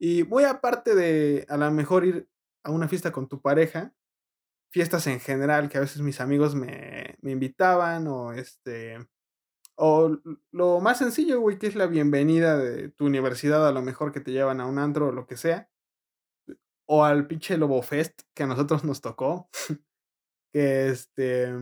Y 0.00 0.24
muy 0.24 0.44
aparte 0.44 0.94
de 0.94 1.46
a 1.48 1.56
lo 1.56 1.70
mejor 1.70 2.04
ir 2.04 2.28
a 2.64 2.70
una 2.70 2.88
fiesta 2.88 3.12
con 3.12 3.28
tu 3.28 3.40
pareja, 3.40 3.94
fiestas 4.70 5.06
en 5.06 5.20
general, 5.20 5.68
que 5.68 5.78
a 5.78 5.82
veces 5.82 6.02
mis 6.02 6.20
amigos 6.20 6.54
me, 6.54 7.16
me 7.22 7.32
invitaban, 7.32 8.06
o 8.08 8.32
este, 8.32 8.98
o 9.76 10.18
lo 10.52 10.80
más 10.80 10.98
sencillo, 10.98 11.40
güey, 11.40 11.58
que 11.58 11.66
es 11.66 11.74
la 11.76 11.86
bienvenida 11.86 12.56
de 12.56 12.88
tu 12.88 13.06
universidad, 13.06 13.66
a 13.68 13.72
lo 13.72 13.82
mejor 13.82 14.10
que 14.12 14.20
te 14.20 14.32
llevan 14.32 14.60
a 14.60 14.66
un 14.66 14.78
antro 14.78 15.08
o 15.08 15.12
lo 15.12 15.26
que 15.26 15.36
sea. 15.36 15.68
O 16.88 17.04
al 17.04 17.26
pinche 17.26 17.56
Lobo 17.58 17.82
Fest 17.82 18.22
que 18.34 18.44
a 18.44 18.46
nosotros 18.46 18.84
nos 18.84 19.00
tocó. 19.00 19.48
que 20.52 20.88
este. 20.88 21.52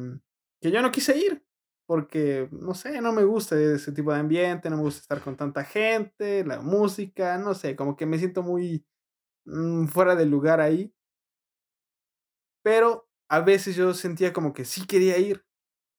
Que 0.61 0.71
yo 0.71 0.83
no 0.83 0.93
quise 0.93 1.17
ir. 1.19 1.45
Porque, 1.87 2.49
no 2.53 2.75
sé, 2.75 3.01
no 3.03 3.13
me 3.13 3.25
gusta 3.25 3.61
ese 3.61 3.93
tipo 3.93 4.13
de 4.13 4.19
ambiente, 4.21 4.71
no 4.71 4.77
me 4.77 4.83
gusta 4.83 5.01
estar 5.03 5.21
con 5.23 5.37
tanta 5.37 5.65
gente, 5.65 6.43
la 6.45 6.61
música, 6.63 7.37
no 7.37 7.53
sé, 7.55 7.77
como 7.77 7.95
que 7.95 8.07
me 8.07 8.19
siento 8.19 8.43
muy 8.43 8.87
mm, 9.47 9.87
fuera 9.89 10.17
del 10.17 10.31
lugar 10.31 10.61
ahí. 10.61 10.94
Pero 12.65 13.07
a 13.29 13.41
veces 13.41 13.77
yo 13.77 13.93
sentía 13.93 14.33
como 14.33 14.55
que 14.55 14.65
sí 14.65 14.87
quería 14.87 15.19
ir. 15.19 15.45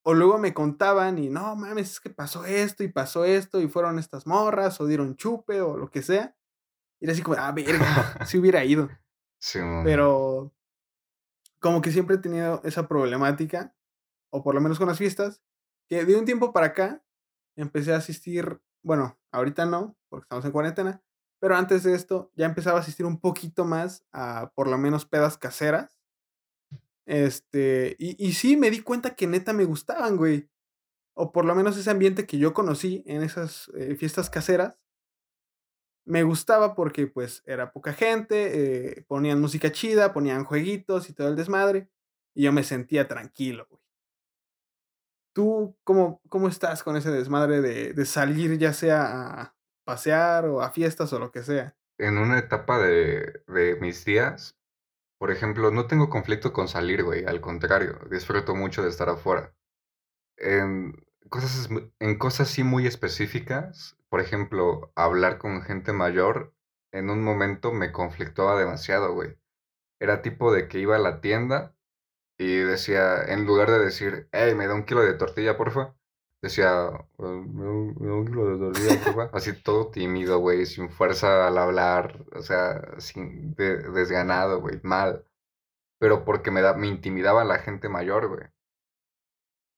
O 0.02 0.14
luego 0.14 0.38
me 0.38 0.52
contaban 0.52 1.18
y 1.18 1.28
no 1.28 1.56
mames, 1.56 1.92
es 1.92 2.00
que 2.00 2.10
pasó 2.10 2.44
esto 2.44 2.84
y 2.84 2.88
pasó 2.88 3.24
esto 3.24 3.60
y 3.60 3.68
fueron 3.68 3.98
estas 3.98 4.26
morras 4.26 4.80
o 4.80 4.86
dieron 4.86 5.16
chupe 5.16 5.60
o 5.60 5.76
lo 5.76 5.90
que 5.90 6.02
sea. 6.02 6.36
Y 7.00 7.04
era 7.04 7.12
así 7.12 7.22
como, 7.22 7.36
ah, 7.38 7.52
verga, 7.52 7.78
si 8.26 8.38
hubiera 8.38 8.64
ido. 8.64 8.88
Sí, 9.38 9.60
Pero 9.84 10.52
como 11.60 11.80
que 11.80 11.92
siempre 11.92 12.16
he 12.16 12.18
tenido 12.18 12.60
esa 12.64 12.88
problemática, 12.88 13.74
o 14.30 14.42
por 14.42 14.54
lo 14.54 14.60
menos 14.60 14.78
con 14.78 14.88
las 14.88 14.98
fiestas, 14.98 15.42
que 15.88 16.04
de 16.04 16.16
un 16.16 16.24
tiempo 16.24 16.52
para 16.52 16.68
acá 16.68 17.04
empecé 17.56 17.92
a 17.92 17.98
asistir, 17.98 18.60
bueno, 18.82 19.18
ahorita 19.30 19.66
no, 19.66 19.96
porque 20.08 20.24
estamos 20.24 20.44
en 20.44 20.52
cuarentena, 20.52 21.02
pero 21.38 21.56
antes 21.56 21.82
de 21.82 21.94
esto 21.94 22.30
ya 22.34 22.46
empezaba 22.46 22.78
a 22.78 22.80
asistir 22.80 23.06
un 23.06 23.20
poquito 23.20 23.64
más 23.64 24.04
a 24.12 24.52
por 24.54 24.68
lo 24.68 24.78
menos 24.78 25.04
pedas 25.04 25.36
caseras 25.36 25.95
este, 27.06 27.96
y, 27.98 28.16
y 28.24 28.32
sí, 28.32 28.56
me 28.56 28.70
di 28.70 28.80
cuenta 28.80 29.14
que 29.14 29.26
neta 29.26 29.52
me 29.52 29.64
gustaban, 29.64 30.16
güey. 30.16 30.50
O 31.14 31.32
por 31.32 31.44
lo 31.46 31.54
menos 31.54 31.78
ese 31.78 31.90
ambiente 31.90 32.26
que 32.26 32.38
yo 32.38 32.52
conocí 32.52 33.02
en 33.06 33.22
esas 33.22 33.70
eh, 33.74 33.94
fiestas 33.96 34.28
caseras. 34.28 34.78
Me 36.04 36.22
gustaba 36.24 36.74
porque 36.74 37.06
pues 37.06 37.42
era 37.46 37.72
poca 37.72 37.92
gente, 37.92 38.98
eh, 38.98 39.04
ponían 39.08 39.40
música 39.40 39.72
chida, 39.72 40.12
ponían 40.12 40.44
jueguitos 40.44 41.08
y 41.08 41.14
todo 41.14 41.28
el 41.28 41.36
desmadre. 41.36 41.88
Y 42.34 42.42
yo 42.42 42.52
me 42.52 42.64
sentía 42.64 43.08
tranquilo, 43.08 43.66
güey. 43.70 43.82
¿Tú 45.34 45.76
cómo, 45.84 46.22
cómo 46.28 46.48
estás 46.48 46.82
con 46.82 46.96
ese 46.96 47.10
desmadre 47.10 47.60
de, 47.60 47.92
de 47.92 48.06
salir 48.06 48.56
ya 48.58 48.72
sea 48.72 49.40
a 49.42 49.56
pasear 49.84 50.46
o 50.46 50.62
a 50.62 50.70
fiestas 50.70 51.12
o 51.12 51.18
lo 51.18 51.30
que 51.30 51.42
sea? 51.42 51.76
En 51.98 52.18
una 52.18 52.38
etapa 52.38 52.78
de, 52.78 53.42
de 53.46 53.76
mis 53.80 54.04
días, 54.04 54.55
por 55.18 55.30
ejemplo, 55.30 55.70
no 55.70 55.86
tengo 55.86 56.10
conflicto 56.10 56.52
con 56.52 56.68
salir, 56.68 57.04
güey, 57.04 57.24
al 57.24 57.40
contrario, 57.40 57.98
disfruto 58.10 58.54
mucho 58.54 58.82
de 58.82 58.90
estar 58.90 59.08
afuera. 59.08 59.54
En 60.38 60.94
cosas, 61.30 61.68
en 62.00 62.18
cosas 62.18 62.48
sí 62.48 62.64
muy 62.64 62.86
específicas, 62.86 63.96
por 64.08 64.20
ejemplo, 64.20 64.92
hablar 64.96 65.38
con 65.38 65.62
gente 65.62 65.92
mayor, 65.92 66.54
en 66.92 67.10
un 67.10 67.24
momento 67.24 67.72
me 67.72 67.92
conflictaba 67.92 68.58
demasiado, 68.58 69.14
güey. 69.14 69.38
Era 70.00 70.22
tipo 70.22 70.52
de 70.52 70.68
que 70.68 70.78
iba 70.80 70.96
a 70.96 71.00
la 71.00 71.20
tienda 71.20 71.74
y 72.38 72.58
decía, 72.58 73.24
en 73.24 73.46
lugar 73.46 73.70
de 73.70 73.80
decir, 73.80 74.28
hey, 74.32 74.54
me 74.54 74.68
da 74.68 74.74
un 74.74 74.84
kilo 74.84 75.02
de 75.02 75.14
tortilla, 75.14 75.56
porfa, 75.58 75.95
decía, 76.46 76.88
"Eh, 77.18 77.22
me 77.22 77.64
da 77.64 77.70
un, 77.70 77.96
me 78.00 78.08
da 78.08 78.14
un 78.14 78.26
kilo 78.26 78.46
de 78.50 78.58
tortilla, 78.58 79.00
porfa. 79.04 79.30
Así 79.36 79.52
todo 79.62 79.90
tímido, 79.90 80.38
güey, 80.40 80.66
sin 80.66 80.90
fuerza 80.90 81.46
al 81.46 81.58
hablar, 81.58 82.24
o 82.34 82.42
sea, 82.42 82.80
sin, 83.00 83.54
de- 83.54 83.78
desganado, 83.92 84.60
güey, 84.60 84.80
mal. 84.82 85.24
Pero 85.98 86.24
porque 86.24 86.50
me, 86.52 86.62
da, 86.62 86.74
me 86.74 86.88
intimidaba 86.88 87.44
la 87.44 87.58
gente 87.60 87.88
mayor, 87.88 88.28
güey. 88.28 88.48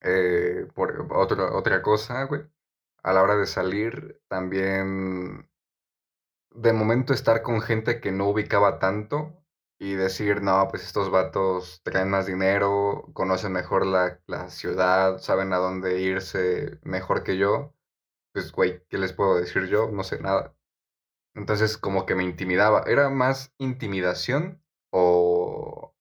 Eh, 0.01 0.66
por 0.75 1.07
otra 1.12 1.53
otra 1.57 1.83
cosa, 1.83 2.25
güey, 2.25 2.43
a 3.03 3.12
la 3.12 3.23
hora 3.23 3.37
de 3.37 3.47
salir, 3.47 4.21
también 4.29 5.49
de 6.55 6.73
momento 6.75 7.14
estar 7.14 7.43
con 7.43 7.61
gente 7.62 8.01
que 8.01 8.12
no 8.12 8.29
ubicaba 8.29 8.79
tanto 8.79 9.38
y 9.79 9.95
decir, 9.95 10.43
no, 10.43 10.66
pues 10.68 10.85
estos 10.85 11.11
vatos 11.11 11.81
traen 11.85 12.11
más 12.11 12.26
dinero, 12.26 13.09
conocen 13.14 13.53
mejor 13.53 13.87
la, 13.87 14.20
la 14.26 14.51
ciudad, 14.51 15.18
saben 15.18 15.53
a 15.53 15.59
dónde 15.59 16.01
irse 16.01 16.79
mejor 16.83 17.22
que 17.22 17.39
yo. 17.39 17.74
Pues, 18.33 18.53
güey, 18.53 18.85
¿qué 18.89 18.99
les 18.99 19.12
puedo 19.12 19.39
decir 19.39 19.66
yo? 19.68 19.91
No 19.91 20.05
sé 20.05 20.20
nada. 20.20 20.55
Entonces, 21.35 21.79
como 21.79 22.07
que 22.07 22.14
me 22.16 22.24
intimidaba. 22.24 22.85
Era 22.87 23.11
más 23.11 23.53
intimidación 23.59 24.62
o, 24.93 25.95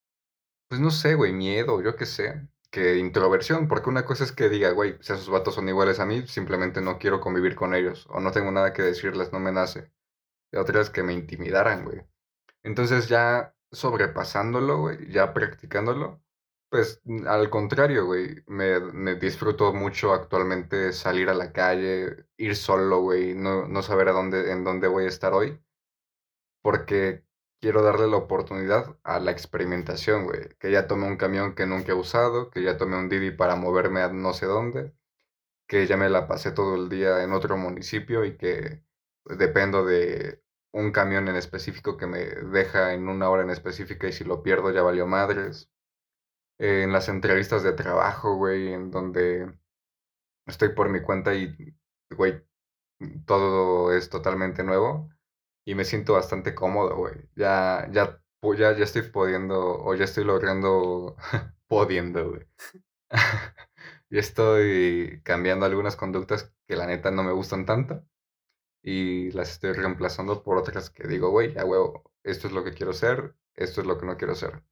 pues 0.70 0.82
no 0.82 0.92
sé, 0.92 1.16
güey, 1.16 1.34
miedo, 1.34 1.82
yo 1.82 1.96
qué 1.96 2.06
sé, 2.06 2.48
que 2.72 2.98
introversión, 2.98 3.68
porque 3.68 3.90
una 3.90 4.06
cosa 4.06 4.24
es 4.24 4.32
que 4.32 4.50
diga, 4.50 4.72
güey, 4.72 4.98
si 5.02 5.14
esos 5.14 5.30
vatos 5.30 5.56
son 5.56 5.70
iguales 5.70 6.00
a 6.00 6.06
mí, 6.06 6.28
simplemente 6.28 6.82
no 6.82 7.00
quiero 7.00 7.22
convivir 7.22 7.56
con 7.56 7.74
ellos, 7.76 8.08
o 8.10 8.20
no 8.20 8.32
tengo 8.32 8.52
nada 8.52 8.74
que 8.74 8.82
decirles, 8.82 9.32
no 9.34 9.40
me 9.40 9.52
nace. 9.52 9.92
Y 10.52 10.58
otra 10.58 10.82
es 10.82 10.90
que 10.90 11.04
me 11.04 11.14
intimidaran, 11.14 11.86
güey. 11.86 12.04
Entonces 12.64 13.08
ya 13.10 13.56
sobrepasándolo, 13.72 14.80
güey, 14.82 15.12
ya 15.12 15.34
practicándolo, 15.34 16.22
pues 16.70 17.02
al 17.28 17.50
contrario, 17.50 18.06
güey, 18.06 18.44
me, 18.48 18.80
me 18.80 19.16
disfruto 19.16 19.74
mucho 19.74 20.14
actualmente 20.14 20.94
salir 20.94 21.30
a 21.30 21.34
la 21.34 21.52
calle, 21.54 22.26
ir 22.38 22.56
solo, 22.56 23.02
güey, 23.02 23.36
no, 23.36 23.68
no 23.68 23.82
saber 23.84 24.10
a 24.10 24.12
dónde, 24.14 24.52
en 24.52 24.64
dónde 24.64 24.88
voy 24.88 25.06
a 25.06 25.08
estar 25.10 25.34
hoy, 25.34 25.60
porque 26.62 27.24
quiero 27.60 27.82
darle 27.84 28.08
la 28.08 28.18
oportunidad 28.18 28.98
a 29.04 29.20
la 29.20 29.32
experimentación, 29.32 30.26
güey, 30.26 30.50
que 30.60 30.72
ya 30.72 30.88
tomé 30.88 31.08
un 31.08 31.18
camión 31.18 31.56
que 31.56 31.66
nunca 31.66 31.92
he 31.94 31.96
usado, 31.96 32.50
que 32.50 32.64
ya 32.64 32.78
tomé 32.78 32.98
un 32.98 33.10
Didi 33.10 33.32
para 33.32 33.56
moverme 33.56 34.02
a 34.02 34.10
no 34.10 34.34
sé 34.34 34.46
dónde, 34.46 34.94
que 35.68 35.88
ya 35.88 35.98
me 35.98 36.10
la 36.10 36.28
pasé 36.28 36.52
todo 36.52 36.76
el 36.76 36.90
día 36.90 37.24
en 37.24 37.34
otro 37.34 37.58
municipio 37.58 38.26
y 38.26 38.38
que 38.38 38.84
dependo 39.26 39.86
de 39.86 40.44
un 40.78 40.92
camión 40.92 41.28
en 41.28 41.36
específico 41.36 41.98
que 41.98 42.08
me 42.08 42.20
deja 42.20 42.94
en 42.94 43.10
una 43.10 43.30
hora 43.30 43.44
en 43.44 43.50
específica 43.50 44.08
y 44.08 44.12
si 44.14 44.24
lo 44.24 44.44
pierdo 44.44 44.72
ya 44.72 44.84
valió 44.84 45.08
madres. 45.08 45.72
Eh, 46.60 46.84
en 46.84 46.92
las 46.94 47.10
entrevistas 47.10 47.64
de 47.64 47.74
trabajo, 47.74 48.36
güey, 48.36 48.74
en 48.74 48.92
donde 48.92 49.60
estoy 50.48 50.70
por 50.70 50.90
mi 50.90 51.02
cuenta 51.02 51.36
y, 51.36 51.56
güey, 52.12 52.44
todo 53.26 53.94
es 53.94 54.10
totalmente 54.10 54.64
nuevo 54.64 55.10
y 55.66 55.76
me 55.76 55.86
siento 55.86 56.14
bastante 56.14 56.56
cómodo, 56.56 56.96
güey. 56.98 57.16
Ya, 57.36 57.88
ya, 57.92 58.22
ya, 58.58 58.78
ya 58.78 58.84
estoy 58.84 59.04
pudiendo 59.04 59.84
o 59.84 59.96
ya 59.96 60.06
estoy 60.06 60.26
logrando, 60.26 61.16
pudiendo, 61.68 62.32
güey. 62.32 62.48
Ya 64.10 64.22
estoy 64.22 65.22
cambiando 65.26 65.66
algunas 65.66 65.98
conductas 65.98 66.54
que 66.68 66.78
la 66.78 66.88
neta 66.88 67.12
no 67.12 67.24
me 67.24 67.34
gustan 67.34 67.66
tanto 67.66 68.06
y 68.90 69.32
las 69.32 69.52
estoy 69.52 69.74
reemplazando 69.74 70.44
por 70.44 70.58
otras 70.58 70.90
que 70.90 71.06
digo, 71.10 71.30
güey, 71.30 71.54
ya 71.54 71.66
huevo, 71.66 72.10
esto 72.24 72.48
es 72.48 72.54
lo 72.54 72.64
que 72.64 72.74
quiero 72.74 72.94
ser, 72.94 73.36
esto 73.54 73.82
es 73.82 73.88
lo 73.88 73.98
que 73.98 74.06
no 74.06 74.16
quiero 74.16 74.34
ser. 74.34 74.64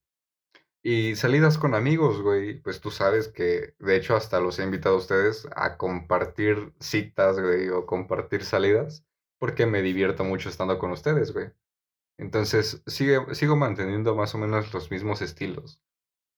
Y 0.82 1.18
salidas 1.18 1.57
con 1.57 1.76
amigos, 1.76 2.22
güey, 2.22 2.61
pues 2.61 2.80
tú 2.80 2.91
sabes 2.91 3.28
que 3.28 3.76
de 3.78 3.95
hecho 3.97 4.16
hasta 4.16 4.39
los 4.39 4.57
he 4.57 4.63
invitado 4.63 4.95
a 4.95 4.99
ustedes 4.99 5.45
a 5.53 5.76
compartir 5.78 6.74
citas, 6.80 7.41
güey, 7.41 7.68
o 7.68 7.86
compartir 7.86 8.45
salidas, 8.45 9.05
porque 9.38 9.66
me 9.66 9.82
divierto 9.82 10.24
mucho 10.24 10.47
estando 10.47 10.80
con 10.80 10.91
ustedes, 10.91 11.34
güey. 11.34 11.51
Entonces, 12.18 12.84
sigue, 12.88 13.20
sigo 13.36 13.57
manteniendo 13.57 14.16
más 14.16 14.34
o 14.34 14.38
menos 14.38 14.74
los 14.74 14.91
mismos 14.91 15.22
estilos. 15.22 15.82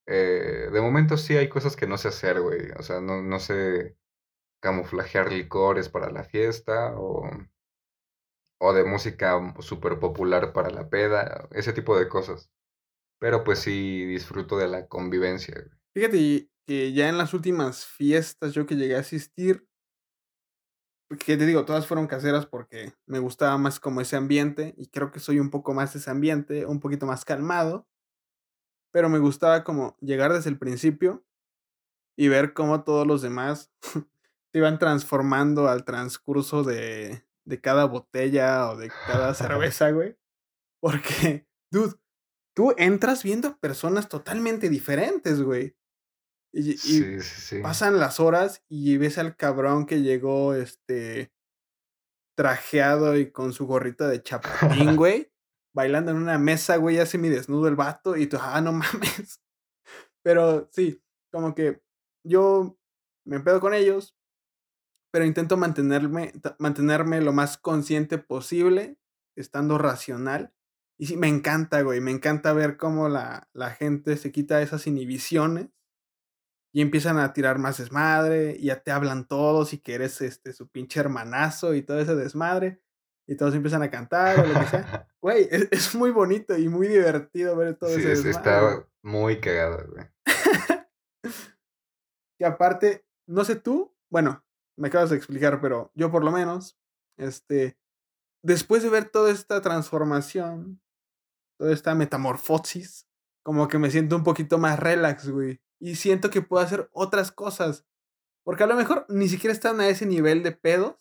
Eh, 0.08 0.70
de 0.74 0.82
momento 0.82 1.18
sí 1.18 1.38
hay 1.38 1.50
cosas 1.50 1.76
que 1.76 1.86
no 1.88 1.98
sé 2.00 2.08
hacer, 2.08 2.42
güey. 2.42 2.72
O 2.80 2.82
sea, 2.84 3.02
no, 3.02 3.22
no 3.22 3.40
sé 3.40 3.98
camuflajear 4.62 5.32
licores 5.32 5.90
para 5.90 6.10
la 6.12 6.24
fiesta 6.24 6.96
o, 6.98 7.30
o 8.60 8.74
de 8.74 8.84
música 8.84 9.40
súper 9.60 10.00
popular 10.00 10.54
para 10.54 10.70
la 10.70 10.90
peda, 10.90 11.48
ese 11.52 11.74
tipo 11.74 11.98
de 11.98 12.08
cosas. 12.08 12.50
Pero 13.20 13.44
pues 13.44 13.60
sí 13.60 14.06
disfruto 14.06 14.58
de 14.58 14.68
la 14.68 14.88
convivencia. 14.88 15.56
Fíjate 15.94 16.50
que 16.66 16.94
ya 16.94 17.10
en 17.10 17.18
las 17.18 17.34
últimas 17.34 17.86
fiestas 17.86 18.54
yo 18.54 18.66
que 18.66 18.76
llegué 18.76 18.96
a 18.96 19.00
asistir, 19.00 19.68
que 21.26 21.38
te 21.38 21.46
digo, 21.46 21.66
todas 21.66 21.88
fueron 21.88 22.08
caseras 22.08 22.46
porque 22.46 22.94
me 23.06 23.20
gustaba 23.20 23.58
más 23.58 23.80
como 23.80 24.02
ese 24.02 24.18
ambiente 24.18 24.76
y 24.78 24.88
creo 24.88 25.12
que 25.12 25.20
soy 25.20 25.40
un 25.40 25.50
poco 25.50 25.74
más 25.74 25.96
ese 25.96 26.10
ambiente, 26.10 26.66
un 26.66 26.80
poquito 26.80 27.06
más 27.06 27.24
calmado, 27.24 27.88
pero 28.92 29.10
me 29.10 29.20
gustaba 29.20 29.64
como 29.64 29.96
llegar 30.02 30.34
desde 30.34 30.50
el 30.50 30.58
principio 30.58 31.26
y 32.18 32.28
ver 32.28 32.54
cómo 32.54 32.84
todos 32.84 33.08
los 33.08 33.22
demás 33.22 33.72
se 34.52 34.58
iban 34.58 34.80
transformando 34.80 35.70
al 35.70 35.86
transcurso 35.86 36.64
de, 36.64 37.27
de 37.48 37.62
cada 37.62 37.86
botella 37.86 38.70
o 38.72 38.78
de 38.78 38.92
cada 39.08 39.34
cerveza, 39.36 39.92
güey. 39.92 40.18
Porque, 40.82 41.48
dude, 41.72 41.96
tú 42.56 42.74
entras 42.78 43.24
viendo 43.24 43.58
personas 43.60 44.10
totalmente 44.10 44.70
diferentes, 44.70 45.42
güey. 45.42 45.76
Y, 46.54 46.72
y 46.72 46.78
Sí, 46.78 47.22
sí, 47.22 47.42
sí. 47.42 47.60
pasan 47.62 48.00
las 48.00 48.20
horas 48.20 48.64
y 48.70 48.98
ves 48.98 49.18
al 49.18 49.36
cabrón 49.36 49.86
que 49.86 50.02
llegó, 50.02 50.56
este, 50.56 51.32
trajeado 52.38 53.18
y 53.18 53.32
con 53.32 53.54
su 53.54 53.66
gorrita 53.66 54.08
de 54.08 54.22
chapatín, 54.22 54.96
güey, 54.96 55.32
bailando 55.74 56.12
en 56.12 56.18
una 56.18 56.38
mesa, 56.38 56.78
güey, 56.78 56.98
ya 56.98 57.06
desnudo 57.30 57.68
el 57.68 57.76
vato 57.76 58.16
y 58.16 58.28
tú, 58.28 58.38
ah, 58.40 58.62
no 58.62 58.74
mames. 58.74 59.42
Pero 60.24 60.70
sí, 60.72 61.02
como 61.32 61.56
que 61.56 61.82
yo 62.26 62.78
me 63.26 63.40
pedo 63.40 63.60
con 63.60 63.74
ellos, 63.74 64.17
pero 65.12 65.26
intento 65.26 65.58
mantenerme, 65.58 66.34
mantenerme 66.60 67.22
lo 67.22 67.34
más 67.34 67.58
consciente 67.58 68.18
posible, 68.18 68.98
estando 69.36 69.78
racional. 69.78 70.54
Y 71.00 71.08
sí, 71.08 71.18
me 71.18 71.28
encanta, 71.28 71.82
güey, 71.82 72.02
me 72.02 72.12
encanta 72.12 72.54
ver 72.54 72.78
cómo 72.78 73.08
la, 73.08 73.50
la 73.54 73.72
gente 73.72 74.18
se 74.18 74.32
quita 74.32 74.62
esas 74.62 74.88
inhibiciones 74.88 75.70
y 76.74 76.82
empiezan 76.82 77.18
a 77.18 77.34
tirar 77.34 77.58
más 77.58 77.78
desmadre, 77.78 78.56
y 78.60 78.66
ya 78.66 78.84
te 78.84 78.92
hablan 78.92 79.28
todos 79.28 79.74
y 79.74 79.80
que 79.80 79.96
eres 79.96 80.22
este, 80.22 80.54
su 80.54 80.70
pinche 80.70 81.00
hermanazo 81.00 81.74
y 81.74 81.82
todo 81.82 82.00
ese 82.00 82.16
desmadre, 82.16 82.82
y 83.26 83.36
todos 83.36 83.56
empiezan 83.56 83.82
a 83.82 83.90
cantar 83.90 84.40
o 84.40 84.46
lo 84.46 84.60
que 84.60 84.66
sea. 84.68 85.08
Güey, 85.20 85.48
es, 85.50 85.94
muy 85.96 86.12
bonito 86.12 86.58
y 86.58 86.70
muy 86.70 86.88
divertido 86.88 87.56
ver 87.58 87.76
todo 87.76 87.90
sí, 87.90 88.00
ese 88.00 88.10
desmadre. 88.10 88.30
Está 88.30 88.88
muy 89.02 89.42
cagado, 89.42 89.86
güey. 89.92 90.06
y 92.40 92.44
aparte, 92.46 93.06
no 93.28 93.44
sé 93.44 93.56
tú, 93.56 93.94
bueno, 94.10 94.46
me 94.78 94.88
acabas 94.90 95.10
de 95.10 95.18
explicar, 95.18 95.60
pero 95.60 95.92
yo 95.96 96.12
por 96.12 96.24
lo 96.24 96.32
menos, 96.32 96.78
este, 97.18 97.78
después 98.44 98.84
de 98.84 98.90
ver 98.90 99.10
toda 99.10 99.32
esta 99.32 99.62
transformación, 99.62 100.82
toda 101.60 101.74
esta 101.74 101.96
metamorfosis, 101.96 103.08
como 103.44 103.68
que 103.68 103.80
me 103.80 103.92
siento 103.92 104.16
un 104.16 104.24
poquito 104.24 104.58
más 104.58 104.80
relax, 104.80 105.30
güey 105.30 105.60
y 105.80 105.96
siento 105.96 106.30
que 106.30 106.42
puedo 106.42 106.64
hacer 106.64 106.90
otras 106.92 107.32
cosas. 107.32 107.86
Porque 108.44 108.64
a 108.64 108.68
lo 108.68 108.76
mejor 108.76 109.06
ni 109.10 109.28
siquiera 109.28 109.54
están 109.54 109.80
a 109.80 109.90
ese 109.90 110.06
nivel 110.06 110.44
de 110.44 110.54
pedos, 110.54 110.96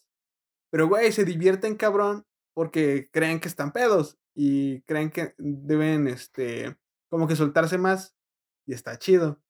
pero 0.70 0.88
güey, 0.88 1.12
se 1.12 1.24
divierten 1.24 1.76
cabrón 1.76 2.26
porque 2.54 3.08
creen 3.12 3.40
que 3.40 3.48
están 3.48 3.72
pedos 3.72 4.18
y 4.34 4.82
creen 4.82 5.10
que 5.10 5.34
deben, 5.38 6.08
este, 6.08 6.76
como 7.08 7.28
que 7.28 7.36
soltarse 7.36 7.78
más 7.78 8.16
y 8.66 8.74
está 8.74 8.98
chido. 8.98 9.40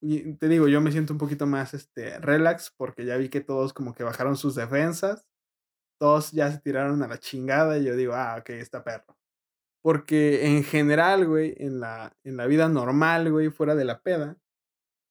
Te 0.00 0.48
digo, 0.48 0.68
yo 0.68 0.80
me 0.80 0.92
siento 0.92 1.12
un 1.12 1.18
poquito 1.18 1.46
más, 1.46 1.74
este, 1.74 2.18
relax 2.20 2.72
porque 2.76 3.04
ya 3.04 3.16
vi 3.16 3.28
que 3.28 3.40
todos 3.40 3.72
como 3.74 3.94
que 3.94 4.02
bajaron 4.02 4.36
sus 4.36 4.54
defensas, 4.54 5.26
todos 6.00 6.32
ya 6.32 6.50
se 6.52 6.60
tiraron 6.60 7.02
a 7.02 7.08
la 7.08 7.18
chingada 7.18 7.78
y 7.78 7.84
yo 7.84 7.96
digo, 7.96 8.14
ah, 8.14 8.36
ok, 8.40 8.50
está 8.50 8.84
perro. 8.84 9.16
Porque 9.82 10.46
en 10.46 10.64
general, 10.64 11.26
güey, 11.26 11.54
en 11.58 11.80
la, 11.80 12.16
en 12.24 12.36
la 12.36 12.46
vida 12.46 12.68
normal, 12.68 13.30
güey, 13.32 13.50
fuera 13.50 13.74
de 13.74 13.84
la 13.84 14.02
peda, 14.02 14.38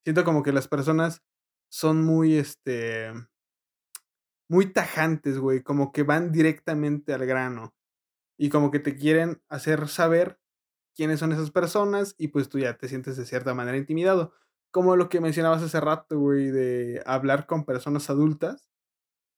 Siento 0.03 0.23
como 0.23 0.43
que 0.43 0.51
las 0.51 0.67
personas 0.67 1.21
son 1.69 2.03
muy, 2.03 2.35
este, 2.35 3.11
muy 4.49 4.73
tajantes, 4.73 5.37
güey, 5.37 5.61
como 5.61 5.91
que 5.91 6.03
van 6.03 6.31
directamente 6.31 7.13
al 7.13 7.25
grano 7.25 7.75
y 8.37 8.49
como 8.49 8.71
que 8.71 8.79
te 8.79 8.95
quieren 8.95 9.41
hacer 9.49 9.87
saber 9.87 10.39
quiénes 10.95 11.19
son 11.19 11.31
esas 11.31 11.51
personas 11.51 12.15
y 12.17 12.29
pues 12.29 12.49
tú 12.49 12.59
ya 12.59 12.77
te 12.77 12.87
sientes 12.87 13.17
de 13.17 13.25
cierta 13.25 13.53
manera 13.53 13.77
intimidado. 13.77 14.33
Como 14.71 14.95
lo 14.95 15.09
que 15.09 15.21
mencionabas 15.21 15.63
hace 15.63 15.79
rato, 15.79 16.19
güey, 16.19 16.51
de 16.51 17.01
hablar 17.05 17.47
con 17.47 17.65
personas 17.65 18.09
adultas. 18.09 18.69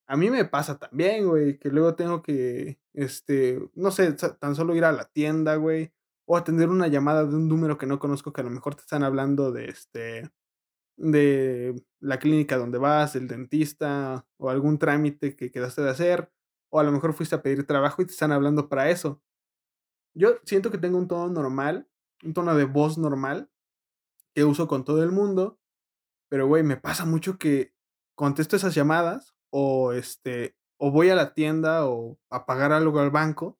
A 0.07 0.17
mí 0.17 0.29
me 0.29 0.45
pasa 0.45 0.77
también, 0.77 1.27
güey, 1.27 1.57
que 1.57 1.69
luego 1.69 1.95
tengo 1.95 2.21
que, 2.21 2.79
este, 2.93 3.59
no 3.75 3.91
sé, 3.91 4.13
tan 4.13 4.55
solo 4.55 4.75
ir 4.75 4.85
a 4.85 4.91
la 4.91 5.05
tienda, 5.05 5.55
güey, 5.55 5.93
o 6.25 6.37
atender 6.37 6.69
una 6.69 6.87
llamada 6.87 7.25
de 7.25 7.35
un 7.35 7.47
número 7.47 7.77
que 7.77 7.87
no 7.87 7.99
conozco 7.99 8.33
que 8.33 8.41
a 8.41 8.43
lo 8.43 8.49
mejor 8.49 8.75
te 8.75 8.81
están 8.81 9.03
hablando 9.03 9.51
de, 9.51 9.65
este, 9.69 10.31
de 10.97 11.75
la 11.99 12.19
clínica 12.19 12.57
donde 12.57 12.77
vas, 12.77 13.15
el 13.15 13.27
dentista 13.27 14.25
o 14.37 14.49
algún 14.49 14.79
trámite 14.79 15.35
que 15.35 15.51
quedaste 15.51 15.81
de 15.81 15.89
hacer, 15.89 16.31
o 16.69 16.79
a 16.79 16.83
lo 16.83 16.91
mejor 16.91 17.13
fuiste 17.13 17.35
a 17.35 17.41
pedir 17.41 17.65
trabajo 17.65 18.01
y 18.01 18.05
te 18.05 18.11
están 18.11 18.31
hablando 18.31 18.69
para 18.69 18.89
eso. 18.89 19.21
Yo 20.13 20.37
siento 20.45 20.71
que 20.71 20.77
tengo 20.77 20.97
un 20.97 21.07
tono 21.07 21.29
normal, 21.29 21.87
un 22.23 22.33
tono 22.33 22.55
de 22.55 22.65
voz 22.65 22.97
normal 22.97 23.49
que 24.35 24.43
uso 24.43 24.67
con 24.67 24.83
todo 24.83 25.03
el 25.03 25.11
mundo, 25.11 25.59
pero 26.29 26.47
güey, 26.47 26.63
me 26.63 26.77
pasa 26.77 27.05
mucho 27.05 27.37
que 27.37 27.73
contesto 28.15 28.55
esas 28.55 28.75
llamadas 28.75 29.35
o 29.51 29.93
este 29.93 30.55
o 30.79 30.91
voy 30.91 31.09
a 31.09 31.15
la 31.15 31.33
tienda 31.33 31.87
o 31.87 32.19
a 32.31 32.45
pagar 32.45 32.71
algo 32.71 32.99
al 32.99 33.11
banco 33.11 33.59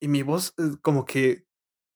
y 0.00 0.08
mi 0.08 0.22
voz 0.22 0.54
como 0.82 1.04
que 1.04 1.46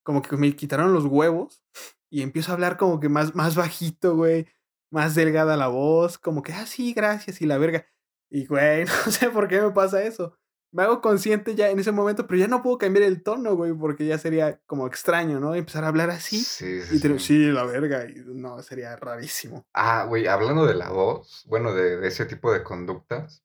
como 0.04 0.22
que 0.22 0.36
me 0.36 0.54
quitaron 0.56 0.92
los 0.92 1.04
huevos 1.06 1.62
y 2.10 2.22
empiezo 2.22 2.52
a 2.52 2.54
hablar 2.54 2.76
como 2.76 3.00
que 3.00 3.08
más 3.08 3.34
más 3.34 3.56
bajito, 3.56 4.16
güey 4.16 4.46
más 4.92 5.14
delgada 5.14 5.56
la 5.56 5.68
voz, 5.68 6.18
como 6.18 6.42
que, 6.42 6.52
ah, 6.52 6.66
sí, 6.66 6.92
gracias, 6.92 7.40
y 7.40 7.46
la 7.46 7.58
verga. 7.58 7.86
Y, 8.30 8.46
güey, 8.46 8.84
no 9.06 9.10
sé 9.10 9.30
por 9.30 9.48
qué 9.48 9.60
me 9.60 9.70
pasa 9.70 10.02
eso. 10.02 10.38
Me 10.72 10.82
hago 10.82 11.00
consciente 11.00 11.54
ya 11.54 11.70
en 11.70 11.78
ese 11.78 11.92
momento, 11.92 12.26
pero 12.26 12.40
ya 12.40 12.48
no 12.48 12.62
puedo 12.62 12.78
cambiar 12.78 13.04
el 13.04 13.22
tono, 13.22 13.54
güey, 13.54 13.72
porque 13.72 14.06
ya 14.06 14.18
sería 14.18 14.60
como 14.66 14.86
extraño, 14.86 15.38
¿no? 15.38 15.54
Empezar 15.54 15.84
a 15.84 15.88
hablar 15.88 16.10
así. 16.10 16.38
Sí, 16.38 16.80
sí. 16.82 16.96
Y 16.96 17.18
sí. 17.18 17.38
la 17.50 17.64
verga, 17.64 18.06
y 18.08 18.22
no, 18.26 18.62
sería 18.62 18.96
rarísimo. 18.96 19.66
Ah, 19.74 20.06
güey, 20.08 20.26
hablando 20.26 20.66
de 20.66 20.74
la 20.74 20.90
voz, 20.90 21.44
bueno, 21.48 21.74
de, 21.74 21.98
de 21.98 22.08
ese 22.08 22.24
tipo 22.24 22.52
de 22.52 22.62
conductas, 22.62 23.44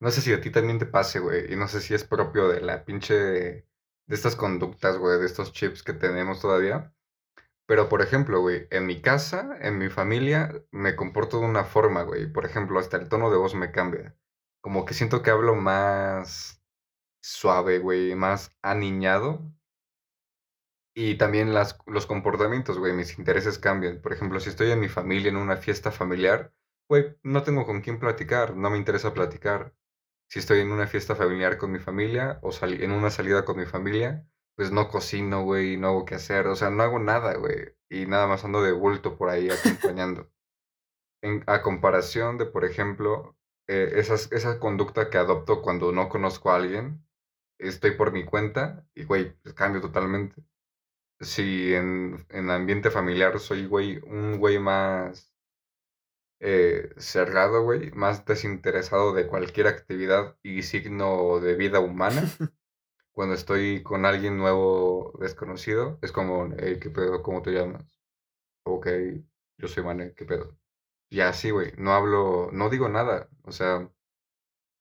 no 0.00 0.10
sé 0.10 0.20
si 0.22 0.32
a 0.32 0.40
ti 0.40 0.50
también 0.50 0.78
te 0.78 0.86
pase, 0.86 1.20
güey, 1.20 1.52
y 1.52 1.56
no 1.56 1.68
sé 1.68 1.80
si 1.80 1.94
es 1.94 2.04
propio 2.04 2.48
de 2.48 2.60
la 2.60 2.84
pinche, 2.84 3.14
de 3.14 3.66
estas 4.08 4.34
conductas, 4.34 4.98
güey, 4.98 5.20
de 5.20 5.26
estos 5.26 5.52
chips 5.52 5.82
que 5.82 5.92
tenemos 5.92 6.40
todavía, 6.40 6.92
pero, 7.66 7.88
por 7.88 8.02
ejemplo, 8.02 8.40
güey, 8.40 8.66
en 8.70 8.86
mi 8.86 9.00
casa, 9.00 9.56
en 9.60 9.78
mi 9.78 9.88
familia, 9.88 10.52
me 10.72 10.96
comporto 10.96 11.40
de 11.40 11.46
una 11.46 11.64
forma, 11.64 12.02
güey. 12.02 12.30
Por 12.30 12.44
ejemplo, 12.44 12.78
hasta 12.78 12.96
el 12.96 13.08
tono 13.08 13.30
de 13.30 13.38
voz 13.38 13.54
me 13.54 13.70
cambia. 13.70 14.16
Como 14.60 14.84
que 14.84 14.94
siento 14.94 15.22
que 15.22 15.30
hablo 15.30 15.54
más 15.54 16.61
suave, 17.22 17.78
güey, 17.78 18.14
más 18.16 18.54
aniñado. 18.62 19.42
Y 20.94 21.16
también 21.16 21.54
las, 21.54 21.78
los 21.86 22.06
comportamientos, 22.06 22.78
güey, 22.78 22.92
mis 22.92 23.18
intereses 23.18 23.58
cambian. 23.58 24.00
Por 24.02 24.12
ejemplo, 24.12 24.40
si 24.40 24.50
estoy 24.50 24.70
en 24.70 24.80
mi 24.80 24.88
familia, 24.88 25.30
en 25.30 25.36
una 25.36 25.56
fiesta 25.56 25.90
familiar, 25.90 26.52
güey, 26.88 27.16
no 27.22 27.42
tengo 27.42 27.64
con 27.66 27.80
quién 27.80 27.98
platicar, 27.98 28.56
no 28.56 28.70
me 28.70 28.78
interesa 28.78 29.14
platicar. 29.14 29.74
Si 30.28 30.38
estoy 30.40 30.60
en 30.60 30.72
una 30.72 30.86
fiesta 30.86 31.16
familiar 31.16 31.58
con 31.58 31.72
mi 31.72 31.78
familia 31.78 32.38
o 32.42 32.52
en 32.62 32.92
una 32.92 33.10
salida 33.10 33.44
con 33.44 33.58
mi 33.58 33.66
familia, 33.66 34.26
pues 34.56 34.72
no 34.72 34.88
cocino, 34.88 35.44
güey, 35.44 35.76
no 35.76 35.88
hago 35.88 36.04
qué 36.06 36.16
hacer, 36.16 36.46
o 36.46 36.56
sea, 36.56 36.70
no 36.70 36.82
hago 36.82 36.98
nada, 36.98 37.34
güey, 37.36 37.74
y 37.90 38.06
nada 38.06 38.26
más 38.26 38.44
ando 38.44 38.62
de 38.62 38.72
bulto 38.72 39.16
por 39.18 39.30
ahí 39.30 39.48
acompañando. 39.50 40.30
en, 41.22 41.44
a 41.46 41.62
comparación 41.62 42.38
de, 42.38 42.46
por 42.46 42.64
ejemplo, 42.64 43.36
eh, 43.68 43.92
esa 43.96 44.58
conducta 44.60 45.10
que 45.10 45.18
adopto 45.18 45.62
cuando 45.62 45.92
no 45.92 46.08
conozco 46.08 46.50
a 46.50 46.56
alguien, 46.56 47.04
estoy 47.68 47.92
por 47.92 48.12
mi 48.12 48.24
cuenta 48.24 48.86
y, 48.94 49.04
güey, 49.04 49.32
pues 49.42 49.54
cambio 49.54 49.80
totalmente. 49.80 50.42
Si 51.20 51.74
en, 51.74 52.26
en 52.30 52.50
ambiente 52.50 52.90
familiar 52.90 53.38
soy, 53.40 53.66
güey, 53.66 53.98
un 54.06 54.38
güey 54.38 54.58
más 54.58 55.32
eh, 56.40 56.90
cerrado, 56.96 57.62
güey, 57.62 57.92
más 57.92 58.24
desinteresado 58.24 59.12
de 59.12 59.28
cualquier 59.28 59.68
actividad 59.68 60.36
y 60.42 60.62
signo 60.62 61.38
de 61.40 61.54
vida 61.54 61.80
humana, 61.80 62.22
cuando 63.12 63.34
estoy 63.34 63.82
con 63.84 64.04
alguien 64.06 64.38
nuevo 64.38 65.12
desconocido, 65.20 65.98
es 66.02 66.12
como, 66.12 66.48
hey, 66.58 66.78
¿qué 66.80 66.90
pedo? 66.90 67.22
¿Cómo 67.22 67.42
te 67.42 67.52
llamas? 67.52 68.00
Ok, 68.64 68.88
yo 69.58 69.68
soy 69.68 69.84
Mane, 69.84 70.14
¿qué 70.14 70.24
pedo? 70.24 70.58
Y 71.10 71.20
así, 71.20 71.50
güey, 71.50 71.72
no 71.78 71.92
hablo, 71.94 72.50
no 72.52 72.70
digo 72.70 72.88
nada, 72.88 73.28
o 73.44 73.52
sea, 73.52 73.90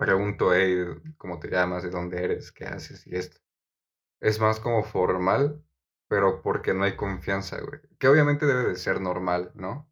pregunto, 0.01 0.51
hey, 0.51 0.83
¿cómo 1.17 1.39
te 1.39 1.47
llamas? 1.47 1.83
¿De 1.83 1.91
dónde 1.91 2.23
eres? 2.23 2.51
¿Qué 2.51 2.65
haces? 2.65 3.05
Y 3.05 3.15
esto. 3.15 3.37
Es 4.21 4.39
más 4.39 4.59
como 4.59 4.83
formal, 4.83 5.63
pero 6.07 6.41
porque 6.41 6.73
no 6.73 6.85
hay 6.85 6.95
confianza, 6.97 7.61
güey. 7.61 7.81
Que 7.99 8.07
obviamente 8.07 8.47
debe 8.47 8.65
de 8.65 8.75
ser 8.77 9.01
normal, 9.01 9.51
¿no? 9.55 9.91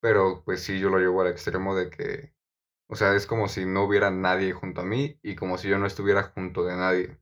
Pero 0.00 0.44
pues 0.44 0.62
sí, 0.64 0.80
yo 0.80 0.90
lo 0.90 0.98
llevo 0.98 1.22
al 1.22 1.28
extremo 1.28 1.74
de 1.76 1.90
que, 1.90 2.34
o 2.88 2.96
sea, 2.96 3.14
es 3.16 3.26
como 3.26 3.48
si 3.48 3.66
no 3.66 3.84
hubiera 3.84 4.10
nadie 4.12 4.52
junto 4.52 4.82
a 4.82 4.84
mí 4.84 5.18
y 5.22 5.36
como 5.36 5.58
si 5.58 5.68
yo 5.68 5.78
no 5.78 5.86
estuviera 5.86 6.24
junto 6.24 6.64
de 6.64 6.76
nadie 6.76 7.18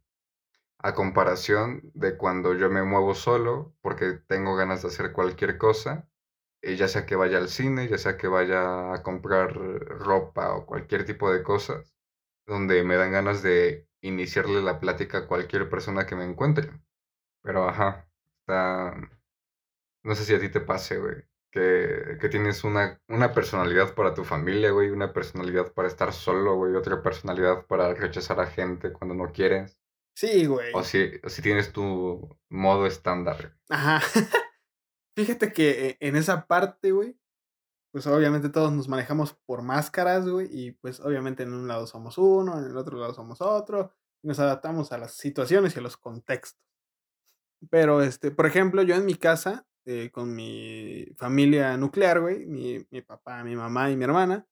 a 0.79 0.95
comparación 0.95 1.91
de 1.95 2.17
cuando 2.17 2.55
yo 2.55 2.71
me 2.71 2.83
muevo 2.83 3.15
solo 3.15 3.75
porque 3.83 4.15
tengo 4.27 4.57
ganas 4.57 4.83
de 4.83 4.89
hacer 4.89 5.13
cualquier 5.13 5.59
cosa, 5.59 6.09
eh, 6.63 6.77
ya 6.77 6.89
sea 6.89 7.07
que 7.07 7.17
vaya 7.17 7.39
al 7.39 7.49
cine, 7.49 7.89
ya 7.89 7.99
sea 7.99 8.17
que 8.19 8.29
vaya 8.29 8.93
a 8.95 9.03
comprar 9.03 9.55
ropa 9.55 10.55
o 10.57 10.67
cualquier 10.67 11.05
tipo 11.07 11.33
de 11.33 11.43
cosas, 11.43 11.95
donde 12.51 12.83
me 12.83 12.97
dan 12.97 13.13
ganas 13.13 13.43
de 13.43 13.89
iniciarle 14.03 14.61
la 14.61 14.81
plática 14.81 15.19
a 15.19 15.27
cualquier 15.29 15.71
persona 15.71 16.05
que 16.05 16.17
me 16.17 16.25
encuentre. 16.25 16.71
Pero 17.43 17.69
ajá, 17.69 18.11
está... 18.41 18.95
No 20.03 20.15
sé 20.15 20.25
si 20.25 20.35
a 20.35 20.41
ti 20.41 20.49
te 20.49 20.61
pase, 20.61 20.99
güey. 20.99 21.17
Que, 21.53 22.19
que, 22.21 22.29
tienes 22.29 22.65
una, 22.65 23.01
una 23.09 23.33
personalidad 23.33 23.95
para 23.95 24.15
tu 24.15 24.25
familia, 24.25 24.71
güey, 24.71 24.91
una 24.91 25.13
personalidad 25.13 25.73
para 25.73 25.89
estar 25.89 26.13
solo, 26.13 26.57
güey, 26.57 26.75
otra 26.75 27.03
personalidad 27.03 27.67
para 27.67 27.93
rechazar 27.95 28.41
a 28.41 28.47
gente 28.47 28.93
cuando 28.93 29.15
no 29.15 29.33
quieres. 29.33 29.81
Sí, 30.17 30.47
güey. 30.47 30.73
O 30.75 30.85
si, 30.85 31.11
o 31.25 31.29
si 31.29 31.43
tienes 31.43 31.73
tu 31.73 32.37
modo 32.49 32.87
estándar. 32.87 33.57
Ajá. 33.69 34.01
Fíjate 35.17 35.53
que 35.53 35.87
eh, 35.87 35.97
en 36.01 36.17
esa 36.17 36.47
parte, 36.47 36.93
güey, 36.93 37.17
pues 37.91 38.07
obviamente 38.07 38.49
todos 38.49 38.73
nos 38.73 38.89
manejamos 38.89 39.35
por 39.47 39.63
máscaras, 39.63 40.29
güey, 40.29 40.49
y 40.51 40.73
pues 40.73 41.01
obviamente 41.01 41.43
en 41.43 41.53
un 41.53 41.69
lado 41.69 41.87
somos 41.87 42.19
uno, 42.19 42.59
en 42.59 42.65
el 42.65 42.77
otro 42.77 42.99
lado 42.99 43.15
somos 43.15 43.41
otro, 43.41 43.93
y 44.23 44.29
nos 44.29 44.39
adaptamos 44.39 44.93
a 44.93 44.99
las 44.99 45.15
situaciones 45.15 45.75
y 45.75 45.79
a 45.81 45.83
los 45.83 45.97
contextos. 45.97 46.61
Pero, 47.69 48.03
este, 48.03 48.31
por 48.31 48.47
ejemplo, 48.47 48.83
yo 48.83 48.95
en 48.95 49.05
mi 49.05 49.15
casa, 49.15 49.67
eh, 49.85 50.11
con 50.13 50.35
mi 50.35 51.07
familia 51.17 51.77
nuclear, 51.77 52.21
güey, 52.21 52.47
mi, 52.47 52.87
mi 52.91 53.03
papá, 53.03 53.45
mi 53.45 53.57
mamá 53.57 53.91
y 53.91 53.97
mi 53.97 54.05
hermana, 54.05 54.47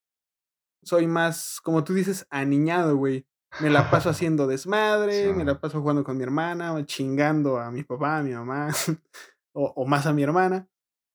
soy 0.82 1.06
más, 1.06 1.60
como 1.62 1.84
tú 1.84 1.94
dices, 1.94 2.26
aniñado, 2.30 2.96
güey. 2.96 3.26
Me 3.60 3.70
la 3.70 3.90
paso 3.90 4.10
haciendo 4.10 4.46
desmadre, 4.46 5.32
me 5.32 5.44
la 5.44 5.58
paso 5.60 5.80
jugando 5.80 6.04
con 6.04 6.16
mi 6.16 6.22
hermana, 6.22 6.84
chingando 6.84 7.58
a 7.58 7.70
mi 7.70 7.82
papá, 7.82 8.18
a 8.18 8.22
mi 8.22 8.32
mamá, 8.32 8.68
o, 9.52 9.72
o, 9.74 9.86
más 9.86 10.06
a 10.06 10.12
mi 10.12 10.22
hermana. 10.22 10.68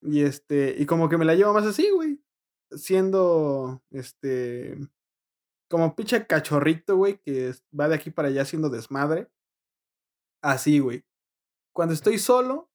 Y 0.06 0.24
este, 0.24 0.76
y 0.78 0.86
como 0.86 1.10
que 1.10 1.18
me 1.18 1.26
la 1.26 1.36
llevo 1.36 1.54
más 1.54 1.66
así, 1.66 1.90
güey. 1.90 2.20
Siendo, 2.72 3.82
este, 3.92 4.78
como 5.70 5.96
pinche 5.96 6.28
cachorrito, 6.28 6.98
güey, 6.98 7.20
que 7.20 7.54
va 7.78 7.88
de 7.88 7.96
aquí 7.96 8.12
para 8.12 8.28
allá 8.28 8.42
haciendo 8.42 8.70
desmadre. 8.70 9.30
Así, 10.42 10.80
güey. 10.80 11.06
Cuando 11.74 11.94
estoy 11.94 12.20
solo, 12.20 12.70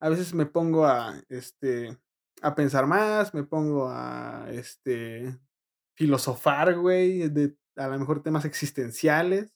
a 0.00 0.08
veces 0.08 0.34
me 0.34 0.46
pongo 0.46 0.86
a, 0.86 1.20
este, 1.28 1.98
a 2.42 2.54
pensar 2.54 2.86
más, 2.86 3.34
me 3.34 3.44
pongo 3.44 3.88
a, 3.88 4.46
este, 4.50 5.38
filosofar, 5.96 6.78
güey, 6.78 7.28
de 7.28 7.56
a 7.76 7.88
lo 7.88 7.98
mejor 7.98 8.22
temas 8.22 8.44
existenciales. 8.44 9.54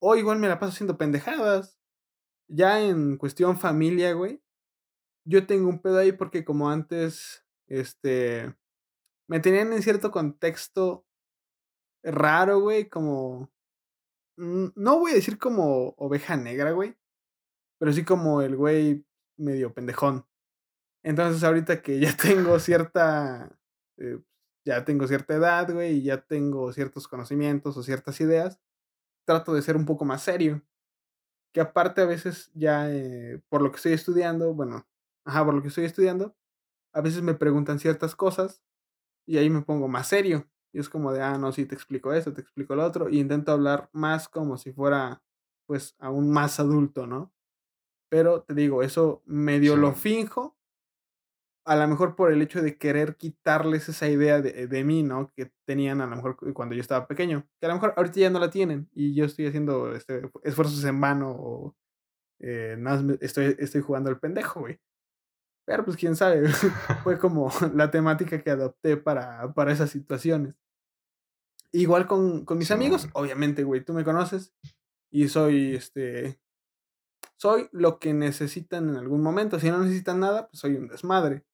O 0.00 0.16
igual 0.16 0.38
me 0.38 0.48
la 0.48 0.58
paso 0.58 0.72
haciendo 0.72 0.98
pendejadas. 0.98 1.78
Ya 2.48 2.80
en 2.80 3.16
cuestión 3.16 3.58
familia, 3.58 4.12
güey. 4.12 4.41
Yo 5.24 5.46
tengo 5.46 5.68
un 5.68 5.80
pedo 5.80 5.98
ahí 5.98 6.12
porque 6.12 6.44
como 6.44 6.70
antes, 6.70 7.44
este, 7.66 8.54
me 9.28 9.40
tenían 9.40 9.72
en 9.72 9.82
cierto 9.82 10.10
contexto 10.10 11.06
raro, 12.02 12.60
güey, 12.60 12.88
como... 12.88 13.50
No 14.36 14.98
voy 14.98 15.12
a 15.12 15.14
decir 15.14 15.38
como 15.38 15.90
oveja 15.98 16.36
negra, 16.36 16.72
güey. 16.72 16.96
Pero 17.78 17.92
sí 17.92 18.04
como 18.04 18.42
el 18.42 18.56
güey 18.56 19.06
medio 19.36 19.72
pendejón. 19.72 20.26
Entonces 21.04 21.44
ahorita 21.44 21.82
que 21.82 22.00
ya 22.00 22.16
tengo 22.16 22.58
cierta... 22.58 23.58
Eh, 23.98 24.20
ya 24.64 24.84
tengo 24.84 25.06
cierta 25.08 25.34
edad, 25.34 25.72
güey, 25.72 25.96
y 25.96 26.02
ya 26.04 26.20
tengo 26.20 26.72
ciertos 26.72 27.08
conocimientos 27.08 27.76
o 27.76 27.82
ciertas 27.82 28.20
ideas, 28.20 28.60
trato 29.26 29.54
de 29.54 29.62
ser 29.62 29.76
un 29.76 29.86
poco 29.86 30.04
más 30.04 30.22
serio. 30.22 30.62
Que 31.52 31.60
aparte 31.60 32.00
a 32.00 32.06
veces 32.06 32.50
ya 32.54 32.90
eh, 32.90 33.42
por 33.48 33.62
lo 33.62 33.70
que 33.70 33.76
estoy 33.76 33.92
estudiando, 33.92 34.54
bueno, 34.54 34.86
ajá, 35.24 35.44
por 35.44 35.54
lo 35.54 35.62
que 35.62 35.68
estoy 35.68 35.84
estudiando, 35.84 36.36
a 36.92 37.00
veces 37.00 37.22
me 37.22 37.34
preguntan 37.34 37.78
ciertas 37.78 38.14
cosas 38.16 38.62
y 39.26 39.38
ahí 39.38 39.50
me 39.50 39.62
pongo 39.62 39.88
más 39.88 40.08
serio. 40.08 40.48
Y 40.72 40.80
es 40.80 40.88
como 40.88 41.12
de, 41.12 41.22
ah, 41.22 41.38
no, 41.38 41.52
sí, 41.52 41.66
te 41.66 41.74
explico 41.74 42.12
esto, 42.12 42.32
te 42.32 42.40
explico 42.40 42.74
lo 42.74 42.84
otro. 42.84 43.08
Y 43.08 43.20
intento 43.20 43.52
hablar 43.52 43.90
más 43.92 44.28
como 44.28 44.56
si 44.56 44.72
fuera, 44.72 45.22
pues, 45.66 45.94
aún 45.98 46.30
más 46.30 46.60
adulto, 46.60 47.06
¿no? 47.06 47.32
Pero 48.10 48.42
te 48.42 48.54
digo, 48.54 48.82
eso 48.82 49.22
medio 49.26 49.76
lo 49.76 49.92
finjo 49.94 50.56
a 51.64 51.76
lo 51.76 51.86
mejor 51.86 52.16
por 52.16 52.32
el 52.32 52.42
hecho 52.42 52.60
de 52.60 52.76
querer 52.76 53.16
quitarles 53.16 53.88
esa 53.88 54.08
idea 54.08 54.40
de, 54.40 54.66
de, 54.66 54.84
mí, 54.84 55.02
¿no? 55.02 55.32
Que 55.36 55.52
tenían 55.64 56.00
a 56.00 56.06
lo 56.06 56.16
mejor 56.16 56.36
cuando 56.54 56.74
yo 56.74 56.80
estaba 56.80 57.06
pequeño. 57.06 57.46
Que 57.60 57.66
a 57.66 57.68
lo 57.68 57.74
mejor 57.76 57.94
ahorita 57.96 58.20
ya 58.20 58.30
no 58.30 58.40
la 58.40 58.50
tienen 58.50 58.88
y 58.92 59.14
yo 59.14 59.24
estoy 59.24 59.46
haciendo 59.46 59.94
este, 59.94 60.22
esfuerzos 60.42 60.82
en 60.84 61.00
vano 61.00 61.30
o 61.30 61.76
eh, 62.40 62.76
nada, 62.78 63.16
estoy, 63.20 63.56
estoy 63.58 63.80
jugando 63.80 64.10
al 64.10 64.18
pendejo, 64.18 64.60
güey. 64.60 64.80
Pero 65.64 65.84
pues 65.84 65.96
quién 65.96 66.16
sabe, 66.16 66.48
fue 67.04 67.18
como 67.18 67.50
la 67.74 67.90
temática 67.90 68.42
que 68.42 68.50
adopté 68.50 68.96
para, 68.96 69.52
para 69.54 69.72
esas 69.72 69.90
situaciones. 69.90 70.54
Igual 71.72 72.06
con, 72.06 72.44
con 72.44 72.58
mis 72.58 72.70
amigos, 72.70 73.08
obviamente, 73.14 73.64
güey, 73.64 73.82
tú 73.82 73.94
me 73.94 74.04
conoces 74.04 74.52
y 75.10 75.28
soy, 75.28 75.74
este, 75.74 76.38
soy 77.36 77.68
lo 77.72 77.98
que 77.98 78.12
necesitan 78.12 78.90
en 78.90 78.96
algún 78.96 79.22
momento. 79.22 79.58
Si 79.58 79.70
no 79.70 79.78
necesitan 79.78 80.20
nada, 80.20 80.48
pues 80.48 80.60
soy 80.60 80.74
un 80.74 80.88
desmadre. 80.88 81.44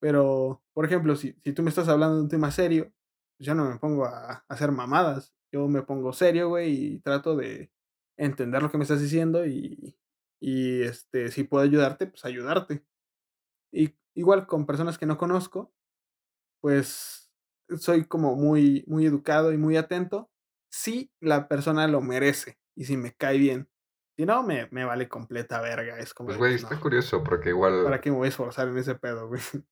Pero, 0.00 0.62
por 0.72 0.84
ejemplo, 0.84 1.16
si, 1.16 1.34
si 1.42 1.52
tú 1.52 1.62
me 1.62 1.70
estás 1.70 1.88
hablando 1.88 2.16
de 2.16 2.22
un 2.22 2.28
tema 2.28 2.50
serio, 2.52 2.92
pues 3.36 3.46
yo 3.46 3.54
no 3.54 3.68
me 3.68 3.78
pongo 3.78 4.04
a, 4.04 4.32
a 4.32 4.44
hacer 4.48 4.70
mamadas. 4.70 5.34
Yo 5.50 5.66
me 5.68 5.82
pongo 5.82 6.12
serio, 6.12 6.48
güey, 6.50 6.94
y 6.94 6.98
trato 7.00 7.34
de 7.34 7.72
entender 8.16 8.62
lo 8.62 8.70
que 8.70 8.78
me 8.78 8.84
estás 8.84 9.00
diciendo 9.00 9.46
y, 9.46 9.96
y 10.40 10.82
este, 10.82 11.30
si 11.30 11.44
puedo 11.44 11.64
ayudarte, 11.64 12.06
pues 12.06 12.24
ayudarte. 12.24 12.84
Y 13.72 13.94
igual 14.14 14.46
con 14.46 14.66
personas 14.66 14.98
que 14.98 15.06
no 15.06 15.18
conozco, 15.18 15.72
pues 16.60 17.30
soy 17.78 18.04
como 18.04 18.36
muy, 18.36 18.84
muy 18.86 19.06
educado 19.06 19.52
y 19.52 19.58
muy 19.58 19.76
atento 19.76 20.30
si 20.70 21.10
la 21.20 21.48
persona 21.48 21.88
lo 21.88 22.00
merece 22.00 22.58
y 22.74 22.84
si 22.84 22.96
me 22.96 23.14
cae 23.14 23.38
bien. 23.38 23.68
Si 24.16 24.24
no, 24.24 24.42
me, 24.42 24.68
me 24.70 24.84
vale 24.84 25.08
completa 25.08 25.60
verga. 25.60 25.98
Es 25.98 26.14
como. 26.14 26.28
Pues, 26.28 26.38
güey, 26.38 26.54
está 26.54 26.80
curioso 26.80 27.22
porque 27.22 27.50
igual. 27.50 27.84
¿Para 27.84 28.00
qué 28.00 28.10
me 28.10 28.16
voy 28.16 28.26
a 28.26 28.28
esforzar 28.30 28.68
en 28.68 28.78
ese 28.78 28.94
pedo, 28.94 29.28
güey? 29.28 29.40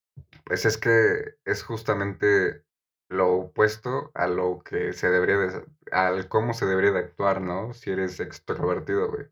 Pues 0.45 0.65
es 0.65 0.79
que 0.79 1.39
es 1.45 1.65
justamente 1.65 2.63
lo 3.09 3.33
opuesto 3.33 4.13
a 4.15 4.29
lo 4.29 4.63
que 4.63 4.93
se 4.93 5.11
debería 5.11 5.39
de, 5.39 5.65
al 5.91 6.29
cómo 6.29 6.55
se 6.55 6.67
debería 6.67 6.93
de 6.93 7.01
actuar, 7.01 7.41
¿no? 7.41 7.73
Si 7.73 7.91
eres 7.91 8.21
extrovertido, 8.21 9.11
güey. 9.11 9.27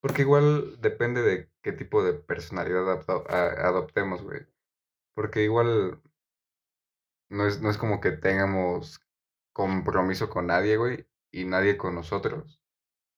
Porque 0.00 0.22
igual 0.22 0.80
depende 0.80 1.22
de 1.22 1.50
qué 1.62 1.72
tipo 1.72 2.04
de 2.04 2.14
personalidad 2.14 3.04
adoptemos, 3.28 4.22
güey. 4.22 4.46
Porque 5.14 5.42
igual 5.42 6.00
no 7.30 7.46
es, 7.46 7.60
no 7.60 7.70
es 7.70 7.78
como 7.78 8.00
que 8.00 8.12
tengamos 8.12 9.00
compromiso 9.52 10.30
con 10.30 10.46
nadie, 10.46 10.76
güey, 10.76 11.06
y 11.32 11.44
nadie 11.44 11.76
con 11.76 11.94
nosotros. 11.94 12.60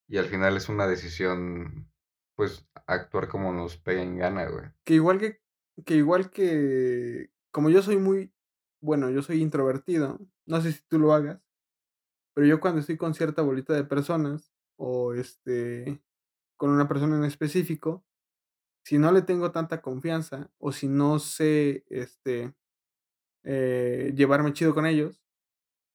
Y 0.07 0.17
al 0.17 0.25
final 0.25 0.57
es 0.57 0.69
una 0.69 0.87
decisión, 0.87 1.89
pues, 2.35 2.67
actuar 2.87 3.27
como 3.27 3.53
nos 3.53 3.77
pegue 3.77 4.01
en 4.01 4.17
gana, 4.17 4.47
güey. 4.49 4.65
Que 4.83 4.95
igual 4.95 5.19
que 5.19 5.41
que 5.85 5.95
igual 5.95 6.31
que 6.31 7.31
como 7.51 7.69
yo 7.69 7.81
soy 7.81 7.97
muy, 7.97 8.33
bueno, 8.81 9.09
yo 9.09 9.21
soy 9.21 9.41
introvertido, 9.41 10.19
no 10.45 10.61
sé 10.61 10.71
si 10.71 10.81
tú 10.87 10.99
lo 10.99 11.13
hagas, 11.13 11.41
pero 12.33 12.47
yo 12.47 12.59
cuando 12.59 12.79
estoy 12.79 12.97
con 12.97 13.13
cierta 13.13 13.41
bolita 13.41 13.73
de 13.73 13.83
personas 13.83 14.53
o 14.77 15.13
este 15.13 16.01
con 16.61 16.69
una 16.69 16.87
persona 16.87 17.17
en 17.17 17.23
específico, 17.23 18.05
si 18.85 18.99
no 18.99 19.11
le 19.11 19.23
tengo 19.23 19.51
tanta 19.51 19.81
confianza 19.81 20.51
o 20.59 20.71
si 20.71 20.87
no 20.87 21.17
sé 21.17 21.83
este 21.87 22.53
eh, 23.43 24.13
llevarme 24.15 24.53
chido 24.53 24.75
con 24.75 24.85
ellos, 24.85 25.23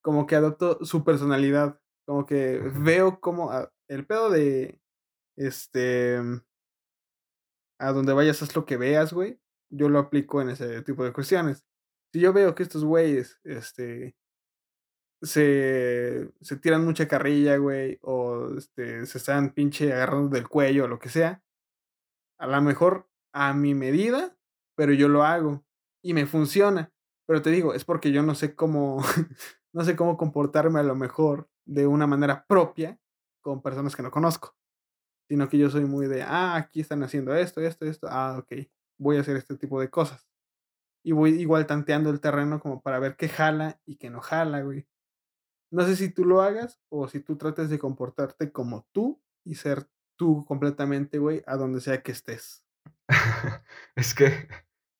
como 0.02 0.26
que 0.26 0.34
adopto 0.34 0.84
su 0.84 1.04
personalidad, 1.04 1.80
como 2.04 2.26
que 2.26 2.58
veo 2.58 3.20
como 3.20 3.52
el 3.86 4.06
pedo 4.08 4.28
de 4.28 4.80
este 5.36 6.18
a 7.78 7.92
donde 7.92 8.12
vayas 8.12 8.42
haz 8.42 8.56
lo 8.56 8.66
que 8.66 8.76
veas, 8.76 9.12
güey 9.12 9.38
yo 9.70 9.88
lo 9.88 10.00
aplico 10.00 10.42
en 10.42 10.48
ese 10.48 10.82
tipo 10.82 11.04
de 11.04 11.12
cuestiones. 11.12 11.64
Si 12.12 12.18
yo 12.18 12.32
veo 12.32 12.56
que 12.56 12.64
estos 12.64 12.84
güeyes, 12.84 13.38
este, 13.44 14.16
se, 15.22 16.30
se 16.40 16.56
tiran 16.56 16.84
mucha 16.84 17.08
carrilla, 17.08 17.56
güey, 17.56 17.98
o 18.02 18.54
este, 18.56 19.06
se 19.06 19.18
están 19.18 19.50
pinche 19.50 19.92
agarrando 19.92 20.28
del 20.28 20.48
cuello 20.48 20.84
o 20.84 20.88
lo 20.88 20.98
que 20.98 21.08
sea, 21.08 21.42
a 22.38 22.46
lo 22.46 22.60
mejor 22.62 23.08
a 23.32 23.54
mi 23.54 23.74
medida, 23.74 24.36
pero 24.76 24.92
yo 24.92 25.08
lo 25.08 25.24
hago 25.24 25.64
y 26.02 26.14
me 26.14 26.26
funciona. 26.26 26.92
Pero 27.26 27.42
te 27.42 27.50
digo, 27.50 27.74
es 27.74 27.84
porque 27.84 28.12
yo 28.12 28.22
no 28.22 28.34
sé 28.34 28.54
cómo, 28.54 29.02
no 29.72 29.84
sé 29.84 29.96
cómo 29.96 30.16
comportarme 30.16 30.80
a 30.80 30.84
lo 30.84 30.94
mejor 30.94 31.48
de 31.64 31.86
una 31.86 32.06
manera 32.06 32.46
propia 32.46 32.98
con 33.40 33.62
personas 33.62 33.96
que 33.96 34.02
no 34.02 34.10
conozco. 34.10 34.56
Sino 35.28 35.48
que 35.48 35.58
yo 35.58 35.70
soy 35.70 35.84
muy 35.86 36.06
de, 36.06 36.22
ah, 36.22 36.56
aquí 36.56 36.80
están 36.80 37.02
haciendo 37.02 37.34
esto, 37.34 37.60
esto, 37.60 37.84
esto, 37.84 38.06
ah, 38.10 38.38
ok 38.38 38.68
voy 38.98 39.16
a 39.16 39.20
hacer 39.20 39.36
este 39.36 39.56
tipo 39.56 39.80
de 39.80 39.90
cosas. 39.90 40.26
Y 41.04 41.12
voy 41.12 41.40
igual 41.40 41.66
tanteando 41.66 42.10
el 42.10 42.20
terreno 42.20 42.60
como 42.60 42.82
para 42.82 42.98
ver 42.98 43.16
qué 43.16 43.28
jala 43.28 43.80
y 43.84 43.96
qué 43.96 44.10
no 44.10 44.20
jala, 44.20 44.62
güey. 44.62 44.86
No 45.70 45.84
sé 45.84 45.96
si 45.96 46.10
tú 46.10 46.24
lo 46.24 46.42
hagas 46.42 46.80
o 46.88 47.08
si 47.08 47.20
tú 47.20 47.36
trates 47.36 47.70
de 47.70 47.78
comportarte 47.78 48.52
como 48.52 48.86
tú 48.92 49.20
y 49.44 49.56
ser 49.56 49.88
tú 50.16 50.44
completamente, 50.46 51.18
güey, 51.18 51.42
a 51.46 51.56
donde 51.56 51.80
sea 51.80 52.02
que 52.02 52.12
estés. 52.12 52.64
es 53.96 54.14
que, 54.14 54.48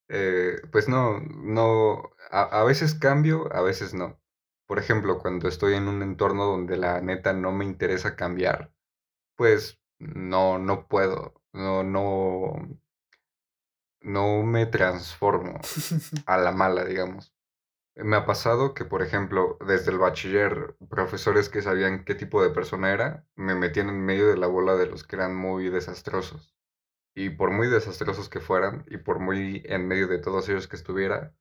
eh, 0.09 0.61
pues 0.73 0.89
no, 0.89 1.21
no, 1.21 2.11
a, 2.31 2.43
a, 2.61 2.65
veces 2.65 2.95
cambio, 2.95 3.53
a 3.55 3.63
veces 3.63 3.95
no. 3.95 4.21
Por 4.67 4.79
ejemplo, 4.79 5.19
cuando 5.19 5.49
estoy 5.49 5.75
en 5.75 5.89
un 5.89 6.03
entorno 6.03 6.45
donde 6.45 6.77
la 6.77 7.01
neta 7.01 7.33
no 7.33 7.53
me 7.53 7.65
interesa 7.65 8.17
cambiar, 8.17 8.73
pues 9.37 9.81
no, 9.99 10.59
no 10.59 10.89
puedo, 10.89 11.35
no, 11.53 11.83
no, 11.85 12.79
no 14.01 14.43
me 14.43 14.67
transformo 14.67 15.61
a 16.27 16.39
la 16.39 16.53
mala, 16.53 16.85
digamos. 16.85 17.36
Me 17.97 18.17
ha 18.17 18.27
pasado 18.27 18.75
que, 18.75 18.85
por 18.85 19.03
ejemplo, 19.03 19.57
desde 19.67 19.91
el 19.91 19.99
bachiller, 19.99 20.77
profesores 20.91 21.49
que 21.49 21.63
sabían 21.63 22.05
qué 22.05 22.15
tipo 22.15 22.43
de 22.43 22.51
persona 22.51 22.93
era, 22.93 23.27
me 23.37 23.55
metían 23.55 23.89
en 23.89 24.05
medio 24.05 24.29
de 24.29 24.37
la 24.37 24.47
bola 24.47 24.77
de 24.77 24.87
los 24.87 25.03
que 25.05 25.17
eran 25.17 25.35
muy 25.35 25.71
desastrosos. 25.71 26.55
Y 27.15 27.31
por 27.31 27.51
muy 27.53 27.69
desastrosos 27.69 28.29
que 28.29 28.41
fueran, 28.41 28.85
y 28.89 28.99
por 28.99 29.21
muy 29.21 29.63
en 29.67 29.89
medio 29.89 30.09
de 30.09 30.19
todos 30.19 30.49
ellos 30.49 30.69
que 30.69 30.77
estuviera, 30.77 31.35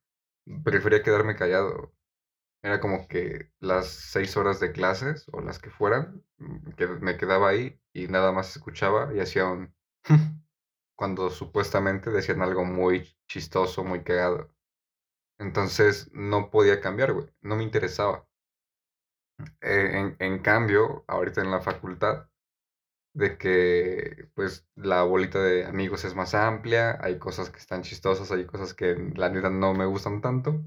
prefería 0.64 1.02
quedarme 1.02 1.36
callado. 1.36 1.94
Era 2.62 2.80
como 2.80 3.08
que 3.08 3.52
las 3.60 3.88
seis 3.88 4.36
horas 4.36 4.60
de 4.60 4.72
clases, 4.72 5.26
o 5.32 5.42
las 5.42 5.58
que 5.58 5.70
fueran, 5.70 6.24
mm, 6.38 6.70
que 6.72 6.86
me 6.88 7.18
quedaba 7.18 7.50
ahí 7.50 7.80
y 7.92 8.08
nada 8.08 8.32
más 8.32 8.56
escuchaba 8.56 9.14
y 9.14 9.20
hacía 9.20 9.46
un... 9.46 9.74
cuando 10.96 11.30
supuestamente 11.30 12.10
decían 12.10 12.42
algo 12.42 12.64
muy 12.64 13.16
chistoso, 13.28 13.84
muy 13.84 14.02
cagado. 14.04 14.55
Entonces 15.38 16.10
no 16.12 16.50
podía 16.50 16.80
cambiar, 16.82 17.14
güey. 17.14 17.28
No 17.40 17.56
me 17.56 17.62
interesaba. 17.62 18.26
Eh, 19.60 19.90
en, 19.94 20.16
en 20.18 20.38
cambio, 20.42 21.04
ahorita 21.08 21.42
en 21.42 21.50
la 21.50 21.60
facultad, 21.60 22.28
de 23.14 23.38
que 23.38 24.30
pues 24.34 24.68
la 24.76 25.02
bolita 25.04 25.42
de 25.42 25.66
amigos 25.66 26.04
es 26.04 26.14
más 26.14 26.34
amplia, 26.34 26.98
hay 27.02 27.18
cosas 27.18 27.50
que 27.50 27.58
están 27.58 27.82
chistosas, 27.82 28.30
hay 28.32 28.46
cosas 28.46 28.74
que 28.74 28.96
la 29.16 29.30
neta 29.30 29.50
no 29.50 29.74
me 29.74 29.86
gustan 29.86 30.20
tanto, 30.22 30.62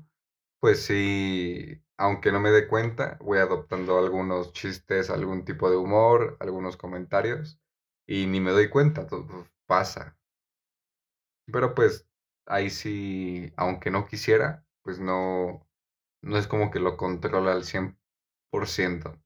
pues 0.60 0.84
sí, 0.86 1.82
aunque 1.98 2.32
no 2.32 2.40
me 2.42 2.52
dé 2.52 2.68
cuenta, 2.68 3.18
voy 3.22 3.40
adoptando 3.40 4.00
algunos 4.00 4.54
chistes, 4.54 5.10
algún 5.12 5.46
tipo 5.46 5.70
de 5.72 5.78
humor, 5.78 6.38
algunos 6.42 6.78
comentarios, 6.78 7.60
y 8.08 8.28
ni 8.28 8.42
me 8.42 8.52
doy 8.52 8.70
cuenta, 8.70 9.08
todo 9.08 9.48
pasa. 9.68 10.18
Pero 11.52 11.76
pues 11.76 12.08
ahí 12.50 12.70
sí, 12.70 13.54
aunque 13.56 13.92
no 13.92 14.06
quisiera, 14.06 14.66
pues 14.84 15.00
no, 15.00 15.66
no 16.22 16.38
es 16.38 16.48
como 16.48 16.72
que 16.72 16.80
lo 16.80 16.98
controla 16.98 17.54
al 17.54 17.64
100%. 17.64 19.22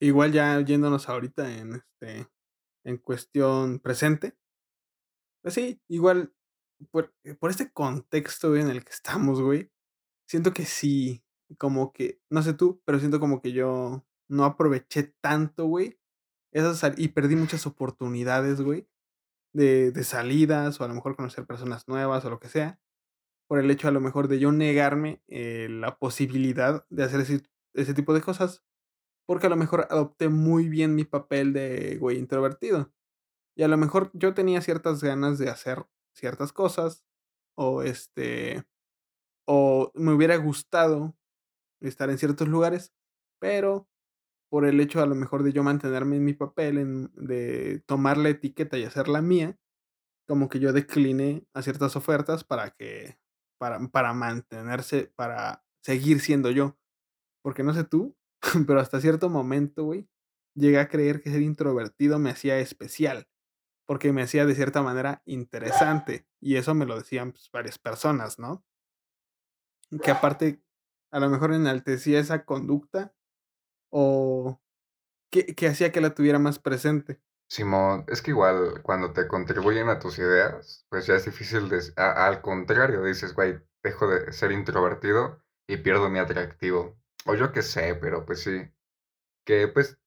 Igual 0.00 0.32
ya 0.32 0.58
yéndonos 0.60 1.08
ahorita 1.08 1.52
en 1.58 1.74
este 1.74 2.30
en 2.84 2.96
cuestión 2.96 3.78
presente. 3.80 4.36
Pues 5.42 5.54
sí, 5.54 5.80
igual 5.88 6.32
por, 6.90 7.14
por 7.38 7.50
este 7.50 7.72
contexto 7.72 8.56
en 8.56 8.70
el 8.70 8.84
que 8.84 8.92
estamos, 8.92 9.42
güey. 9.42 9.70
Siento 10.28 10.52
que 10.52 10.64
sí, 10.64 11.24
como 11.58 11.92
que, 11.92 12.20
no 12.30 12.42
sé 12.42 12.54
tú, 12.54 12.80
pero 12.84 12.98
siento 12.98 13.20
como 13.20 13.42
que 13.42 13.52
yo 13.52 14.06
no 14.28 14.44
aproveché 14.44 15.14
tanto, 15.20 15.66
güey. 15.66 15.98
Esas 16.52 16.98
y 16.98 17.08
perdí 17.08 17.36
muchas 17.36 17.66
oportunidades, 17.66 18.60
güey, 18.60 18.88
de, 19.52 19.92
de 19.92 20.04
salidas 20.04 20.80
o 20.80 20.84
a 20.84 20.88
lo 20.88 20.94
mejor 20.94 21.16
conocer 21.16 21.46
personas 21.46 21.88
nuevas 21.88 22.24
o 22.24 22.30
lo 22.30 22.40
que 22.40 22.48
sea, 22.48 22.80
por 23.48 23.58
el 23.58 23.70
hecho 23.70 23.88
a 23.88 23.90
lo 23.90 24.00
mejor 24.00 24.28
de 24.28 24.38
yo 24.38 24.52
negarme 24.52 25.22
eh, 25.28 25.68
la 25.68 25.98
posibilidad 25.98 26.86
de 26.88 27.02
hacer 27.04 27.20
ese, 27.20 27.42
ese 27.74 27.94
tipo 27.94 28.14
de 28.14 28.20
cosas, 28.20 28.64
porque 29.26 29.48
a 29.48 29.50
lo 29.50 29.56
mejor 29.56 29.88
adopté 29.90 30.28
muy 30.28 30.68
bien 30.68 30.94
mi 30.94 31.04
papel 31.04 31.52
de 31.52 31.96
güey 31.98 32.18
introvertido. 32.18 32.92
Y 33.56 33.64
a 33.64 33.68
lo 33.68 33.76
mejor 33.76 34.10
yo 34.14 34.34
tenía 34.34 34.60
ciertas 34.62 35.02
ganas 35.02 35.38
de 35.38 35.50
hacer 35.50 35.86
ciertas 36.14 36.52
cosas, 36.52 37.04
o 37.56 37.82
este, 37.82 38.64
o 39.46 39.92
me 39.94 40.12
hubiera 40.12 40.36
gustado 40.36 41.16
estar 41.80 42.10
en 42.10 42.18
ciertos 42.18 42.48
lugares, 42.48 42.94
pero 43.40 43.89
por 44.50 44.66
el 44.66 44.80
hecho 44.80 45.00
a 45.00 45.06
lo 45.06 45.14
mejor 45.14 45.42
de 45.42 45.52
yo 45.52 45.62
mantenerme 45.62 46.16
en 46.16 46.24
mi 46.24 46.34
papel, 46.34 46.78
en, 46.78 47.10
de 47.14 47.82
tomar 47.86 48.18
la 48.18 48.28
etiqueta 48.28 48.76
y 48.76 48.84
hacerla 48.84 49.22
mía, 49.22 49.56
como 50.28 50.48
que 50.48 50.60
yo 50.60 50.72
decliné 50.72 51.46
a 51.54 51.62
ciertas 51.62 51.96
ofertas 51.96 52.44
para 52.44 52.70
que, 52.70 53.18
para, 53.58 53.80
para 53.88 54.12
mantenerse, 54.12 55.12
para 55.16 55.64
seguir 55.82 56.20
siendo 56.20 56.50
yo. 56.50 56.76
Porque 57.42 57.62
no 57.62 57.72
sé 57.72 57.84
tú, 57.84 58.16
pero 58.66 58.80
hasta 58.80 59.00
cierto 59.00 59.30
momento, 59.30 59.84
güey, 59.84 60.08
llegué 60.54 60.80
a 60.80 60.88
creer 60.88 61.22
que 61.22 61.30
ser 61.30 61.42
introvertido 61.42 62.18
me 62.18 62.30
hacía 62.30 62.58
especial 62.58 63.28
porque 63.90 64.12
me 64.12 64.22
hacía 64.22 64.46
de 64.46 64.54
cierta 64.54 64.82
manera 64.82 65.20
interesante. 65.26 66.24
Y 66.40 66.54
eso 66.54 66.76
me 66.76 66.86
lo 66.86 66.96
decían 66.96 67.32
pues, 67.32 67.50
varias 67.52 67.76
personas, 67.76 68.38
¿no? 68.38 68.64
Que 70.04 70.12
aparte, 70.12 70.62
a 71.10 71.18
lo 71.18 71.28
mejor 71.28 71.52
enaltecía 71.52 72.20
esa 72.20 72.44
conducta 72.44 73.12
o 73.90 74.60
que, 75.30 75.54
que 75.54 75.68
hacía 75.68 75.92
que 75.92 76.00
la 76.00 76.14
tuviera 76.14 76.38
más 76.38 76.58
presente. 76.58 77.20
Simón, 77.48 78.04
es 78.06 78.22
que 78.22 78.30
igual 78.30 78.80
cuando 78.82 79.12
te 79.12 79.26
contribuyen 79.26 79.88
a 79.88 79.98
tus 79.98 80.18
ideas, 80.18 80.86
pues 80.88 81.06
ya 81.06 81.14
es 81.14 81.24
difícil, 81.24 81.68
de, 81.68 81.80
al 81.96 82.42
contrario, 82.42 83.02
dices, 83.02 83.34
güey, 83.34 83.60
dejo 83.82 84.06
de 84.06 84.32
ser 84.32 84.52
introvertido 84.52 85.42
y 85.66 85.78
pierdo 85.78 86.08
mi 86.10 86.20
atractivo. 86.20 86.96
O 87.26 87.34
yo 87.34 87.52
qué 87.52 87.62
sé, 87.62 87.96
pero 87.96 88.24
pues 88.24 88.42
sí, 88.42 88.72
que 89.44 89.68
pues, 89.68 89.98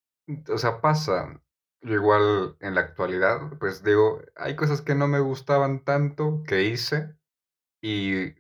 o 0.50 0.58
sea, 0.58 0.82
pasa. 0.82 1.42
Yo 1.82 1.96
igual 1.96 2.56
en 2.62 2.76
la 2.76 2.82
actualidad, 2.82 3.58
pues 3.60 3.84
digo, 3.84 4.22
hay 4.38 4.56
cosas 4.56 4.82
que 4.82 4.96
no 4.96 5.10
me 5.10 5.20
gustaban 5.20 5.84
tanto 5.84 6.42
que 6.48 6.64
hice 6.64 7.14
y 7.82 8.36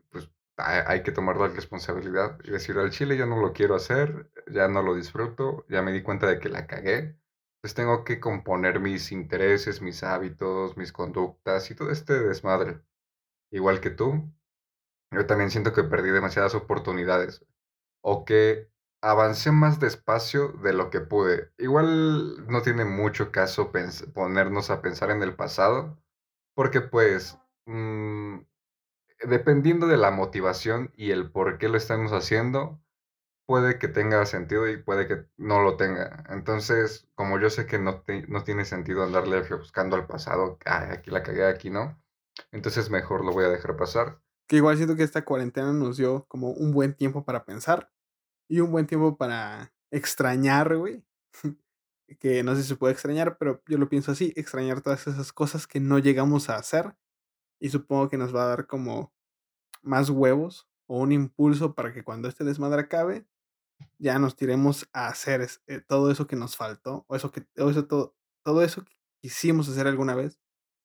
hay, 0.57 1.03
que 1.03 1.11
tomar 1.11 1.37
la 1.37 1.47
responsabilidad 1.47 2.39
y 2.43 2.51
decir 2.51 2.77
al 2.77 2.91
chile 2.91 3.17
yo 3.17 3.25
no 3.25 3.39
lo 3.39 3.53
quiero 3.53 3.75
hacer, 3.75 4.31
ya 4.51 4.67
no 4.67 4.83
lo 4.83 4.95
disfruto, 4.95 5.65
ya 5.69 5.81
me 5.81 5.91
di 5.91 6.03
cuenta 6.03 6.27
de 6.27 6.39
que 6.39 6.49
la 6.49 6.67
cagué. 6.67 7.17
Pues 7.61 7.73
tengo 7.73 8.03
que 8.03 8.19
componer 8.19 8.79
mis 8.79 9.11
intereses, 9.11 9.81
mis 9.81 10.03
hábitos, 10.03 10.75
mis 10.77 10.91
conductas 10.91 11.71
y 11.71 11.75
todo 11.75 11.91
este 11.91 12.19
desmadre. 12.19 12.81
Igual 13.51 13.79
que 13.81 13.89
tú, 13.89 14.33
yo 15.11 15.25
también 15.27 15.51
siento 15.51 15.73
que 15.73 15.83
perdí 15.83 16.09
demasiadas 16.11 16.55
oportunidades 16.55 17.45
o 18.01 18.25
que 18.25 18.69
avancé 19.01 19.51
más 19.51 19.79
despacio 19.79 20.49
de 20.63 20.73
lo 20.73 20.89
que 20.89 21.01
pude. 21.01 21.51
Igual 21.57 22.47
no 22.47 22.61
tiene 22.61 22.85
mucho 22.85 23.31
caso 23.31 23.71
ponernos 24.13 24.69
a 24.69 24.81
pensar 24.81 25.11
en 25.11 25.21
el 25.23 25.35
pasado, 25.35 26.01
porque 26.55 26.81
pues 26.81 27.37
mm, 27.65 28.39
dependiendo 29.27 29.87
de 29.87 29.97
la 29.97 30.11
motivación 30.11 30.91
y 30.95 31.11
el 31.11 31.31
por 31.31 31.57
qué 31.57 31.69
lo 31.69 31.77
estamos 31.77 32.11
haciendo, 32.11 32.81
puede 33.45 33.79
que 33.79 33.87
tenga 33.89 34.25
sentido 34.25 34.69
y 34.69 34.77
puede 34.81 35.07
que 35.07 35.25
no 35.37 35.61
lo 35.61 35.77
tenga. 35.77 36.23
Entonces, 36.29 37.07
como 37.15 37.39
yo 37.39 37.49
sé 37.49 37.65
que 37.67 37.79
no, 37.79 38.01
te- 38.01 38.27
no 38.27 38.43
tiene 38.43 38.65
sentido 38.65 39.03
andarle 39.03 39.41
buscando 39.55 39.95
al 39.95 40.07
pasado, 40.07 40.57
"Ay, 40.65 40.89
aquí 40.91 41.11
la 41.11 41.23
cagué, 41.23 41.45
aquí 41.45 41.69
no, 41.69 42.01
entonces 42.51 42.89
mejor 42.89 43.25
lo 43.25 43.31
voy 43.33 43.45
a 43.45 43.49
dejar 43.49 43.75
pasar. 43.77 44.21
Que 44.47 44.57
igual 44.57 44.77
siento 44.77 44.95
que 44.95 45.03
esta 45.03 45.25
cuarentena 45.25 45.73
nos 45.73 45.97
dio 45.97 46.25
como 46.27 46.51
un 46.51 46.71
buen 46.73 46.93
tiempo 46.95 47.23
para 47.25 47.45
pensar 47.45 47.91
y 48.49 48.59
un 48.61 48.71
buen 48.71 48.87
tiempo 48.87 49.17
para 49.17 49.73
extrañar, 49.91 50.75
güey. 50.77 51.05
que 52.19 52.43
no 52.43 52.55
sé 52.55 52.61
si 52.63 52.69
se 52.69 52.75
puede 52.75 52.93
extrañar, 52.93 53.37
pero 53.37 53.61
yo 53.67 53.77
lo 53.77 53.89
pienso 53.89 54.11
así, 54.11 54.33
extrañar 54.35 54.81
todas 54.81 55.07
esas 55.07 55.33
cosas 55.33 55.67
que 55.67 55.79
no 55.79 55.99
llegamos 55.99 56.49
a 56.49 56.57
hacer 56.57 56.95
y 57.63 57.69
supongo 57.69 58.09
que 58.09 58.17
nos 58.17 58.35
va 58.35 58.43
a 58.43 58.47
dar 58.47 58.67
como 58.67 59.13
más 59.83 60.09
huevos 60.09 60.67
o 60.85 60.99
un 60.99 61.13
impulso 61.13 61.73
para 61.73 61.93
que 61.93 62.03
cuando 62.03 62.27
este 62.27 62.43
desmadre 62.43 62.81
acabe, 62.81 63.25
ya 63.97 64.19
nos 64.19 64.35
tiremos 64.35 64.89
a 64.91 65.07
hacer 65.07 65.47
eh, 65.67 65.79
todo 65.79 66.11
eso 66.11 66.27
que 66.27 66.35
nos 66.35 66.57
faltó, 66.57 67.05
o 67.07 67.15
eso 67.15 67.31
que, 67.31 67.47
o 67.57 67.69
eso, 67.69 67.85
todo, 67.87 68.17
todo 68.43 68.63
eso 68.63 68.83
que 68.83 68.91
quisimos 69.21 69.69
hacer 69.69 69.87
alguna 69.87 70.13
vez 70.13 70.41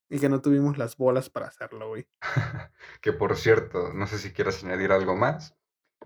y 0.09 0.21
que 0.21 0.29
no 0.29 0.41
tuvimos 0.41 0.79
las 0.79 0.97
bolas 0.97 1.29
para 1.29 1.49
hacerlo, 1.49 1.89
güey. 1.89 2.07
que 3.03 3.13
por 3.13 3.37
cierto, 3.37 3.93
no 3.93 4.07
sé 4.07 4.19
si 4.19 4.33
quieras 4.33 4.63
añadir 4.63 4.93
algo 4.93 5.17
más, 5.17 5.57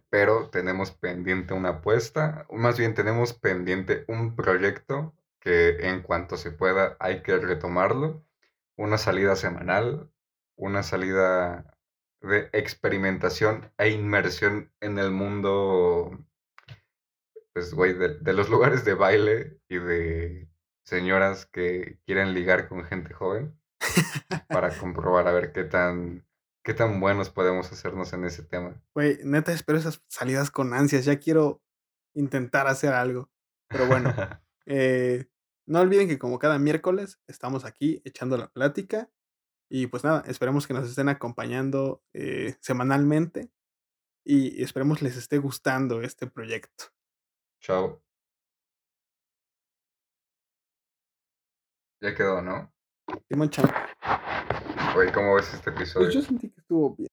pero 0.08 0.48
tenemos 0.48 0.90
pendiente 0.90 1.52
una 1.52 1.68
apuesta, 1.68 2.46
o 2.48 2.56
más 2.56 2.78
bien 2.78 2.94
tenemos 2.94 3.34
pendiente 3.34 4.06
un 4.08 4.36
proyecto 4.36 5.14
que 5.38 5.88
en 5.90 6.00
cuanto 6.00 6.38
se 6.38 6.50
pueda 6.50 6.96
hay 6.98 7.22
que 7.22 7.36
retomarlo, 7.36 8.24
una 8.76 8.96
salida 8.96 9.36
semanal, 9.36 10.08
una 10.62 10.82
salida 10.84 11.76
de 12.20 12.48
experimentación 12.52 13.72
e 13.78 13.90
inmersión 13.90 14.72
en 14.80 14.98
el 14.98 15.10
mundo, 15.10 16.24
pues, 17.52 17.74
güey, 17.74 17.94
de, 17.94 18.18
de 18.20 18.32
los 18.32 18.48
lugares 18.48 18.84
de 18.84 18.94
baile 18.94 19.58
y 19.68 19.78
de 19.78 20.48
señoras 20.84 21.46
que 21.46 21.98
quieren 22.06 22.32
ligar 22.32 22.68
con 22.68 22.84
gente 22.84 23.12
joven 23.12 23.58
para 24.48 24.70
comprobar 24.78 25.26
a 25.26 25.32
ver 25.32 25.52
qué 25.52 25.64
tan, 25.64 26.24
qué 26.64 26.74
tan 26.74 27.00
buenos 27.00 27.30
podemos 27.30 27.72
hacernos 27.72 28.12
en 28.12 28.24
ese 28.24 28.44
tema. 28.44 28.80
Güey, 28.94 29.18
neta 29.24 29.52
espero 29.52 29.78
esas 29.78 30.00
salidas 30.06 30.52
con 30.52 30.74
ansias, 30.74 31.04
ya 31.04 31.18
quiero 31.18 31.60
intentar 32.14 32.68
hacer 32.68 32.92
algo. 32.92 33.30
Pero 33.68 33.86
bueno, 33.86 34.14
eh, 34.66 35.26
no 35.66 35.80
olviden 35.80 36.06
que 36.06 36.20
como 36.20 36.38
cada 36.38 36.60
miércoles 36.60 37.20
estamos 37.26 37.64
aquí 37.64 38.00
echando 38.04 38.36
la 38.36 38.46
plática 38.46 39.10
y 39.74 39.86
pues 39.86 40.04
nada, 40.04 40.22
esperemos 40.26 40.66
que 40.66 40.74
nos 40.74 40.86
estén 40.86 41.08
acompañando 41.08 42.02
eh, 42.12 42.56
semanalmente 42.60 43.50
y 44.22 44.62
esperemos 44.62 45.00
les 45.00 45.16
esté 45.16 45.38
gustando 45.38 46.02
este 46.02 46.26
proyecto. 46.26 46.92
Chao. 47.58 48.02
Ya 52.02 52.14
quedó, 52.14 52.42
¿no? 52.42 52.70
Simón 53.30 53.48
Chan, 53.48 53.64
Güey, 54.94 55.10
¿cómo 55.10 55.36
ves 55.36 55.54
este 55.54 55.72
pues 55.72 55.88
episodio? 55.88 56.10
yo 56.10 56.20
sentí 56.20 56.50
que 56.50 56.60
estuvo 56.60 56.94
bien. 56.94 57.08